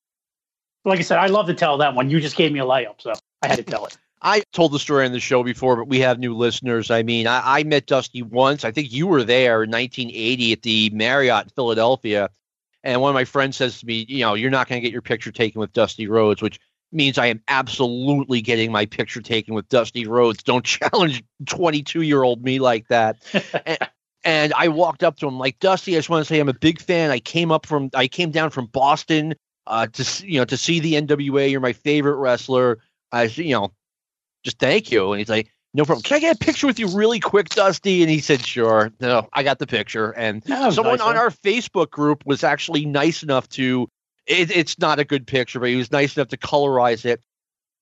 Like 0.85 0.99
I 0.99 1.03
said, 1.03 1.19
I 1.19 1.27
love 1.27 1.47
to 1.47 1.55
tell 1.55 1.79
that 1.79 1.95
one. 1.95 2.11
You 2.11 2.21
just 2.21 2.37
gave 2.37 2.53
me 2.53 2.61
a 2.61 2.65
layup, 2.65 3.01
so 3.01 3.13
I 3.43 3.49
had 3.49 3.57
to 3.57 3.63
tell 3.63 3.87
it. 3.87 3.97
I 4.25 4.43
told 4.53 4.73
the 4.73 4.79
story 4.79 5.05
on 5.05 5.13
the 5.13 5.21
show 5.21 5.43
before, 5.43 5.77
but 5.77 5.89
we 5.89 5.99
have 6.01 6.21
new 6.21 6.35
listeners. 6.35 6.91
I 6.91 7.03
mean, 7.03 7.27
I, 7.27 7.59
I 7.59 7.65
met 7.65 7.87
Dusty 7.87 8.23
once. 8.23 8.65
I 8.65 8.71
think 8.71 8.93
you 8.93 9.09
were 9.09 9.25
there 9.25 9.65
in 9.65 9.71
1980 9.71 10.53
at 10.53 10.63
the 10.63 10.91
Marriott 10.91 11.45
in 11.45 11.51
Philadelphia. 11.51 12.31
And 12.85 13.01
one 13.01 13.11
of 13.11 13.15
my 13.15 13.25
friends 13.25 13.57
says 13.57 13.81
to 13.81 13.87
me, 13.87 14.07
you 14.09 14.21
know, 14.21 14.35
you're 14.35 14.51
not 14.51 14.69
going 14.69 14.81
to 14.81 14.83
get 14.87 14.93
your 14.93 15.03
picture 15.03 15.33
taken 15.33 15.61
with 15.61 15.73
Dusty 15.73 16.07
Rhodes, 16.07 16.41
which 16.41 16.61
means 16.93 17.19
I 17.19 17.27
am 17.27 17.43
absolutely 17.49 18.43
getting 18.43 18.71
my 18.71 18.87
picture 18.87 19.21
taken 19.21 19.55
with 19.55 19.69
Dusty 19.69 20.07
Rhodes. 20.07 20.43
Don't 20.45 20.65
challenge 20.65 21.25
22 21.47 22.03
year 22.03 22.23
old 22.23 22.45
me 22.45 22.61
like 22.61 22.87
that. 22.89 23.25
and, 23.67 23.79
And 24.25 24.53
I 24.57 24.69
walked 24.69 25.03
up 25.03 25.17
to 25.19 25.27
him 25.27 25.39
like 25.39 25.59
Dusty. 25.59 25.97
I 25.97 25.99
just 25.99 26.11
want 26.11 26.25
to 26.25 26.33
say 26.33 26.39
I'm 26.39 26.49
a 26.49 26.55
big 26.55 26.81
fan. 26.81 27.11
I 27.11 27.19
came 27.19 27.51
up 27.51 27.67
from 27.67 27.91
I 27.95 28.07
came 28.07 28.31
down 28.31 28.51
from 28.51 28.67
Boston 28.67 29.35
uh, 29.67 29.87
to 29.87 30.27
you 30.27 30.39
know 30.39 30.45
to 30.45 30.57
see 30.57 30.81
the 30.81 30.95
NWA. 30.95 31.51
You're 31.51 31.61
my 31.61 31.73
favorite 31.73 32.17
wrestler. 32.17 32.79
I 33.11 33.25
you 33.25 33.53
know 33.53 33.73
just 34.45 34.59
thank 34.59 34.91
you. 34.91 35.13
And 35.13 35.21
he's 35.21 35.29
like, 35.29 35.51
no 35.75 35.85
problem. 35.85 36.03
Can 36.03 36.17
I 36.17 36.21
get 36.21 36.37
a 36.37 36.39
picture 36.39 36.67
with 36.67 36.79
you 36.79 36.89
really 36.89 37.21
quick, 37.21 37.49
Dusty? 37.51 38.03
And 38.03 38.11
he 38.11 38.21
said, 38.21 38.45
sure. 38.45 38.93
No, 39.01 39.29
I 39.33 39.43
got 39.43 39.59
the 39.59 39.67
picture. 39.67 40.11
And 40.11 40.45
someone 40.45 40.99
nice, 40.99 41.01
on 41.01 41.17
our 41.17 41.31
Facebook 41.31 41.91
group 41.91 42.27
was 42.27 42.45
actually 42.45 42.85
nice 42.85 43.23
enough 43.23 43.49
to. 43.51 43.89
It, 44.27 44.57
it's 44.57 44.79
not 44.79 45.01
a 45.01 45.05
good 45.05 45.27
picture, 45.27 45.59
but 45.59 45.69
he 45.69 45.77
was 45.77 45.91
nice 45.91 46.17
enough 46.17 46.29
to 46.29 46.37
colorize 46.37 47.05
it. 47.05 47.21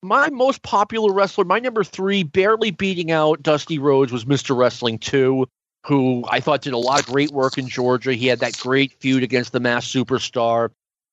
My 0.02 0.30
most 0.30 0.62
popular 0.62 1.12
wrestler, 1.12 1.44
my 1.44 1.58
number 1.58 1.84
three, 1.84 2.22
barely 2.22 2.70
beating 2.70 3.10
out 3.10 3.42
Dusty 3.42 3.78
Rhodes, 3.78 4.10
was 4.10 4.24
Mr. 4.24 4.56
Wrestling 4.56 4.98
2 4.98 5.46
who 5.86 6.24
I 6.28 6.40
thought 6.40 6.62
did 6.62 6.72
a 6.72 6.78
lot 6.78 7.00
of 7.00 7.06
great 7.06 7.30
work 7.30 7.56
in 7.56 7.68
Georgia. 7.68 8.12
He 8.12 8.26
had 8.26 8.40
that 8.40 8.56
great 8.58 8.92
feud 9.00 9.22
against 9.22 9.52
the 9.52 9.60
Masked 9.60 9.94
Superstar. 9.94 10.70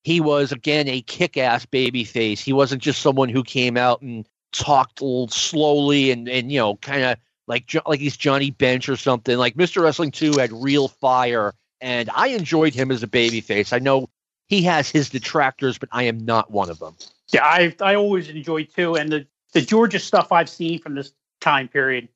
He 0.07 0.21
was, 0.21 0.53
again, 0.53 0.87
a 0.87 1.01
kick 1.01 1.35
ass 1.35 1.65
baby 1.65 2.05
face. 2.05 2.39
He 2.39 2.53
wasn't 2.53 2.81
just 2.81 3.01
someone 3.01 3.27
who 3.27 3.43
came 3.43 3.75
out 3.75 4.01
and 4.01 4.25
talked 4.53 5.01
a 5.01 5.03
little 5.03 5.27
slowly 5.27 6.11
and, 6.11 6.29
and 6.29 6.49
you 6.49 6.59
know, 6.59 6.77
kind 6.77 7.03
of 7.03 7.17
like 7.45 7.69
like 7.85 7.99
he's 7.99 8.15
Johnny 8.15 8.51
Bench 8.51 8.87
or 8.87 8.95
something. 8.95 9.37
Like 9.37 9.55
Mr. 9.55 9.83
Wrestling 9.83 10.11
2 10.11 10.37
had 10.37 10.53
real 10.53 10.87
fire, 10.87 11.53
and 11.81 12.09
I 12.15 12.27
enjoyed 12.27 12.73
him 12.73 12.89
as 12.89 13.03
a 13.03 13.07
baby 13.07 13.41
face. 13.41 13.73
I 13.73 13.79
know 13.79 14.07
he 14.47 14.61
has 14.61 14.89
his 14.89 15.09
detractors, 15.09 15.77
but 15.77 15.89
I 15.91 16.03
am 16.03 16.19
not 16.19 16.51
one 16.51 16.69
of 16.69 16.79
them. 16.79 16.95
Yeah, 17.33 17.43
I 17.43 17.75
I 17.81 17.95
always 17.95 18.29
enjoyed 18.29 18.69
too, 18.73 18.95
and 18.95 19.11
the 19.11 19.27
the 19.51 19.59
Georgia 19.59 19.99
stuff 19.99 20.31
I've 20.31 20.47
seen 20.47 20.79
from 20.79 20.95
this 20.95 21.11
time 21.41 21.67
period, 21.67 22.07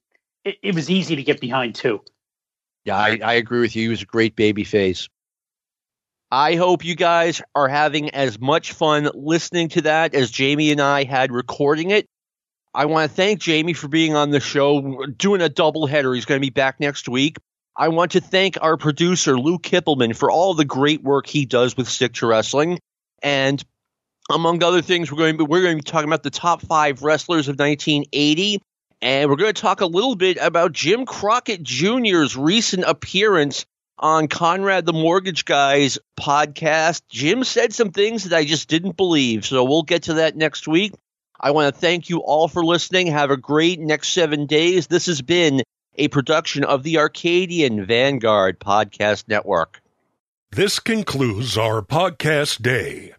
it, 0.45 0.55
it 0.63 0.75
was 0.75 0.89
easy 0.89 1.17
to 1.17 1.23
get 1.23 1.41
behind 1.41 1.75
too. 1.75 2.01
Yeah, 2.85 2.95
I, 2.95 3.19
I 3.21 3.33
agree 3.33 3.59
with 3.59 3.75
you. 3.75 3.81
He 3.81 3.89
was 3.89 4.01
a 4.01 4.05
great 4.05 4.37
baby 4.37 4.63
face. 4.63 5.09
I 6.31 6.55
hope 6.55 6.85
you 6.85 6.95
guys 6.95 7.41
are 7.55 7.67
having 7.67 8.11
as 8.11 8.39
much 8.39 8.71
fun 8.71 9.09
listening 9.13 9.67
to 9.69 9.81
that 9.81 10.15
as 10.15 10.31
Jamie 10.31 10.71
and 10.71 10.79
I 10.79 11.03
had 11.03 11.29
recording 11.29 11.89
it. 11.91 12.07
I 12.73 12.85
want 12.85 13.09
to 13.11 13.15
thank 13.15 13.41
Jamie 13.41 13.73
for 13.73 13.89
being 13.89 14.15
on 14.15 14.29
the 14.29 14.39
show, 14.39 15.05
doing 15.07 15.41
a 15.41 15.49
double 15.49 15.87
header. 15.87 16.13
He's 16.13 16.23
going 16.23 16.39
to 16.39 16.45
be 16.45 16.49
back 16.49 16.79
next 16.79 17.09
week. 17.09 17.37
I 17.75 17.89
want 17.89 18.11
to 18.11 18.21
thank 18.21 18.57
our 18.61 18.77
producer, 18.77 19.37
Lou 19.37 19.59
Kippelman, 19.59 20.15
for 20.15 20.31
all 20.31 20.53
the 20.53 20.63
great 20.63 21.03
work 21.03 21.27
he 21.27 21.45
does 21.45 21.75
with 21.75 21.89
Stick 21.89 22.13
to 22.15 22.27
Wrestling. 22.27 22.79
And 23.21 23.61
among 24.31 24.63
other 24.63 24.81
things, 24.81 25.11
we're 25.11 25.17
going 25.17 25.37
to 25.37 25.45
be, 25.45 25.49
we're 25.49 25.61
going 25.61 25.77
to 25.77 25.83
be 25.83 25.89
talking 25.89 26.07
about 26.07 26.23
the 26.23 26.29
top 26.29 26.61
five 26.61 27.01
wrestlers 27.03 27.49
of 27.49 27.59
1980. 27.59 28.61
And 29.01 29.29
we're 29.29 29.35
going 29.35 29.53
to 29.53 29.61
talk 29.61 29.81
a 29.81 29.85
little 29.85 30.15
bit 30.15 30.37
about 30.39 30.71
Jim 30.71 31.05
Crockett 31.05 31.61
Jr.'s 31.61 32.37
recent 32.37 32.85
appearance 32.85 33.65
on 34.01 34.27
Conrad 34.27 34.85
the 34.85 34.93
Mortgage 34.93 35.45
Guy's 35.45 35.99
podcast. 36.19 37.03
Jim 37.09 37.43
said 37.43 37.73
some 37.73 37.91
things 37.91 38.25
that 38.25 38.35
I 38.35 38.43
just 38.43 38.67
didn't 38.67 38.97
believe. 38.97 39.45
So 39.45 39.63
we'll 39.63 39.83
get 39.83 40.03
to 40.03 40.15
that 40.15 40.35
next 40.35 40.67
week. 40.67 40.93
I 41.39 41.51
want 41.51 41.73
to 41.73 41.79
thank 41.79 42.09
you 42.09 42.19
all 42.19 42.47
for 42.47 42.65
listening. 42.65 43.07
Have 43.07 43.31
a 43.31 43.37
great 43.37 43.79
next 43.79 44.09
seven 44.09 44.47
days. 44.47 44.87
This 44.87 45.05
has 45.05 45.21
been 45.21 45.63
a 45.95 46.07
production 46.07 46.63
of 46.63 46.83
the 46.83 46.97
Arcadian 46.97 47.85
Vanguard 47.85 48.59
Podcast 48.59 49.27
Network. 49.27 49.81
This 50.51 50.79
concludes 50.79 51.57
our 51.57 51.81
podcast 51.81 52.61
day. 52.61 53.13